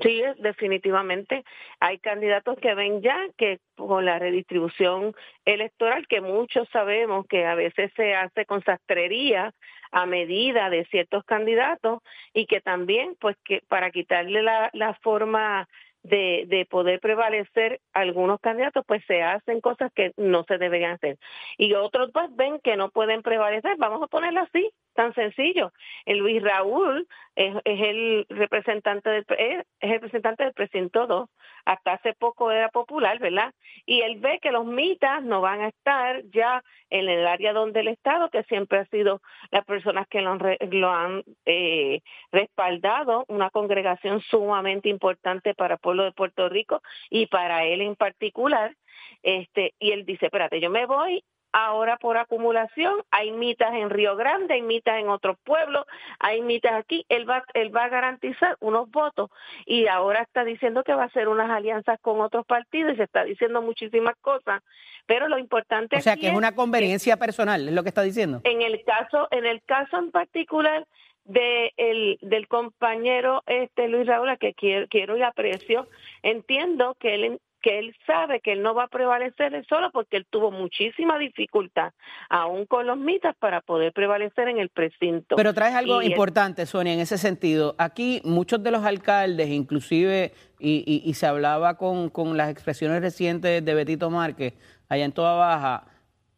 Sí, 0.02 0.24
definitivamente. 0.40 1.44
Hay 1.80 2.00
candidatos 2.00 2.58
que 2.58 2.74
ven 2.74 3.04
ya 3.04 3.20
que 3.38 3.60
con 3.76 4.06
la 4.06 4.18
redistribución 4.18 5.14
electoral, 5.46 6.08
que 6.08 6.22
muchos 6.22 6.68
sabemos 6.70 7.28
que 7.28 7.46
a 7.46 7.54
veces 7.54 7.92
se 7.96 8.16
hace 8.16 8.48
con 8.48 8.64
sastrería 8.64 9.54
a 9.92 10.08
medida 10.08 10.72
de 10.72 10.86
ciertos 10.86 11.24
candidatos 11.26 12.02
y 12.34 12.48
que 12.48 12.62
también, 12.62 13.16
pues, 13.20 13.38
que 13.46 13.62
para 13.68 13.92
quitarle 13.92 14.42
la, 14.42 14.72
la 14.74 14.96
forma 14.96 15.70
de, 16.04 16.46
de 16.48 16.66
poder 16.66 17.00
prevalecer 17.00 17.80
algunos 17.94 18.40
candidatos, 18.42 18.84
pues 18.86 19.04
se 19.08 19.24
hacen 19.24 19.62
cosas 19.62 19.92
que 19.94 20.14
no 20.18 20.44
se 20.44 20.58
deberían 20.58 20.92
hacer. 20.92 21.18
Y 21.58 21.74
otros 21.74 22.12
pues 22.14 22.34
ven 22.36 22.60
que 22.60 22.76
no 22.76 22.90
pueden 22.90 23.22
prevalecer, 23.22 23.78
vamos 23.78 24.04
a 24.04 24.08
ponerlo 24.08 24.42
así, 24.42 24.70
tan 24.94 25.14
sencillo. 25.16 25.72
El 26.06 26.20
Luis 26.20 26.44
Raúl 26.44 27.08
es, 27.36 27.56
es 27.64 27.82
el 27.82 28.26
representante 28.30 29.10
del 29.10 29.26
es, 29.38 29.66
el 29.80 29.90
representante 29.90 30.44
del 30.44 30.54
presidente 30.54 31.00
2, 31.00 31.30
hasta 31.66 31.94
hace 31.94 32.14
poco 32.14 32.52
era 32.52 32.70
popular, 32.70 33.20
¿verdad? 33.20 33.54
Y 33.86 34.02
él 34.02 34.20
ve 34.20 34.40
que 34.42 34.52
los 34.52 34.66
mitas 34.66 35.24
no 35.24 35.42
van 35.42 35.62
a 35.62 35.68
estar 35.70 36.24
ya 36.32 36.64
en 36.90 37.10
el 37.10 37.26
área 37.26 37.54
donde 37.54 37.82
el 37.82 37.88
Estado, 37.88 38.30
que 38.30 38.44
siempre 38.44 38.80
ha 38.80 38.86
sido 38.86 39.22
las 39.52 39.66
personas 39.66 40.08
que 40.08 40.22
lo 40.22 40.32
han, 40.32 40.40
lo 40.72 40.92
han 40.92 41.24
eh, 41.46 42.02
respaldado, 42.32 43.26
una 43.28 43.50
congregación 43.50 44.22
sumamente 44.22 44.90
importante 44.90 45.54
para 45.54 45.76
el 45.76 45.80
pueblo 45.80 46.04
de 46.04 46.12
Puerto 46.12 46.50
Rico 46.50 46.82
y 47.10 47.28
para 47.28 47.66
él 47.66 47.82
en 47.82 47.96
particular, 47.96 48.76
este, 49.22 49.74
y 49.80 49.92
él 49.92 50.06
dice, 50.06 50.26
espérate, 50.26 50.60
yo 50.60 50.70
me 50.70 50.86
voy 50.86 51.24
ahora 51.54 51.98
por 51.98 52.18
acumulación, 52.18 53.04
hay 53.12 53.32
mitas 53.32 53.74
en 53.74 53.90
Río 53.90 54.16
Grande, 54.16 54.56
hay 54.56 54.62
mitas 54.62 55.00
en 55.00 55.08
otros 55.08 55.38
pueblos, 55.44 55.86
hay 56.20 56.42
mitas 56.42 56.74
aquí, 56.74 57.06
él 57.10 57.30
va, 57.30 57.46
él 57.54 57.74
va 57.74 57.86
a 57.86 57.90
garantizar 57.90 58.58
unos 58.60 58.90
votos 58.90 59.30
y 59.66 59.88
ahora 59.88 60.22
está 60.22 60.44
diciendo 60.44 60.84
que 60.84 60.94
va 60.94 61.04
a 61.04 61.06
hacer 61.06 61.28
unas 61.28 61.50
alianzas 61.50 62.00
con 62.02 62.20
otros 62.22 62.46
partidos 62.46 62.94
y 62.94 62.98
se 62.98 63.04
está 63.04 63.24
diciendo 63.24 63.62
muchísimas 63.62 64.16
cosas, 64.18 64.64
pero 65.06 65.28
lo 65.28 65.38
importante 65.38 65.98
o 65.98 66.02
sea 66.02 66.18
que 66.18 66.30
es 66.30 66.36
una 66.36 66.56
conveniencia 66.56 67.18
personal, 67.18 67.68
es 67.68 67.74
lo 67.74 67.84
que 67.84 67.90
está 67.90 68.02
diciendo. 68.02 68.42
En 68.44 68.62
el 68.62 68.84
caso, 68.84 69.28
en 69.32 69.46
el 69.46 69.62
caso 69.64 69.98
en 69.98 70.12
particular 70.12 70.88
de 71.26 71.72
el, 71.78 72.18
del 72.22 72.48
compañero 72.48 73.44
este 73.46 73.88
Luis 73.88 74.08
Raúl, 74.08 74.38
que 74.40 74.54
quiero, 74.54 74.88
quiero 74.90 75.18
y 75.18 75.22
aprecio, 75.22 75.88
entiendo 76.22 76.96
que 77.00 77.16
él 77.16 77.40
que 77.64 77.80
él 77.80 77.96
sabe 78.06 78.42
que 78.42 78.52
él 78.52 78.62
no 78.62 78.76
va 78.76 78.84
a 78.84 78.88
prevalecer 78.88 79.56
él 79.56 79.66
solo 79.68 79.90
porque 79.92 80.18
él 80.18 80.28
tuvo 80.30 80.52
muchísima 80.52 81.18
dificultad, 81.18 81.94
aún 82.30 82.66
con 82.66 82.86
los 82.86 82.98
mitas, 82.98 83.36
para 83.38 83.62
poder 83.62 83.94
prevalecer 83.94 84.50
en 84.50 84.60
el 84.60 84.70
precinto. 84.70 85.38
Pero 85.38 85.54
traes 85.54 85.74
algo 85.74 86.02
importante, 86.02 86.66
Sonia, 86.66 86.94
en 86.94 87.00
ese 87.00 87.18
sentido. 87.18 87.74
Aquí 87.78 88.22
muchos 88.26 88.62
de 88.62 88.70
los 88.70 88.84
alcaldes, 88.84 89.50
inclusive, 89.50 90.34
y, 90.60 91.02
y, 91.06 91.14
se 91.14 91.26
hablaba 91.26 91.78
con, 91.78 92.10
con, 92.10 92.38
las 92.38 92.50
expresiones 92.50 93.02
recientes 93.02 93.64
de 93.64 93.74
Betito 93.74 94.10
Márquez, 94.10 94.54
allá 94.90 95.06
en 95.06 95.12
Toda 95.14 95.34
Baja, 95.34 95.88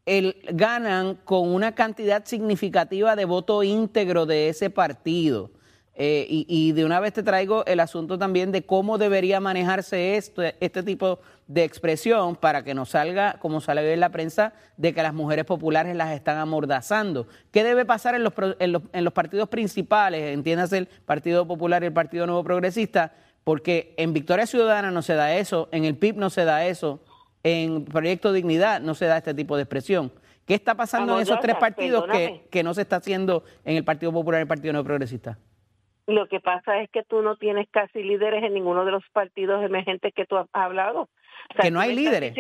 el, 0.06 0.36
ganan 0.52 1.16
con 1.16 1.54
una 1.54 1.74
cantidad 1.74 2.24
significativa 2.26 3.16
de 3.16 3.26
voto 3.26 3.64
íntegro 3.64 4.28
de 4.28 4.50
ese 4.50 4.70
partido. 4.70 5.52
Eh, 5.97 6.25
y, 6.29 6.73
de 6.73 6.84
una 6.84 6.99
vez 6.99 7.13
te 7.13 7.23
traigo 7.23 7.65
el 7.65 7.79
asunto 7.79 8.17
también 8.19 8.51
de 8.51 8.65
cómo 8.65 8.97
debería 8.97 9.39
manejarse 9.39 10.17
esto, 10.17 10.41
este 10.60 10.84
tipo 10.84 11.19
de 11.47 11.63
expresión 11.63 12.36
para 12.36 12.65
que 12.65 12.73
no 12.73 12.86
salga, 12.86 13.38
como 13.39 13.62
sale 13.62 13.93
en 13.93 14.01
la 14.01 14.10
prensa, 14.10 14.51
de 14.75 14.93
que 14.93 15.01
las 15.01 15.13
mujeres 15.13 15.45
populares 15.45 15.95
las 15.95 16.12
están 16.12 16.38
amordazando. 16.38 17.27
¿Qué 17.51 17.63
debe 17.63 17.86
pasar 17.86 18.13
en 18.13 18.23
los, 18.23 18.34
en 18.60 18.73
los, 18.73 18.81
en 18.91 19.05
los 19.05 19.13
partidos 19.13 19.47
principales, 19.47 20.34
entiéndase 20.34 20.79
el 20.79 20.88
Partido 20.88 21.47
Popular 21.47 21.81
y 21.84 21.86
el 21.86 21.93
Partido 21.93 22.25
Nuevo 22.25 22.43
Progresista? 22.43 23.13
Porque 23.45 23.93
en 23.95 24.12
Victoria 24.12 24.47
Ciudadana 24.47 24.91
no 24.91 25.01
se 25.01 25.13
da 25.13 25.34
eso, 25.36 25.69
en 25.71 25.86
el 25.86 25.95
PIB 25.95 26.17
no 26.17 26.29
se 26.29 26.43
da 26.43 26.65
eso, 26.65 26.99
en 27.43 27.86
Proyecto 27.86 28.34
Dignidad 28.34 28.81
no 28.81 28.95
se 28.95 29.05
da 29.05 29.17
este 29.17 29.34
tipo 29.34 29.55
de 29.55 29.63
expresión. 29.63 30.12
¿Qué 30.45 30.55
está 30.55 30.75
pasando 30.75 31.15
en 31.15 31.21
esos 31.21 31.39
tres 31.39 31.55
partidos 31.55 32.05
que, 32.12 32.47
que 32.51 32.63
no 32.63 32.73
se 32.73 32.81
está 32.81 32.97
haciendo 32.97 33.45
en 33.63 33.77
el 33.77 33.86
Partido 33.86 34.12
Popular 34.12 34.41
y 34.41 34.43
el 34.43 34.47
Partido 34.47 34.73
Nuevo 34.73 34.86
Progresista? 34.86 35.38
Lo 36.08 36.28
que 36.28 36.39
pasa 36.39 36.82
es 36.82 36.89
que 36.91 37.04
tú 37.04 37.22
no 37.22 37.36
tienes 37.36 37.68
casi 37.70 38.04
líderes 38.04 38.44
en 38.44 38.54
ninguno 38.54 38.86
de 38.86 38.91
los 38.91 39.04
partidos 39.12 39.63
emergentes 39.63 40.13
que 40.13 40.26
tú 40.26 40.38
has 40.38 40.48
hablado. 40.54 41.10
que 41.60 41.72
no 41.72 41.80
hay 41.80 41.96
líderes. 41.96 42.34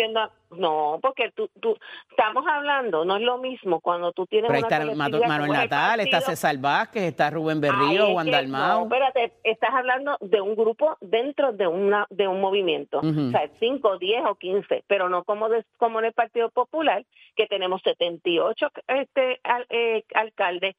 No, 0.57 0.99
porque 1.01 1.31
tú, 1.31 1.49
tú, 1.59 1.77
estamos 2.09 2.45
hablando, 2.47 3.05
no 3.05 3.17
es 3.17 3.21
lo 3.21 3.37
mismo 3.37 3.79
cuando 3.79 4.11
tú 4.11 4.25
tienes 4.25 4.49
Pero 4.51 4.67
está 4.67 4.95
Manuel 4.95 5.51
Natal, 5.51 5.99
está 5.99 6.21
César 6.21 6.57
Vázquez, 6.57 7.03
está 7.03 7.29
Rubén 7.29 7.61
Berrío, 7.61 8.07
Juan 8.13 8.29
Dalmau. 8.29 8.79
No, 8.79 8.83
espérate, 8.85 9.33
estás 9.43 9.73
hablando 9.73 10.17
de 10.21 10.41
un 10.41 10.55
grupo 10.55 10.97
dentro 11.01 11.53
de 11.53 11.67
una 11.67 12.05
de 12.09 12.27
un 12.27 12.41
movimiento, 12.41 12.99
o 12.99 13.31
sea, 13.31 13.49
5, 13.59 13.97
10 13.97 14.25
o 14.27 14.35
15, 14.35 14.83
pero 14.87 15.09
no 15.09 15.23
como 15.23 15.49
de, 15.49 15.65
como 15.77 15.99
en 15.99 16.05
el 16.05 16.13
Partido 16.13 16.49
Popular, 16.49 17.05
que 17.35 17.47
tenemos 17.47 17.81
78 17.83 18.71
este, 18.87 19.39
eh, 19.69 20.03
alcaldes, 20.13 20.75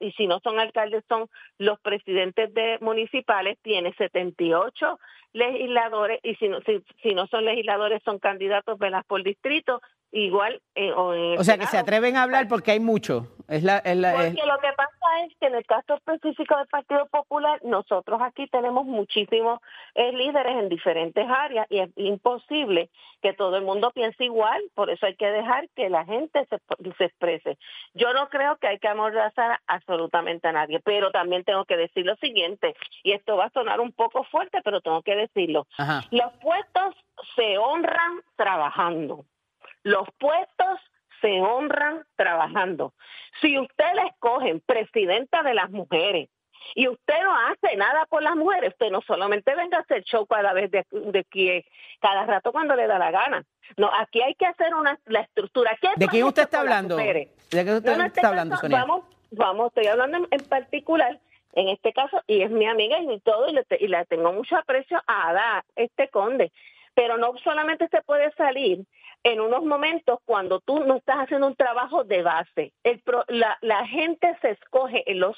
y 0.00 0.12
si 0.12 0.26
no 0.26 0.40
son 0.40 0.58
alcaldes 0.58 1.04
son 1.08 1.28
los 1.58 1.78
presidentes 1.80 2.52
de 2.52 2.78
municipales, 2.80 3.58
tiene 3.62 3.92
78 3.94 4.98
legisladores 5.32 6.20
y 6.22 6.34
si 6.36 6.48
no, 6.48 6.60
si, 6.62 6.82
si 7.02 7.14
no 7.14 7.26
son 7.26 7.44
legisladores 7.44 8.02
son 8.04 8.18
candidatos 8.18 8.78
velas 8.86 9.04
por 9.04 9.22
distrito, 9.22 9.80
igual 10.16 10.60
eh, 10.74 10.92
o, 10.94 11.44
sea 11.44 11.58
que 11.58 11.66
se 11.66 11.78
atreven 11.78 12.16
a 12.16 12.22
hablar 12.22 12.48
porque 12.48 12.70
hay 12.70 12.80
mucho. 12.80 13.28
Es 13.48 13.62
la, 13.62 13.78
es 13.78 13.96
la, 13.96 14.12
porque 14.12 14.46
lo 14.46 14.58
que 14.58 14.72
pasa 14.76 15.24
es 15.24 15.32
que 15.38 15.46
en 15.46 15.54
el 15.54 15.64
caso 15.64 15.94
específico 15.94 16.56
del 16.56 16.66
Partido 16.66 17.06
Popular, 17.06 17.60
nosotros 17.64 18.20
aquí 18.20 18.48
tenemos 18.48 18.84
muchísimos 18.84 19.60
eh, 19.94 20.12
líderes 20.12 20.56
en 20.56 20.68
diferentes 20.68 21.26
áreas 21.28 21.66
y 21.70 21.78
es 21.78 21.90
imposible 21.96 22.90
que 23.22 23.34
todo 23.34 23.56
el 23.56 23.64
mundo 23.64 23.92
piense 23.92 24.24
igual, 24.24 24.62
por 24.74 24.90
eso 24.90 25.06
hay 25.06 25.14
que 25.16 25.26
dejar 25.26 25.68
que 25.76 25.88
la 25.88 26.04
gente 26.04 26.46
se, 26.50 26.92
se 26.98 27.04
exprese. 27.04 27.56
Yo 27.94 28.12
no 28.12 28.28
creo 28.28 28.56
que 28.56 28.66
hay 28.66 28.78
que 28.78 28.88
amordazar 28.88 29.60
absolutamente 29.66 30.48
a 30.48 30.52
nadie, 30.52 30.80
pero 30.80 31.10
también 31.10 31.44
tengo 31.44 31.64
que 31.66 31.76
decir 31.76 32.04
lo 32.04 32.16
siguiente, 32.16 32.74
y 33.02 33.12
esto 33.12 33.36
va 33.36 33.46
a 33.46 33.50
sonar 33.50 33.80
un 33.80 33.92
poco 33.92 34.24
fuerte, 34.24 34.60
pero 34.64 34.80
tengo 34.80 35.02
que 35.02 35.14
decirlo. 35.14 35.66
Los 36.10 36.32
puestos 36.42 36.94
se 37.36 37.58
honran 37.58 38.22
trabajando. 38.36 39.24
Los 39.86 40.08
puestos 40.18 40.80
se 41.20 41.40
honran 41.40 42.04
trabajando. 42.16 42.92
Si 43.40 43.56
usted 43.56 43.84
la 43.94 44.06
escogen 44.06 44.60
presidenta 44.60 45.44
de 45.44 45.54
las 45.54 45.70
mujeres 45.70 46.28
y 46.74 46.88
usted 46.88 47.22
no 47.22 47.32
hace 47.46 47.76
nada 47.76 48.04
por 48.06 48.20
las 48.20 48.34
mujeres, 48.34 48.72
usted 48.72 48.90
no 48.90 49.00
solamente 49.02 49.54
venga 49.54 49.78
a 49.78 49.82
hacer 49.82 50.02
show 50.02 50.26
cada 50.26 50.52
vez 50.54 50.72
de, 50.72 50.84
de 50.90 51.22
que 51.22 51.66
cada 52.00 52.26
rato 52.26 52.50
cuando 52.50 52.74
le 52.74 52.88
da 52.88 52.98
la 52.98 53.12
gana. 53.12 53.44
No, 53.76 53.88
aquí 53.96 54.20
hay 54.22 54.34
que 54.34 54.46
hacer 54.46 54.74
una 54.74 54.98
la 55.04 55.20
estructura. 55.20 55.78
¿De 55.94 56.08
quién 56.08 56.24
usted 56.24 56.42
está 56.42 56.62
hablando? 56.62 56.96
¿De 56.96 57.30
qué 57.50 57.60
usted 57.60 57.92
está 57.92 58.06
este 58.06 58.26
hablando, 58.26 58.56
Sonia? 58.56 58.80
Vamos, 58.80 59.04
vamos, 59.30 59.68
estoy 59.68 59.86
hablando 59.86 60.26
en, 60.28 60.44
particular 60.46 61.20
en 61.52 61.68
este 61.68 61.92
caso, 61.92 62.20
y 62.26 62.42
es 62.42 62.50
mi 62.50 62.66
amiga 62.66 62.98
y 62.98 63.20
todo, 63.20 63.48
y 63.48 63.52
le, 63.52 63.64
y 63.78 63.86
le 63.86 64.04
tengo 64.06 64.32
mucho 64.32 64.56
aprecio 64.56 65.00
a 65.06 65.28
Ada, 65.28 65.64
este 65.76 66.08
conde, 66.08 66.50
pero 66.92 67.18
no 67.18 67.38
solamente 67.44 67.86
se 67.88 68.02
puede 68.02 68.32
salir 68.32 68.84
en 69.26 69.40
unos 69.40 69.64
momentos 69.64 70.20
cuando 70.24 70.60
tú 70.60 70.84
no 70.84 70.94
estás 70.94 71.16
haciendo 71.16 71.48
un 71.48 71.56
trabajo 71.56 72.04
de 72.04 72.22
base. 72.22 72.72
La 73.60 73.86
gente 73.86 74.38
se 74.40 74.50
escoge 74.50 75.02
en 75.10 75.18
los 75.18 75.36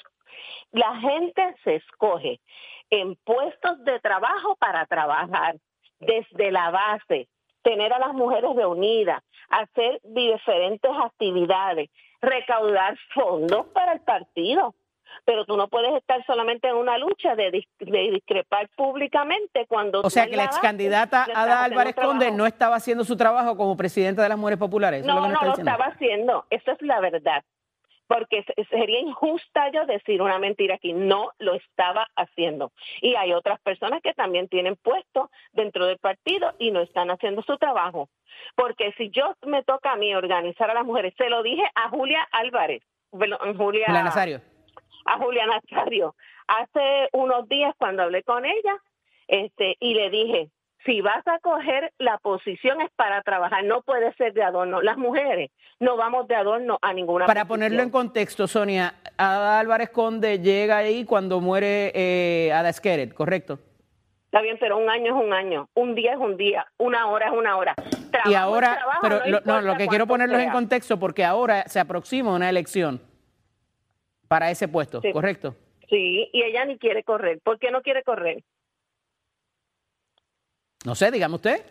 la 0.71 0.95
gente 0.97 1.55
se 1.63 1.77
escoge 1.77 2.39
en 2.91 3.15
puestos 3.15 3.83
de 3.83 3.99
trabajo 3.99 4.55
para 4.57 4.85
trabajar 4.85 5.55
desde 5.99 6.51
la 6.51 6.69
base, 6.69 7.27
tener 7.63 7.91
a 7.91 7.97
las 7.97 8.13
mujeres 8.13 8.55
reunidas, 8.55 9.23
hacer 9.49 9.99
diferentes 10.03 10.91
actividades, 11.03 11.89
recaudar 12.21 12.95
fondos 13.15 13.65
para 13.73 13.93
el 13.93 14.01
partido 14.01 14.75
pero 15.25 15.45
tú 15.45 15.57
no 15.57 15.67
puedes 15.67 15.93
estar 15.95 16.25
solamente 16.25 16.67
en 16.67 16.75
una 16.75 16.97
lucha 16.97 17.35
de, 17.35 17.51
discrepar 17.79 18.69
públicamente 18.75 19.65
cuando... 19.67 20.01
O 20.01 20.09
sea 20.09 20.27
que 20.27 20.35
la 20.35 20.45
ex 20.45 20.57
candidata 20.59 21.27
Ada 21.35 21.63
Álvarez 21.63 21.95
Conde 21.95 22.31
no 22.31 22.45
estaba 22.45 22.75
haciendo 22.75 23.03
su 23.03 23.15
trabajo 23.15 23.55
como 23.57 23.77
presidenta 23.77 24.23
de 24.23 24.29
las 24.29 24.37
mujeres 24.37 24.59
populares. 24.59 25.05
no, 25.05 25.27
no 25.27 25.41
lo 25.41 25.53
estaba 25.53 25.85
haciendo, 25.85 26.45
eso 26.49 26.71
es 26.71 26.81
la 26.81 26.99
verdad. 26.99 27.43
Porque 28.07 28.43
sería 28.71 28.99
injusta 29.01 29.69
yo 29.71 29.85
decir 29.85 30.19
una 30.23 30.39
mentira 30.39 30.75
aquí, 30.75 30.93
no 30.93 31.29
lo 31.37 31.53
estaba 31.53 32.07
haciendo. 32.15 32.71
Y 33.01 33.13
hay 33.13 33.33
otras 33.33 33.59
personas 33.59 34.01
que 34.01 34.15
también 34.15 34.47
tienen 34.47 34.77
puesto 34.77 35.29
dentro 35.51 35.85
del 35.85 35.99
partido 35.99 36.55
y 36.57 36.71
no 36.71 36.81
están 36.81 37.11
haciendo 37.11 37.43
su 37.43 37.55
trabajo. 37.57 38.09
Porque 38.55 38.93
si 38.97 39.11
yo 39.11 39.35
me 39.45 39.61
toca 39.61 39.91
a 39.91 39.95
mí 39.95 40.15
organizar 40.15 40.71
a 40.71 40.73
las 40.73 40.85
mujeres, 40.85 41.13
se 41.19 41.29
lo 41.29 41.43
dije 41.43 41.61
a 41.75 41.89
Julia 41.89 42.27
Álvarez, 42.31 42.81
Julia, 43.11 43.37
Julia 43.55 44.03
Nazario 44.03 44.41
a 45.05 45.17
Juliana 45.17 45.59
Nazario 45.63 46.15
hace 46.47 47.09
unos 47.13 47.47
días 47.47 47.73
cuando 47.77 48.03
hablé 48.03 48.23
con 48.23 48.45
ella 48.45 48.77
este 49.27 49.75
y 49.79 49.93
le 49.93 50.09
dije 50.09 50.49
si 50.85 51.01
vas 51.01 51.27
a 51.27 51.39
coger 51.39 51.91
la 51.97 52.17
posición 52.19 52.81
es 52.81 52.89
para 52.95 53.21
trabajar, 53.21 53.63
no 53.65 53.81
puede 53.81 54.13
ser 54.13 54.33
de 54.33 54.43
adorno. 54.43 54.81
Las 54.81 54.97
mujeres 54.97 55.51
no 55.79 55.97
vamos 55.97 56.27
de 56.27 56.35
adorno 56.35 56.79
a 56.81 56.93
ninguna 56.93 57.25
Para 57.25 57.45
ponerlo 57.45 57.81
en 57.83 57.89
contexto, 57.89 58.47
Sonia, 58.47 58.95
Ada 59.17 59.59
Álvarez 59.59 59.89
Conde 59.89 60.39
llega 60.39 60.77
ahí 60.77 61.05
cuando 61.05 61.41
muere 61.41 61.91
eh, 61.93 62.51
Ada 62.53 62.69
Esqueret, 62.69 63.13
¿correcto? 63.13 63.59
Está 64.25 64.41
bien, 64.41 64.57
pero 64.59 64.77
un 64.77 64.89
año 64.89 65.17
es 65.17 65.25
un 65.25 65.33
año, 65.33 65.69
un 65.73 65.95
día 65.95 66.13
es 66.13 66.19
un 66.19 66.37
día, 66.37 66.65
una 66.77 67.07
hora 67.07 67.27
es 67.27 67.33
una 67.33 67.57
hora. 67.57 67.73
y 68.25 68.35
ahora, 68.35 68.79
pero 69.01 69.21
no, 69.43 69.61
lo, 69.61 69.75
que 69.75 69.87
quiero 69.87 70.05
ponerlo 70.05 70.37
en 70.37 70.51
contexto 70.51 70.99
porque 70.99 71.25
ahora 71.25 71.63
se 71.67 71.79
aproxima 71.79 72.33
una 72.33 72.47
elección 72.47 73.01
para 74.29 74.51
ese 74.51 74.67
puesto, 74.67 75.01
¿correcto? 75.11 75.55
Sí, 75.89 76.29
y 76.31 76.43
ella 76.43 76.63
ni 76.63 76.77
quiere 76.77 77.03
correr. 77.03 77.39
¿Por 77.43 77.57
qué 77.57 77.71
no 77.71 77.81
quiere 77.81 78.03
correr? 78.03 78.43
No 80.85 80.93
sé, 80.93 81.09
dígame 81.11 81.35
usted. 81.35 81.65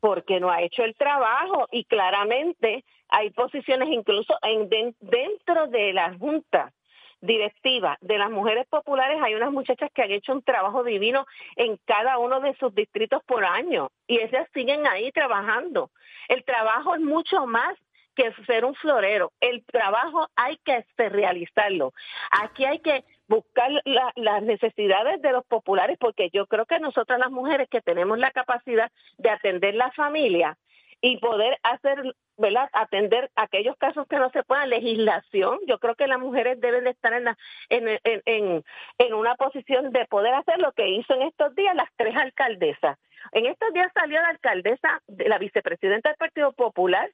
Porque 0.00 0.38
no 0.38 0.50
ha 0.50 0.62
hecho 0.62 0.84
el 0.84 0.94
trabajo 0.94 1.66
y 1.72 1.84
claramente 1.84 2.84
hay 3.08 3.30
posiciones 3.30 3.88
incluso 3.90 4.38
en, 4.42 4.94
dentro 5.00 5.66
de 5.66 5.92
la 5.92 6.16
Junta 6.16 6.72
directiva 7.20 7.98
de 8.00 8.16
las 8.16 8.30
mujeres 8.30 8.66
populares 8.68 9.18
hay 9.22 9.34
unas 9.34 9.52
muchachas 9.52 9.90
que 9.92 10.02
han 10.02 10.10
hecho 10.10 10.32
un 10.32 10.42
trabajo 10.42 10.82
divino 10.84 11.26
en 11.56 11.76
cada 11.84 12.16
uno 12.16 12.40
de 12.40 12.54
sus 12.54 12.74
distritos 12.74 13.22
por 13.24 13.44
año 13.44 13.90
y 14.06 14.20
ellas 14.20 14.48
siguen 14.54 14.86
ahí 14.86 15.12
trabajando. 15.12 15.90
El 16.28 16.44
trabajo 16.44 16.94
es 16.94 17.02
mucho 17.02 17.46
más 17.46 17.76
que 18.22 18.44
ser 18.44 18.64
un 18.64 18.74
florero. 18.74 19.32
El 19.40 19.64
trabajo 19.64 20.28
hay 20.36 20.58
que 20.58 20.84
realizarlo. 20.96 21.92
Aquí 22.30 22.64
hay 22.64 22.80
que 22.80 23.04
buscar 23.28 23.70
las 24.16 24.42
necesidades 24.42 25.22
de 25.22 25.32
los 25.32 25.44
populares, 25.46 25.96
porque 25.98 26.30
yo 26.32 26.46
creo 26.46 26.66
que 26.66 26.80
nosotras 26.80 27.18
las 27.18 27.30
mujeres 27.30 27.68
que 27.70 27.80
tenemos 27.80 28.18
la 28.18 28.30
capacidad 28.30 28.90
de 29.18 29.30
atender 29.30 29.74
la 29.74 29.90
familia 29.92 30.56
y 31.00 31.16
poder 31.18 31.58
hacer, 31.62 32.02
¿verdad? 32.36 32.68
Atender 32.72 33.30
aquellos 33.36 33.76
casos 33.78 34.06
que 34.06 34.16
no 34.16 34.30
se 34.30 34.42
puedan, 34.42 34.68
legislación. 34.68 35.58
Yo 35.66 35.78
creo 35.78 35.94
que 35.94 36.06
las 36.06 36.18
mujeres 36.18 36.60
deben 36.60 36.84
de 36.84 36.90
estar 36.90 37.12
en, 37.14 37.24
la, 37.24 37.38
en, 37.70 37.88
en, 37.88 38.22
en, 38.26 38.64
en 38.98 39.14
una 39.14 39.34
posición 39.36 39.92
de 39.92 40.04
poder 40.06 40.34
hacer 40.34 40.58
lo 40.58 40.72
que 40.72 40.88
hizo 40.88 41.14
en 41.14 41.22
estos 41.22 41.54
días 41.54 41.74
las 41.74 41.88
tres 41.96 42.14
alcaldesas. 42.16 42.98
En 43.32 43.46
estos 43.46 43.72
días 43.72 43.90
salió 43.94 44.20
la 44.20 44.28
alcaldesa, 44.28 45.00
la 45.06 45.38
vicepresidenta 45.38 46.10
del 46.10 46.18
Partido 46.18 46.52
Popular, 46.52 47.10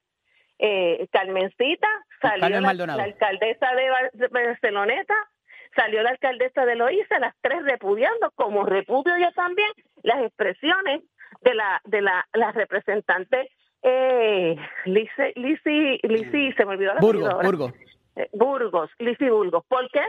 eh, 0.58 1.06
Carmencita, 1.10 1.88
salió 2.20 2.60
la, 2.60 2.70
alcaldesa 2.70 3.68
de 3.74 4.28
Barceloneta, 4.30 5.14
salió 5.74 6.02
la 6.02 6.10
alcaldesa 6.10 6.64
de 6.64 6.76
Loíza, 6.76 7.18
las 7.18 7.34
tres 7.40 7.62
repudiando, 7.64 8.30
como 8.34 8.64
repudio 8.64 9.16
yo 9.18 9.30
también, 9.32 9.70
las 10.02 10.22
expresiones 10.22 11.02
de 11.42 11.54
la 11.54 11.80
de 11.84 12.00
la, 12.00 12.26
la 12.32 12.52
representante 12.52 13.50
eh, 13.82 14.56
Lisi, 14.84 16.00
Lisi, 16.02 16.52
se 16.52 16.64
me 16.64 16.72
olvidó 16.72 16.94
la 16.94 17.00
Burgos, 17.00 17.34
Burgos. 17.42 17.72
Eh, 18.16 18.28
Burgos, 18.32 18.90
Lisi 18.98 19.28
Burgos. 19.28 19.64
Porque, 19.68 20.00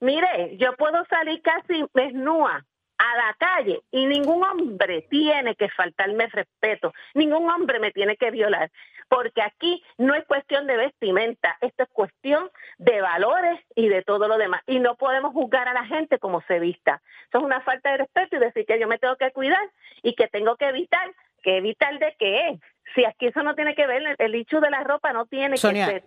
mire, 0.00 0.56
yo 0.58 0.74
puedo 0.76 1.04
salir 1.06 1.42
casi 1.42 1.84
desnuda 1.94 2.64
a 2.98 3.16
la 3.16 3.36
calle 3.36 3.82
y 3.90 4.06
ningún 4.06 4.44
hombre 4.44 5.06
tiene 5.10 5.56
que 5.56 5.68
faltarme 5.70 6.28
respeto, 6.28 6.92
ningún 7.14 7.50
hombre 7.50 7.80
me 7.80 7.90
tiene 7.90 8.16
que 8.16 8.30
violar, 8.30 8.70
porque 9.08 9.42
aquí 9.42 9.82
no 9.98 10.14
es 10.14 10.24
cuestión 10.24 10.66
de 10.66 10.76
vestimenta, 10.76 11.56
esto 11.60 11.84
es 11.84 11.88
cuestión 11.90 12.50
de 12.78 13.00
valores 13.00 13.60
y 13.74 13.88
de 13.88 14.02
todo 14.02 14.28
lo 14.28 14.38
demás. 14.38 14.62
Y 14.66 14.80
no 14.80 14.96
podemos 14.96 15.32
juzgar 15.32 15.68
a 15.68 15.74
la 15.74 15.84
gente 15.86 16.18
como 16.18 16.42
se 16.42 16.58
vista. 16.58 17.02
Eso 17.28 17.38
es 17.38 17.44
una 17.44 17.60
falta 17.62 17.90
de 17.90 17.98
respeto 17.98 18.36
y 18.36 18.40
decir 18.40 18.66
que 18.66 18.78
yo 18.78 18.88
me 18.88 18.98
tengo 18.98 19.16
que 19.16 19.30
cuidar 19.32 19.70
y 20.02 20.14
que 20.14 20.28
tengo 20.28 20.56
que 20.56 20.68
evitar, 20.68 21.10
que 21.42 21.56
evitar 21.58 21.98
de 21.98 22.14
qué 22.18 22.58
Si 22.94 23.04
aquí 23.04 23.26
eso 23.26 23.42
no 23.42 23.54
tiene 23.54 23.74
que 23.74 23.86
ver, 23.86 24.16
el 24.18 24.34
hecho 24.34 24.60
de 24.60 24.70
la 24.70 24.84
ropa 24.84 25.12
no 25.12 25.26
tiene 25.26 25.54
que 25.54 25.58
ser 25.58 26.04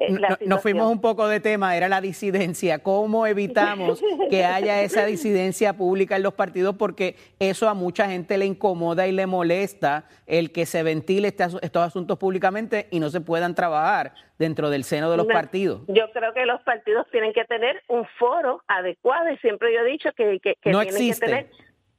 eh, 0.00 0.16
nos 0.46 0.62
fuimos 0.62 0.90
un 0.90 1.00
poco 1.00 1.26
de 1.26 1.40
tema, 1.40 1.76
era 1.76 1.88
la 1.88 2.00
disidencia. 2.00 2.78
¿Cómo 2.78 3.26
evitamos 3.26 4.00
que 4.30 4.44
haya 4.44 4.80
esa 4.82 5.04
disidencia 5.04 5.72
pública 5.76 6.14
en 6.14 6.22
los 6.22 6.34
partidos? 6.34 6.76
Porque 6.76 7.16
eso 7.40 7.68
a 7.68 7.74
mucha 7.74 8.08
gente 8.08 8.38
le 8.38 8.46
incomoda 8.46 9.08
y 9.08 9.12
le 9.12 9.26
molesta 9.26 10.04
el 10.26 10.52
que 10.52 10.66
se 10.66 10.84
ventile 10.84 11.28
este 11.28 11.46
estos 11.62 11.82
asuntos 11.82 12.16
públicamente 12.16 12.86
y 12.92 13.00
no 13.00 13.10
se 13.10 13.20
puedan 13.20 13.56
trabajar 13.56 14.14
dentro 14.38 14.70
del 14.70 14.84
seno 14.84 15.10
de 15.10 15.16
los 15.16 15.26
partidos. 15.26 15.82
Yo 15.88 16.12
creo 16.12 16.32
que 16.32 16.46
los 16.46 16.62
partidos 16.62 17.06
tienen 17.10 17.32
que 17.32 17.44
tener 17.44 17.82
un 17.88 18.06
foro 18.20 18.62
adecuado 18.68 19.30
y 19.30 19.36
siempre 19.38 19.74
yo 19.74 19.80
he 19.80 19.90
dicho 19.90 20.10
que, 20.16 20.38
que, 20.40 20.54
no 20.70 20.80
tienen 20.82 20.86
existe 20.86 21.26
que 21.26 21.32
tener 21.32 21.50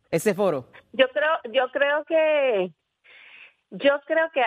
ese 0.10 0.34
foro. 0.34 0.70
Yo 0.94 1.10
creo, 1.10 1.32
yo 1.52 1.70
creo 1.72 2.06
que 2.06 2.72
yo 3.72 4.00
creo 4.06 4.32
que 4.32 4.42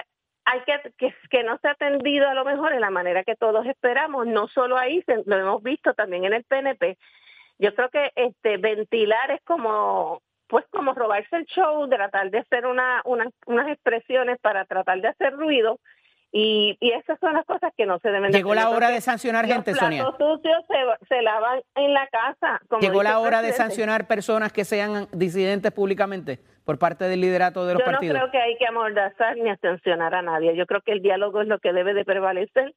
hay 0.45 0.61
que, 0.61 1.15
que, 1.31 1.45
no 1.45 1.59
se 1.59 1.69
ha 1.69 1.73
atendido 1.73 2.29
a 2.29 2.35
lo 2.35 2.45
mejor 2.45 2.73
en 2.73 2.81
la 2.81 2.91
manera 2.91 3.25
que 3.25 3.37
todos 3.37 3.67
esperamos, 3.67 4.27
no 4.27 4.49
solo 4.49 4.77
ahí, 4.77 5.05
lo 5.27 5.37
hemos 5.37 5.63
visto 5.63 5.95
también 5.95 6.25
en 6.25 6.33
el 6.33 6.45
PNP. 6.45 6.99
Yo 7.59 7.75
creo 7.75 7.91
que 7.91 8.11
este 8.17 8.57
ventilar 8.57 9.31
es 9.31 9.41
como 9.45 10.21
pues 10.49 10.67
como 10.71 10.93
robarse 10.93 11.35
el 11.35 11.47
show, 11.47 11.89
tratar 11.89 12.31
de 12.31 12.41
hacer 12.41 12.67
una, 12.67 13.01
unas 13.07 13.69
expresiones 13.69 14.39
para 14.39 14.67
tratar 14.67 15.01
de 15.01 15.09
hacer 15.09 15.33
ruido 15.33 15.79
y, 16.31 16.77
y 16.81 16.93
esas 16.93 17.19
son 17.21 17.33
las 17.35 17.47
cosas 17.47 17.73
que 17.75 17.87
no 17.87 17.99
se 18.01 18.11
deben 18.11 18.33
Llegó 18.33 18.55
la 18.55 18.69
hora 18.69 18.91
de 18.91 19.01
sancionar 19.01 19.47
gente, 19.47 19.75
Sonia. 19.75 20.03
Los 20.03 20.17
sucios 20.17 20.63
se, 20.67 21.07
se, 21.07 21.23
lavan 21.23 21.63
en 21.75 21.95
la 21.95 22.07
casa. 22.09 22.61
Llegó 22.81 23.03
la 23.03 23.19
hora 23.19 23.41
de 23.41 23.53
sancionar 23.53 24.07
personas 24.07 24.53
que 24.53 24.65
sean 24.65 25.09
disidentes 25.13 25.73
públicamente 25.73 26.41
por 26.65 26.79
parte 26.79 27.05
del 27.05 27.21
liderato 27.21 27.67
de 27.67 27.75
los 27.75 27.83
partidos? 27.83 28.17
Yo 28.17 28.25
no 28.25 28.31
creo 28.31 28.33
que 28.33 28.39
hay 28.39 28.57
que 28.57 28.67
amordazar 28.67 29.37
ni 29.37 29.55
sancionar 29.57 30.15
a 30.15 30.23
nadie. 30.23 30.57
Yo 30.57 30.67
creo 30.67 30.81
que 30.81 30.93
el 30.93 31.03
diálogo 31.03 31.41
es 31.41 31.49
lo 31.49 31.59
que 31.59 31.73
debe 31.73 31.95
de 31.95 32.05
prevalecer 32.05 32.75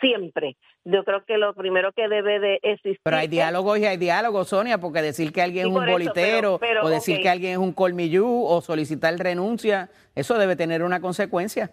siempre. 0.00 0.56
Yo 0.84 1.04
creo 1.04 1.24
que 1.24 1.38
lo 1.38 1.54
primero 1.54 1.92
que 1.92 2.08
debe 2.08 2.38
de 2.38 2.58
existir. 2.62 3.00
Pero 3.02 3.16
hay 3.16 3.28
diálogos 3.28 3.78
y 3.78 3.86
hay 3.86 3.96
diálogos, 3.96 4.48
Sonia, 4.48 4.78
porque 4.78 5.02
decir 5.02 5.32
que 5.32 5.42
alguien 5.42 5.68
es 5.68 5.72
un 5.72 5.86
bolitero, 5.86 6.60
o 6.82 6.88
decir 6.88 7.20
que 7.20 7.28
alguien 7.28 7.52
es 7.52 7.58
un 7.58 7.72
colmillú, 7.72 8.44
o 8.44 8.60
solicitar 8.60 9.14
renuncia, 9.16 9.88
eso 10.14 10.38
debe 10.38 10.56
tener 10.56 10.82
una 10.82 11.00
consecuencia. 11.00 11.70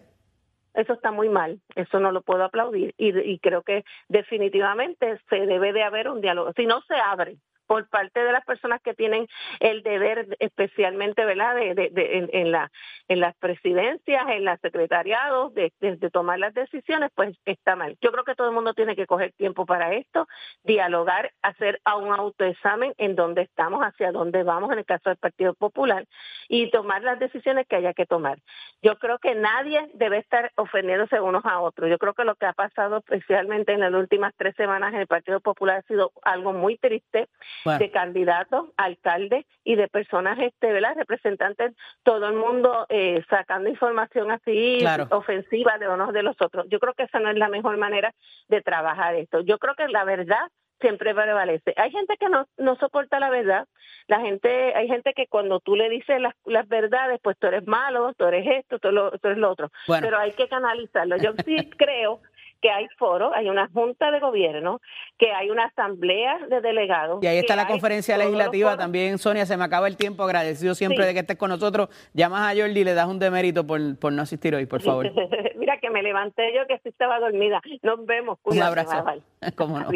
Eso 0.74 0.94
está 0.94 1.12
muy 1.12 1.30
mal, 1.30 1.60
eso 1.76 2.00
no 2.00 2.12
lo 2.12 2.24
puedo 2.24 2.44
aplaudir 2.44 2.96
y, 2.98 3.16
y 3.20 3.38
creo 3.38 3.62
que 3.62 3.84
definitivamente 4.10 5.20
se 5.30 5.46
debe 5.46 5.72
de 5.72 5.84
haber 5.84 6.10
un 6.10 6.20
diálogo. 6.20 6.52
Si 6.56 6.66
no 6.66 6.82
se 6.88 6.96
abre, 6.96 7.38
por 7.68 7.88
parte 7.90 8.24
de 8.24 8.32
las 8.32 8.46
personas 8.46 8.82
que 8.82 8.94
tienen 8.94 9.28
el 9.60 9.84
deber 9.84 10.28
especialmente 10.40 11.26
verdad 11.26 11.56
de, 11.56 12.30
en, 12.32 12.52
la 12.52 12.72
en 13.08 13.20
las 13.20 13.36
presidencias 13.38 14.26
en 14.30 14.46
las 14.46 14.60
secretariados 14.62 15.54
de, 15.54 15.72
de, 15.80 16.10
tomar 16.10 16.40
las 16.40 16.54
decisiones 16.54 17.12
pues 17.16 17.38
está 17.46 17.76
mal. 17.76 17.98
Yo 18.02 18.12
creo 18.12 18.24
que 18.24 18.36
todo 18.36 18.50
el 18.50 18.54
mundo 18.54 18.74
tiene 18.74 18.96
que 18.96 19.08
coger 19.08 19.34
tiempo 19.34 19.66
para 19.66 19.94
esto 19.94 20.28
dialogar 20.64 21.32
hacer 21.42 21.80
un 21.98 22.14
autoexamen 22.14 22.94
en 22.98 23.16
dónde 23.16 23.44
estamos 23.44 23.82
hacia 23.82 24.12
dónde 24.12 24.44
vamos 24.44 24.72
en 24.72 24.80
el 24.80 24.86
caso 24.86 25.10
del 25.10 25.18
Partido 25.18 25.54
Popular 25.54 26.06
y 26.48 26.70
tomar 26.72 27.04
las 27.04 27.20
decisiones 27.20 27.68
que 27.68 27.76
haya 27.76 27.94
que 27.94 28.06
tomar. 28.06 28.40
Yo 28.82 28.98
creo 28.98 29.20
que 29.20 29.36
nadie 29.36 29.90
debe 29.94 30.18
estar 30.18 30.52
ofendiéndose 30.56 31.20
unos 31.20 31.46
a 31.46 31.60
otros. 31.60 31.90
Yo 31.90 31.98
creo 31.98 32.14
que 32.14 32.24
lo 32.24 32.36
que 32.36 32.46
ha 32.46 32.54
pasado 32.54 32.98
especialmente 32.98 33.74
en 33.74 33.80
las 33.80 33.94
últimas 33.94 34.34
tres 34.38 34.56
semanas 34.56 34.94
en 34.94 35.02
el 35.02 35.08
Partido 35.08 35.40
Popular 35.40 35.78
ha 35.78 35.82
sido 35.84 36.12
algo 36.24 36.54
muy 36.54 36.78
triste 36.78 37.28
de 37.66 37.92
candidatos, 37.92 38.70
alcaldes 38.78 39.46
y 39.64 39.76
de 39.76 39.88
personas, 39.88 40.38
este, 40.40 40.72
¿verdad? 40.72 40.96
Representantes, 40.96 41.74
todo 42.04 42.28
el 42.28 42.36
mundo 42.36 42.86
eh, 42.90 43.24
sacando 43.30 43.70
información 43.70 44.32
así 44.32 44.84
ofensiva 45.12 45.78
de 45.78 45.88
unos 45.88 46.14
de 46.14 46.24
los 46.24 46.36
otros. 46.42 46.66
Yo 46.70 46.80
creo 46.80 46.94
que 46.94 47.04
esa 47.04 47.20
no 47.20 47.30
es 47.30 47.38
la 47.38 47.50
mejor 47.50 47.78
manera 47.78 48.14
de 48.50 48.62
trabajar 48.62 49.16
esto. 49.16 49.42
Yo 49.42 49.58
creo 49.60 49.76
que 49.76 49.88
la 49.88 50.04
verdad 50.04 50.50
siempre 50.84 51.16
prevalece. 51.16 51.74
Hay 51.78 51.92
gente 51.92 52.18
que 52.20 52.28
no, 52.28 52.46
no 52.58 52.76
soporta 52.76 53.20
la 53.20 53.30
verdad. 53.30 53.68
La 54.08 54.20
gente, 54.20 54.76
hay 54.76 54.88
gente 54.88 55.14
que 55.14 55.28
cuando 55.28 55.62
tú 55.62 55.78
le 55.78 55.90
dices 55.90 56.20
las, 56.20 56.34
las 56.44 56.68
verdades, 56.68 57.20
pues 57.24 57.38
tú 57.40 57.48
eres 57.48 57.66
malo, 57.66 58.14
tú 58.18 58.26
eres 58.26 58.46
esto, 58.60 58.80
tú, 58.80 58.92
lo, 58.92 59.12
tú 59.12 59.30
eres 59.30 59.38
lo 59.38 59.50
otro. 59.50 59.72
Pero 59.88 60.20
hay 60.20 60.34
que 60.34 60.50
canalizarlo. 60.50 61.16
Yo 61.18 61.32
sí 61.46 61.56
creo 61.78 62.20
que 62.64 62.72
hay 62.72 62.88
foro, 62.98 63.36
hay 63.36 63.50
una 63.50 63.68
junta 63.74 64.10
de 64.10 64.22
gobierno, 64.22 64.80
que 65.18 65.34
hay 65.34 65.50
una 65.50 65.66
asamblea 65.66 66.40
de 66.48 66.62
delegados. 66.62 67.22
Y 67.22 67.28
ahí 67.28 67.38
está 67.38 67.58
la 67.58 67.68
conferencia 67.68 68.18
legislativa 68.18 68.78
también, 68.78 69.18
Sonia, 69.18 69.46
se 69.46 69.58
me 69.58 69.66
acaba 69.66 69.90
el 69.90 69.98
tiempo, 69.98 70.24
agradecido 70.24 70.74
siempre 70.74 71.06
de 71.06 71.14
que 71.14 71.20
estés 71.20 71.36
con 71.36 71.50
nosotros. 71.50 71.90
Llamas 72.14 72.50
a 72.50 72.58
Jordi 72.58 72.80
y 72.80 72.84
le 72.86 72.94
das 72.94 73.08
un 73.08 73.20
demérito 73.20 73.68
por, 73.68 74.00
por 74.00 74.14
no 74.14 74.22
asistir 74.22 74.56
hoy, 74.56 74.66
por 74.66 74.82
favor. 74.82 75.12
Mira 75.58 75.78
que 75.82 75.90
me 75.90 76.02
levanté 76.02 76.56
yo 76.56 76.66
que 76.66 76.78
sí 76.78 76.88
estaba 76.88 77.20
dormida. 77.20 77.62
Nos 77.82 78.06
vemos. 78.06 78.40
un 78.46 78.62
abrazo. 78.62 79.04
¿Cómo 79.58 79.82
no? 79.82 79.90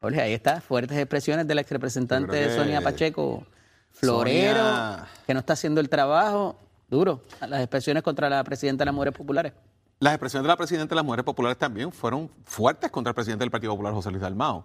Jorge, 0.00 0.20
ahí 0.20 0.32
está, 0.32 0.60
fuertes 0.60 0.96
expresiones 0.96 1.48
del 1.48 1.58
ex 1.58 1.72
representante 1.72 2.50
Sonia 2.50 2.82
Pacheco, 2.82 3.44
florero, 3.90 4.62
que 5.26 5.34
no 5.34 5.40
está 5.40 5.54
haciendo 5.54 5.80
el 5.80 5.88
trabajo, 5.88 6.56
duro, 6.88 7.22
las 7.48 7.60
expresiones 7.60 8.04
contra 8.04 8.30
la 8.30 8.44
presidenta 8.44 8.82
de 8.82 8.86
las 8.86 8.94
Mujeres 8.94 9.14
Populares. 9.16 9.54
Las 10.00 10.12
expresiones 10.14 10.44
de 10.44 10.48
la 10.48 10.56
presidenta 10.56 10.90
de 10.90 10.96
las 10.96 11.04
Mujeres 11.04 11.24
Populares 11.24 11.58
también 11.58 11.92
fueron 11.92 12.30
fuertes 12.44 12.90
contra 12.90 13.10
el 13.10 13.14
presidente 13.14 13.42
del 13.42 13.50
Partido 13.50 13.72
Popular, 13.72 13.92
José 13.94 14.10
Luis 14.10 14.20
Dalmao. 14.22 14.64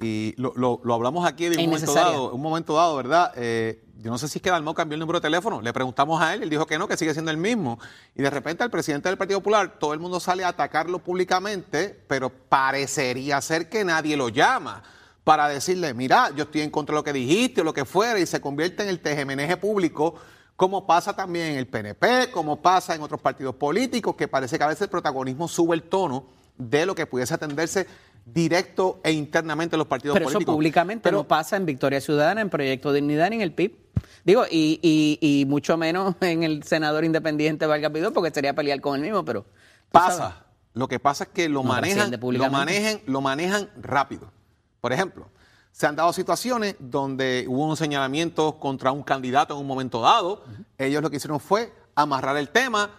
y 0.00 0.34
lo, 0.38 0.52
lo- 0.56 0.80
lo 0.82 0.94
hablamos 0.94 1.26
aquí 1.26 1.44
de 1.48 1.58
un 1.58 1.66
momento 1.66 1.92
dado, 1.94 2.32
un 2.32 2.40
momento 2.40 2.74
dado, 2.74 2.96
¿verdad? 2.96 3.32
Eh, 3.36 3.84
yo 3.98 4.10
no 4.10 4.16
sé 4.16 4.28
si 4.28 4.38
es 4.38 4.42
que 4.42 4.48
Dalmau 4.50 4.72
cambió 4.72 4.94
el 4.94 5.00
número 5.00 5.20
de 5.20 5.24
teléfono. 5.24 5.60
Le 5.60 5.74
preguntamos 5.74 6.22
a 6.22 6.32
él, 6.32 6.42
él 6.42 6.48
dijo 6.48 6.64
que 6.66 6.78
no, 6.78 6.88
que 6.88 6.96
sigue 6.96 7.12
siendo 7.12 7.30
el 7.30 7.36
mismo. 7.36 7.78
Y 8.16 8.22
de 8.22 8.30
repente 8.30 8.62
al 8.64 8.70
presidente 8.70 9.10
del 9.10 9.18
Partido 9.18 9.40
Popular, 9.40 9.76
todo 9.78 9.92
el 9.92 10.00
mundo 10.00 10.18
sale 10.18 10.42
a 10.42 10.48
atacarlo 10.48 11.00
públicamente, 11.00 12.02
pero 12.08 12.30
parecería 12.30 13.38
ser 13.42 13.68
que 13.68 13.84
nadie 13.84 14.16
lo 14.16 14.30
llama 14.30 14.82
para 15.22 15.48
decirle, 15.48 15.92
mira, 15.92 16.30
yo 16.34 16.44
estoy 16.44 16.62
en 16.62 16.70
contra 16.70 16.94
de 16.94 16.98
lo 17.00 17.04
que 17.04 17.12
dijiste 17.12 17.60
o 17.60 17.64
lo 17.64 17.74
que 17.74 17.84
fuera, 17.84 18.18
y 18.18 18.24
se 18.24 18.40
convierte 18.40 18.82
en 18.82 18.88
el 18.88 19.00
tejemeneje 19.00 19.58
público, 19.58 20.14
como 20.60 20.86
pasa 20.86 21.16
también 21.16 21.52
en 21.52 21.56
el 21.56 21.66
PNP, 21.66 22.30
como 22.30 22.60
pasa 22.60 22.94
en 22.94 23.00
otros 23.00 23.18
partidos 23.18 23.54
políticos, 23.54 24.14
que 24.14 24.28
parece 24.28 24.58
que 24.58 24.64
a 24.64 24.66
veces 24.66 24.82
el 24.82 24.88
protagonismo 24.90 25.48
sube 25.48 25.74
el 25.74 25.84
tono 25.84 26.26
de 26.58 26.84
lo 26.84 26.94
que 26.94 27.06
pudiese 27.06 27.32
atenderse 27.32 27.86
directo 28.26 29.00
e 29.02 29.10
internamente 29.10 29.76
en 29.76 29.78
los 29.78 29.88
partidos 29.88 30.16
Pero 30.16 30.26
eso 30.26 30.34
políticos. 30.34 30.54
públicamente 30.54 31.10
no 31.10 31.26
pasa 31.26 31.56
en 31.56 31.64
Victoria 31.64 31.98
Ciudadana, 32.02 32.42
en 32.42 32.50
Proyecto 32.50 32.92
Dignidad 32.92 33.30
ni 33.30 33.36
en 33.36 33.40
el 33.42 33.54
PIB. 33.54 33.74
Digo, 34.22 34.44
y, 34.50 34.78
y, 34.82 35.18
y 35.22 35.46
mucho 35.46 35.78
menos 35.78 36.14
en 36.20 36.42
el 36.42 36.62
senador 36.62 37.06
independiente 37.06 37.64
Vargas 37.64 37.90
Vidal, 37.90 38.12
porque 38.12 38.30
sería 38.30 38.52
pelear 38.54 38.82
con 38.82 38.96
él 38.96 39.00
mismo, 39.00 39.24
pero... 39.24 39.46
Pasa. 39.90 40.16
sabes. 40.18 40.34
Lo 40.74 40.88
que 40.88 40.98
pasa 40.98 41.24
es 41.24 41.30
que 41.30 41.48
lo 41.48 41.62
No 41.62 41.70
manejan, 41.70 42.10
lo 42.20 42.50
manejan, 42.50 43.00
lo 43.06 43.22
manejan 43.22 43.70
rápido. 43.80 44.30
Por 44.82 44.92
ejemplo, 44.92 45.30
se 45.72 45.86
han 45.86 45.96
dado 45.96 46.12
situaciones 46.12 46.76
donde 46.78 47.44
hubo 47.48 47.64
un 47.66 47.76
señalamiento 47.76 48.58
contra 48.58 48.92
un 48.92 49.02
candidato 49.02 49.54
en 49.54 49.60
un 49.60 49.66
momento 49.66 50.00
dado. 50.00 50.44
Ellos 50.78 51.02
lo 51.02 51.10
que 51.10 51.16
hicieron 51.16 51.40
fue 51.40 51.72
amarrar 51.94 52.36
el 52.36 52.48
tema. 52.50 52.90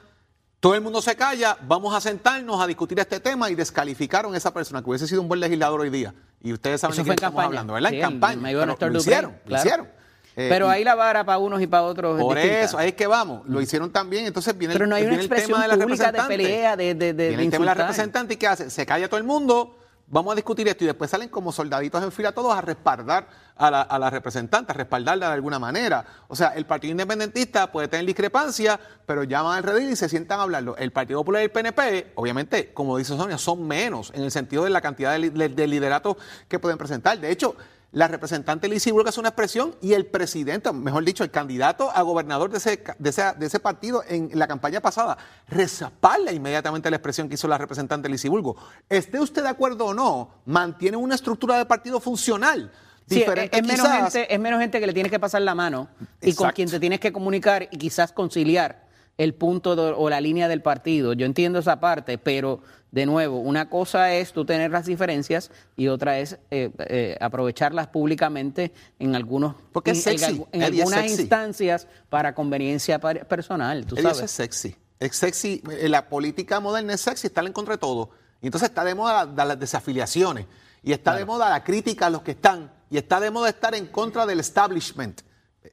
Todo 0.59 0.76
el 0.76 0.82
mundo 0.82 1.01
se 1.01 1.15
calla, 1.15 1.57
vamos 1.67 1.93
a 1.95 2.01
sentarnos 2.01 2.61
a 2.61 2.67
discutir 2.67 2.99
este 2.99 3.19
tema 3.19 3.49
y 3.49 3.55
descalificaron 3.55 4.34
a 4.34 4.38
esa 4.38 4.53
persona 4.53 4.82
que 4.84 4.89
hubiese 4.91 5.07
sido 5.07 5.22
un 5.22 5.28
buen 5.28 5.39
legislador 5.39 5.82
hoy 5.82 5.89
día. 5.89 6.13
Y 6.41 6.53
ustedes 6.53 6.82
saben 6.82 6.93
Eso 6.93 7.03
de 7.03 7.09
en 7.09 7.13
estamos 7.13 7.32
campaña. 7.34 7.45
hablando, 7.47 7.74
¿verdad? 7.74 7.89
Sí, 7.89 7.95
en 7.95 8.01
campaña. 8.01 8.41
Pero 8.78 8.89
lo 8.91 8.99
hicieron, 8.99 9.38
lo 9.45 9.57
hicieron. 9.57 9.88
Eh, 10.36 10.47
Pero 10.49 10.69
ahí 10.69 10.84
la 10.86 10.95
vara 10.95 11.26
para 11.26 11.39
unos 11.39 11.61
y 11.61 11.67
para 11.67 11.84
otros 11.84 12.17
por 12.22 12.38
eso, 12.38 12.78
ahí 12.78 12.89
es 12.89 12.93
que 12.95 13.05
vamos. 13.05 13.41
Lo 13.49 13.59
hicieron 13.59 13.91
también. 13.91 14.26
Entonces 14.26 14.57
viene, 14.57 14.74
Pero 14.74 14.86
el, 14.86 14.89
no 14.89 14.95
hay 14.95 15.03
una 15.05 15.15
el 15.15 15.28
tema 15.28 15.61
de 15.63 15.67
la 15.67 15.76
de 15.76 15.82
representante. 15.82 16.28
pelea, 16.38 16.78
de- 16.78 16.95
de- 16.95 17.13
de- 17.13 17.28
Viene 17.30 17.38
de 17.38 17.43
el 17.43 17.51
tema 17.51 17.61
de 17.63 17.65
la 17.65 17.74
representante 17.74 18.34
y 18.36 18.38
¿qué 18.38 18.47
hace? 18.47 18.69
Se 18.69 18.86
calla 18.86 19.09
todo 19.09 19.17
el 19.17 19.26
mundo, 19.26 19.76
vamos 20.12 20.34
a 20.34 20.36
discutir 20.36 20.68
esto 20.68 20.84
y 20.84 20.88
después 20.88 21.09
salen 21.09 21.30
como 21.30 21.51
soldaditos 21.51 22.03
en 22.03 22.12
fila 22.12 22.34
todos 22.34 22.53
a 22.53 22.62
respaldar 22.62 23.28
a 23.55 23.72
la, 23.72 23.82
a 23.82 23.97
la 23.97 24.09
representante, 24.09 24.72
a 24.72 24.76
respaldarla 24.76 25.28
de 25.28 25.34
alguna 25.34 25.57
manera. 25.57 26.05
O 26.28 26.36
sea, 26.36 26.49
el 26.49 26.66
Partido 26.66 26.91
Independentista 26.91 27.72
puede 27.72 27.88
tener 27.88 28.05
discrepancia, 28.05 28.80
pero 29.05 29.24
llaman 29.24 29.57
al 29.57 29.64
redil 29.64 29.89
y 29.89 29.95
se 29.95 30.09
sientan 30.09 30.39
a 30.39 30.43
hablarlo. 30.43 30.76
El 30.78 30.91
Partido 30.91 31.20
Popular 31.22 31.41
y 31.41 31.45
el 31.45 31.51
PNP, 31.51 32.12
obviamente, 32.16 32.74
como 32.74 32.97
dice 32.97 33.16
Sonia, 33.16 33.38
son 33.38 33.66
menos 33.66 34.12
en 34.14 34.24
el 34.24 34.32
sentido 34.32 34.66
de 34.66 34.70
la 34.70 34.82
cantidad 34.82 35.18
de, 35.18 35.30
de 35.30 35.68
lideratos 35.68 36.18
que 36.47 36.59
pueden 36.59 36.78
presentar. 36.78 37.18
De 37.20 37.32
hecho, 37.32 37.55
la 37.93 38.07
representante 38.07 38.69
Lizzie 38.69 38.93
Burke 38.93 39.09
hace 39.09 39.19
una 39.19 39.29
expresión 39.29 39.75
y 39.81 39.93
el 39.93 40.05
presidente, 40.05 40.71
mejor 40.71 41.03
dicho, 41.03 41.23
el 41.25 41.31
candidato 41.31 41.91
a 41.91 42.01
gobernador 42.03 42.49
de 42.49 42.57
ese, 42.57 42.81
de 42.97 43.09
ese, 43.09 43.23
de 43.37 43.45
ese 43.45 43.59
partido 43.59 44.01
en 44.07 44.29
la 44.33 44.47
campaña 44.47 44.79
pasada, 44.79 45.17
respalda 45.49 46.31
inmediatamente 46.31 46.89
la 46.89 46.95
expresión 46.97 47.27
que 47.27 47.35
hizo 47.35 47.47
la 47.49 47.57
representante 47.57 48.07
Lizzie 48.07 48.29
Burgo. 48.29 48.55
Esté 48.89 49.19
usted 49.19 49.43
de 49.43 49.49
acuerdo 49.49 49.87
o 49.87 49.93
no, 49.93 50.29
mantiene 50.45 50.95
una 50.95 51.15
estructura 51.15 51.57
de 51.57 51.65
partido 51.65 51.99
funcional. 51.99 52.71
Sí, 53.09 53.15
diferente 53.15 53.57
es, 53.59 53.67
menos 53.67 53.85
gente, 53.89 54.33
es 54.33 54.39
menos 54.39 54.61
gente 54.61 54.79
que 54.79 54.87
le 54.87 54.93
tienes 54.93 55.11
que 55.11 55.19
pasar 55.19 55.41
la 55.41 55.53
mano 55.53 55.89
y 56.21 56.33
con 56.33 56.51
quien 56.51 56.69
te 56.69 56.79
tienes 56.79 57.01
que 57.01 57.11
comunicar 57.11 57.67
y 57.71 57.77
quizás 57.77 58.13
conciliar 58.13 58.87
el 59.17 59.33
punto 59.33 59.75
de- 59.75 59.93
o 59.97 60.09
la 60.09 60.21
línea 60.21 60.47
del 60.47 60.61
partido. 60.61 61.11
Yo 61.11 61.25
entiendo 61.25 61.59
esa 61.59 61.81
parte, 61.81 62.17
pero 62.17 62.61
de 62.91 63.05
nuevo, 63.05 63.39
una 63.39 63.69
cosa 63.69 64.13
es 64.13 64.33
tú 64.33 64.43
tener 64.45 64.69
las 64.71 64.85
diferencias 64.85 65.49
y 65.77 65.87
otra 65.87 66.19
es 66.19 66.37
eh, 66.51 66.71
eh, 66.79 67.17
aprovecharlas 67.21 67.87
públicamente 67.87 68.73
en 68.99 69.15
algunos 69.15 69.55
Porque 69.71 69.91
es 69.91 70.05
en- 70.07 70.15
es 70.15 70.23
algunas 70.63 70.99
sexy. 71.01 71.21
instancias 71.21 71.87
para 72.09 72.35
conveniencia 72.35 72.99
personal, 72.99 73.85
tú 73.85 73.95
sabes. 73.95 74.19
es 74.21 74.31
sexy. 74.31 74.75
Es 74.99 75.15
sexy. 75.15 75.63
eh, 75.71 75.87
La 75.89 76.09
política 76.09 76.59
moderna 76.59 76.93
es 76.93 77.01
sexy, 77.01 77.27
está 77.27 77.41
en 77.41 77.53
contra 77.53 77.75
de 77.75 77.79
todo. 77.79 78.09
Y 78.41 78.47
entonces 78.47 78.69
está 78.69 78.83
de 78.83 78.93
moda 78.93 79.25
la- 79.25 79.45
las 79.45 79.59
desafiliaciones. 79.59 80.45
Y 80.83 80.91
está 80.93 81.15
de 81.15 81.25
moda 81.25 81.49
la 81.49 81.63
crítica 81.63 82.07
a 82.07 82.09
los 82.09 82.23
que 82.23 82.31
están. 82.31 82.71
Y 82.89 82.97
está 82.97 83.19
de 83.19 83.31
moda 83.31 83.49
estar 83.49 83.73
en 83.73 83.85
contra 83.87 84.25
del 84.25 84.39
establishment. 84.41 85.21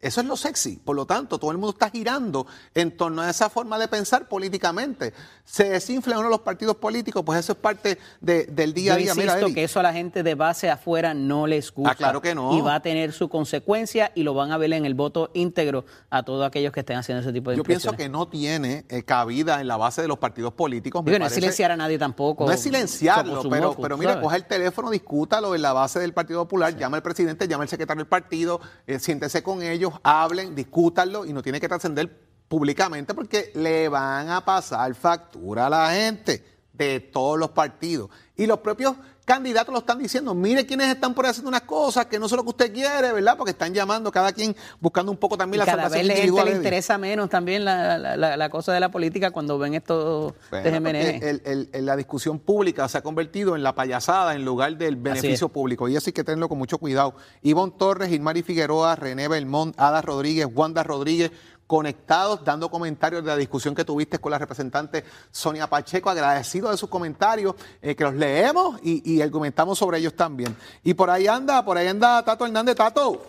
Eso 0.03 0.21
es 0.21 0.27
lo 0.27 0.37
sexy. 0.37 0.77
Por 0.77 0.95
lo 0.97 1.07
tanto, 1.07 1.39
todo 1.39 1.51
el 1.51 1.57
mundo 1.57 1.71
está 1.71 1.89
girando 1.89 2.47
en 2.75 2.95
torno 2.95 3.23
a 3.23 3.31
esa 3.31 3.49
forma 3.49 3.79
de 3.79 3.89
pensar 3.89 4.29
políticamente. 4.29 5.15
Se 5.47 5.71
desinfla 5.71 6.19
uno 6.19 6.25
de 6.29 6.31
los 6.31 6.41
partidos 6.43 6.77
políticos, 6.77 7.23
pues 7.25 7.41
eso 7.41 7.53
es 7.53 7.59
parte 7.59 7.99
de- 8.21 8.45
del 8.47 8.75
día 8.75 8.93
a 8.93 8.97
día. 8.97 9.13
insisto 9.13 9.35
Mira, 9.47 9.55
que 9.55 9.65
eso 9.65 9.81
a 9.81 9.83
la 9.83 9.95
gente 9.95 10.23
de 10.23 10.35
base 10.35 10.69
afuera 10.69 11.15
no 11.15 11.47
les 11.47 11.73
gusta. 11.73 11.93
Ah, 11.93 11.95
claro 11.95 12.21
que 12.21 12.35
no. 12.35 12.55
Y 12.57 12.61
va 12.61 12.75
a 12.75 12.83
tener 12.83 13.13
su 13.15 13.31
consecuencia 13.31 14.13
y 14.15 14.25
lo 14.25 14.35
van 14.35 14.53
a 14.53 14.59
ver 14.59 14.73
en 14.75 14.85
el 14.85 14.93
voto 14.95 15.31
íntegro 15.33 15.87
a 16.11 16.23
todos 16.23 16.47
aquellos 16.47 16.71
que 16.73 16.81
estén 16.81 16.99
haciendo 16.99 17.23
ese 17.23 17.33
tipo 17.33 17.51
de 17.51 17.57
yo 17.57 17.63
pienso 17.65 17.93
que 17.93 18.11
no 18.11 18.29
tiene 18.29 18.85
eh, 18.91 19.05
cabida 19.05 19.61
en 19.63 19.69
la 19.69 19.79
base 19.79 20.03
de 20.03 20.09
los 20.09 20.19
partidos 20.19 20.53
políticos. 20.53 21.03
Digo, 21.03 21.19
no 21.19 21.27
es 21.27 21.33
silenciar 21.33 21.71
a 21.71 21.77
nadie 21.79 21.99
tampoco. 21.99 22.45
No 22.45 22.53
es 22.53 22.61
silenciarlo, 22.61 23.43
pero, 23.49 23.75
pero 23.75 23.97
mira, 23.97 24.13
¿sabes? 24.13 24.25
coge 24.25 24.37
el 24.37 24.45
teléfono, 24.45 24.91
discútalo 24.91 25.55
en 25.55 25.63
la 25.63 25.73
base 25.73 25.99
del 25.99 26.13
Partido 26.13 26.41
Popular, 26.45 26.77
llama 26.77 26.99
al 26.99 27.03
presidente, 27.03 27.49
llama 27.49 27.63
al 27.63 27.69
secretario 27.71 28.03
del 28.03 28.09
partido, 28.09 28.61
eh, 28.87 28.99
siéntese 28.99 29.43
con 29.43 29.63
ellos, 29.79 29.95
hablen, 30.03 30.55
discútanlo 30.55 31.25
y 31.25 31.33
no 31.33 31.43
tiene 31.43 31.61
que 31.61 31.69
trascender 31.69 32.29
públicamente 32.49 33.15
porque 33.15 33.53
le 33.55 33.89
van 33.89 34.31
a 34.31 34.45
pasar 34.45 34.95
factura 34.95 35.67
a 35.67 35.71
la 35.71 35.91
gente 35.93 36.45
de 36.73 37.01
todos 37.01 37.39
los 37.39 37.51
partidos. 37.51 38.11
Y 38.37 38.47
los 38.47 38.59
propios 38.59 38.97
candidatos 39.29 39.73
lo 39.73 39.81
están 39.81 39.99
diciendo, 39.99 40.35
mire 40.35 40.65
quiénes 40.65 40.89
están 40.89 41.13
por 41.15 41.27
ahí 41.27 41.31
haciendo 41.31 41.51
unas 41.51 41.61
cosas 41.61 42.07
que 42.07 42.19
no 42.19 42.29
son 42.31 42.39
lo 42.39 42.43
que 42.45 42.49
usted 42.49 42.73
quiere, 42.73 43.13
¿verdad? 43.13 43.37
Porque 43.37 43.51
están 43.51 43.75
llamando 43.75 44.11
cada 44.11 44.33
quien 44.33 44.57
buscando 44.81 45.13
un 45.13 45.19
poco 45.19 45.35
Y 45.35 45.39
también 45.39 45.59
la 45.59 45.67
cada 45.67 45.77
vez 45.77 45.83
salvación 45.85 46.07
gente 46.07 46.21
individual. 46.21 46.49
le 46.49 46.57
interesa 46.57 46.97
menos 46.97 47.29
también 47.29 47.65
la, 47.65 47.99
la- 47.99 48.17
la- 48.17 48.37
la 48.39 48.49
cosa 48.49 48.73
de 48.73 48.81
la 48.81 48.91
política 48.91 49.31
cuando 49.31 49.59
ven 49.59 49.75
estos 49.75 50.33
Bueno, 50.51 50.83
porque 50.83 51.17
el- 51.19 51.43
el- 51.45 51.69
el- 51.73 51.85
la 51.87 51.95
discusión 51.97 52.39
pública 52.39 52.89
se 52.89 52.97
ha 52.97 53.03
convertido 53.03 53.55
en 53.55 53.63
la 53.63 53.75
payasada 53.75 54.35
en 54.35 54.45
lugar 54.47 54.77
del 54.79 54.97
beneficio 54.97 55.51
público. 55.51 55.87
Y 55.89 55.97
hay 55.97 56.13
que 56.13 56.25
tenerlo 56.25 56.49
con 56.49 56.57
mucho 56.57 56.79
cuidado. 56.79 57.15
Ivonne 57.43 57.75
Torres, 57.79 58.11
Ilmari 58.11 58.43
Figueroa, 58.43 58.97
René 58.97 59.29
Belmont, 59.29 59.79
Ada 59.79 60.01
Rodríguez, 60.01 60.47
Wanda 60.55 60.83
Rodríguez, 60.83 61.31
conectados, 61.69 62.43
dando 62.45 62.71
comentarios 62.71 63.23
de 63.23 63.29
la 63.29 63.37
discusión 63.37 63.75
que 63.75 63.85
tuviste 63.85 64.19
con 64.19 64.33
la 64.33 64.39
representante 64.39 65.05
Sonia 65.31 65.69
Pacheco. 65.69 66.11
Agradecido 66.11 66.71
de 66.71 66.77
sus 66.77 66.89
comentarios, 66.89 67.55
eh, 67.81 67.95
que 67.95 68.03
los 68.03 68.15
leemos 68.15 68.81
y, 68.83 69.15
y 69.15 69.23
argumentamos 69.23 69.79
sobre 69.79 69.99
ellos 69.99 70.15
también. 70.15 70.57
Y 70.83 70.95
por 70.95 71.11
ahí 71.11 71.29
anda, 71.29 71.65
por 71.65 71.77
ahí 71.77 71.87
anda 71.87 72.25
Tato 72.25 72.47
Hernández. 72.47 72.75
Tato. 72.75 73.29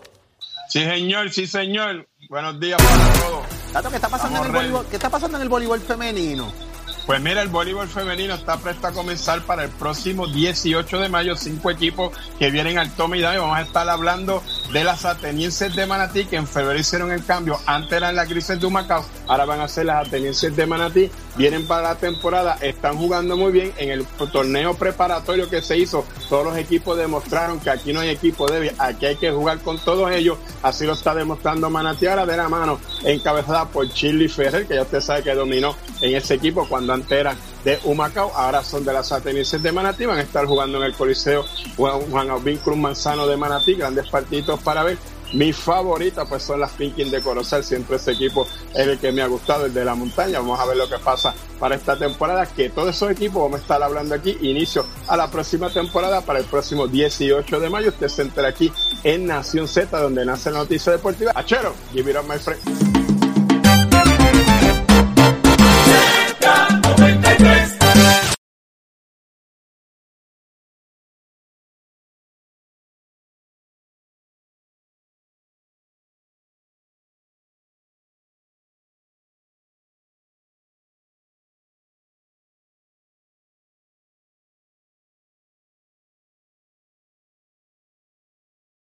Sí, 0.68 0.82
señor, 0.82 1.30
sí, 1.30 1.46
señor. 1.46 2.08
Buenos 2.28 2.58
días 2.58 2.80
para 2.82 3.12
todos. 3.20 3.46
Tato, 3.72 3.90
¿qué 3.90 3.96
está 3.96 4.08
pasando, 4.08 4.38
en 4.38 4.46
el, 4.46 4.52
voleibol, 4.52 4.86
¿qué 4.86 4.96
está 4.96 5.10
pasando 5.10 5.36
en 5.36 5.42
el 5.42 5.48
voleibol 5.48 5.80
femenino? 5.80 6.69
Pues 7.06 7.20
mira, 7.20 7.42
el 7.42 7.48
voleibol 7.48 7.88
femenino 7.88 8.34
está 8.34 8.56
presto 8.58 8.86
a 8.86 8.92
comenzar 8.92 9.42
para 9.42 9.64
el 9.64 9.70
próximo 9.70 10.26
18 10.26 11.00
de 11.00 11.08
mayo. 11.08 11.36
Cinco 11.36 11.70
equipos 11.70 12.12
que 12.38 12.50
vienen 12.50 12.78
al 12.78 12.90
tome 12.92 13.18
y. 13.18 13.22
Vamos 13.22 13.56
a 13.56 13.62
estar 13.62 13.88
hablando 13.88 14.42
de 14.72 14.84
las 14.84 15.04
atenienses 15.04 15.74
de 15.74 15.86
Manatí, 15.86 16.24
que 16.24 16.36
en 16.36 16.46
febrero 16.46 16.78
hicieron 16.78 17.10
el 17.10 17.24
cambio. 17.24 17.58
Antes 17.66 17.92
eran 17.92 18.14
las 18.14 18.28
grises 18.28 18.60
de 18.60 18.66
Humacao, 18.66 19.04
ahora 19.26 19.44
van 19.44 19.60
a 19.60 19.68
ser 19.68 19.86
las 19.86 20.06
atenienses 20.06 20.54
de 20.54 20.66
Manatí. 20.66 21.10
Vienen 21.36 21.66
para 21.66 21.82
la 21.82 21.94
temporada, 21.94 22.58
están 22.60 22.96
jugando 22.96 23.36
muy 23.36 23.52
bien. 23.52 23.72
En 23.78 23.90
el 23.90 24.06
torneo 24.32 24.74
preparatorio 24.74 25.48
que 25.48 25.62
se 25.62 25.78
hizo, 25.78 26.04
todos 26.28 26.44
los 26.44 26.56
equipos 26.56 26.96
demostraron 26.96 27.60
que 27.60 27.70
aquí 27.70 27.92
no 27.92 28.00
hay 28.00 28.10
equipo 28.10 28.46
débil, 28.46 28.72
aquí 28.78 29.06
hay 29.06 29.16
que 29.16 29.30
jugar 29.30 29.58
con 29.60 29.78
todos 29.78 30.10
ellos. 30.10 30.38
Así 30.62 30.84
lo 30.84 30.92
está 30.92 31.14
demostrando 31.14 31.70
Manatí 31.70 32.06
ahora 32.06 32.26
de 32.26 32.36
la 32.36 32.48
mano, 32.48 32.80
encabezada 33.04 33.66
por 33.68 33.88
Chili 33.90 34.28
Ferrer, 34.28 34.66
que 34.66 34.74
ya 34.74 34.82
usted 34.82 35.00
sabe 35.00 35.22
que 35.22 35.34
dominó 35.34 35.74
en 36.00 36.16
ese 36.16 36.34
equipo 36.34 36.68
cuando 36.68 36.92
antes 36.92 37.12
eran 37.12 37.36
de 37.64 37.78
Humacao, 37.84 38.32
ahora 38.34 38.64
son 38.64 38.84
de 38.84 38.92
las 38.92 39.12
atenienses 39.12 39.62
de 39.62 39.70
Manatí, 39.72 40.06
van 40.06 40.18
a 40.18 40.22
estar 40.22 40.46
jugando 40.46 40.78
en 40.78 40.84
el 40.84 40.94
Coliseo 40.94 41.44
Juan 41.76 42.30
Albín 42.30 42.56
Cruz 42.58 42.76
Manzano 42.76 43.26
de 43.26 43.36
Manatí, 43.36 43.74
grandes 43.74 44.08
partidos 44.08 44.60
para 44.60 44.82
ver. 44.82 44.98
Mi 45.32 45.52
favorita 45.52 46.24
pues 46.24 46.42
son 46.42 46.60
las 46.60 46.72
Pinkin 46.72 47.10
de 47.10 47.22
Corozal, 47.22 47.62
siempre 47.62 47.96
ese 47.96 48.12
equipo 48.12 48.46
es 48.74 48.86
el 48.86 48.98
que 48.98 49.12
me 49.12 49.22
ha 49.22 49.26
gustado, 49.26 49.66
el 49.66 49.74
de 49.74 49.84
la 49.84 49.94
montaña. 49.94 50.40
Vamos 50.40 50.58
a 50.58 50.66
ver 50.66 50.76
lo 50.76 50.88
que 50.88 50.98
pasa 50.98 51.34
para 51.58 51.76
esta 51.76 51.96
temporada, 51.96 52.46
que 52.46 52.70
todos 52.70 52.96
esos 52.96 53.10
equipos 53.10 53.42
vamos 53.42 53.60
a 53.60 53.62
estar 53.62 53.82
hablando 53.82 54.14
aquí, 54.14 54.36
inicio 54.40 54.84
a 55.06 55.16
la 55.16 55.30
próxima 55.30 55.70
temporada 55.70 56.20
para 56.22 56.40
el 56.40 56.46
próximo 56.46 56.88
18 56.88 57.60
de 57.60 57.70
mayo. 57.70 57.90
Usted 57.90 58.08
se 58.08 58.22
entera 58.22 58.48
aquí 58.48 58.72
en 59.04 59.26
Nación 59.26 59.68
Z, 59.68 59.96
donde 60.00 60.24
nace 60.24 60.50
la 60.50 60.58
noticia 60.58 60.92
deportiva. 60.92 61.32
Achero, 61.34 61.74
give 61.92 62.10
it 62.10 62.16
up 62.16 62.24
my 62.26 62.38
friend. 62.38 62.89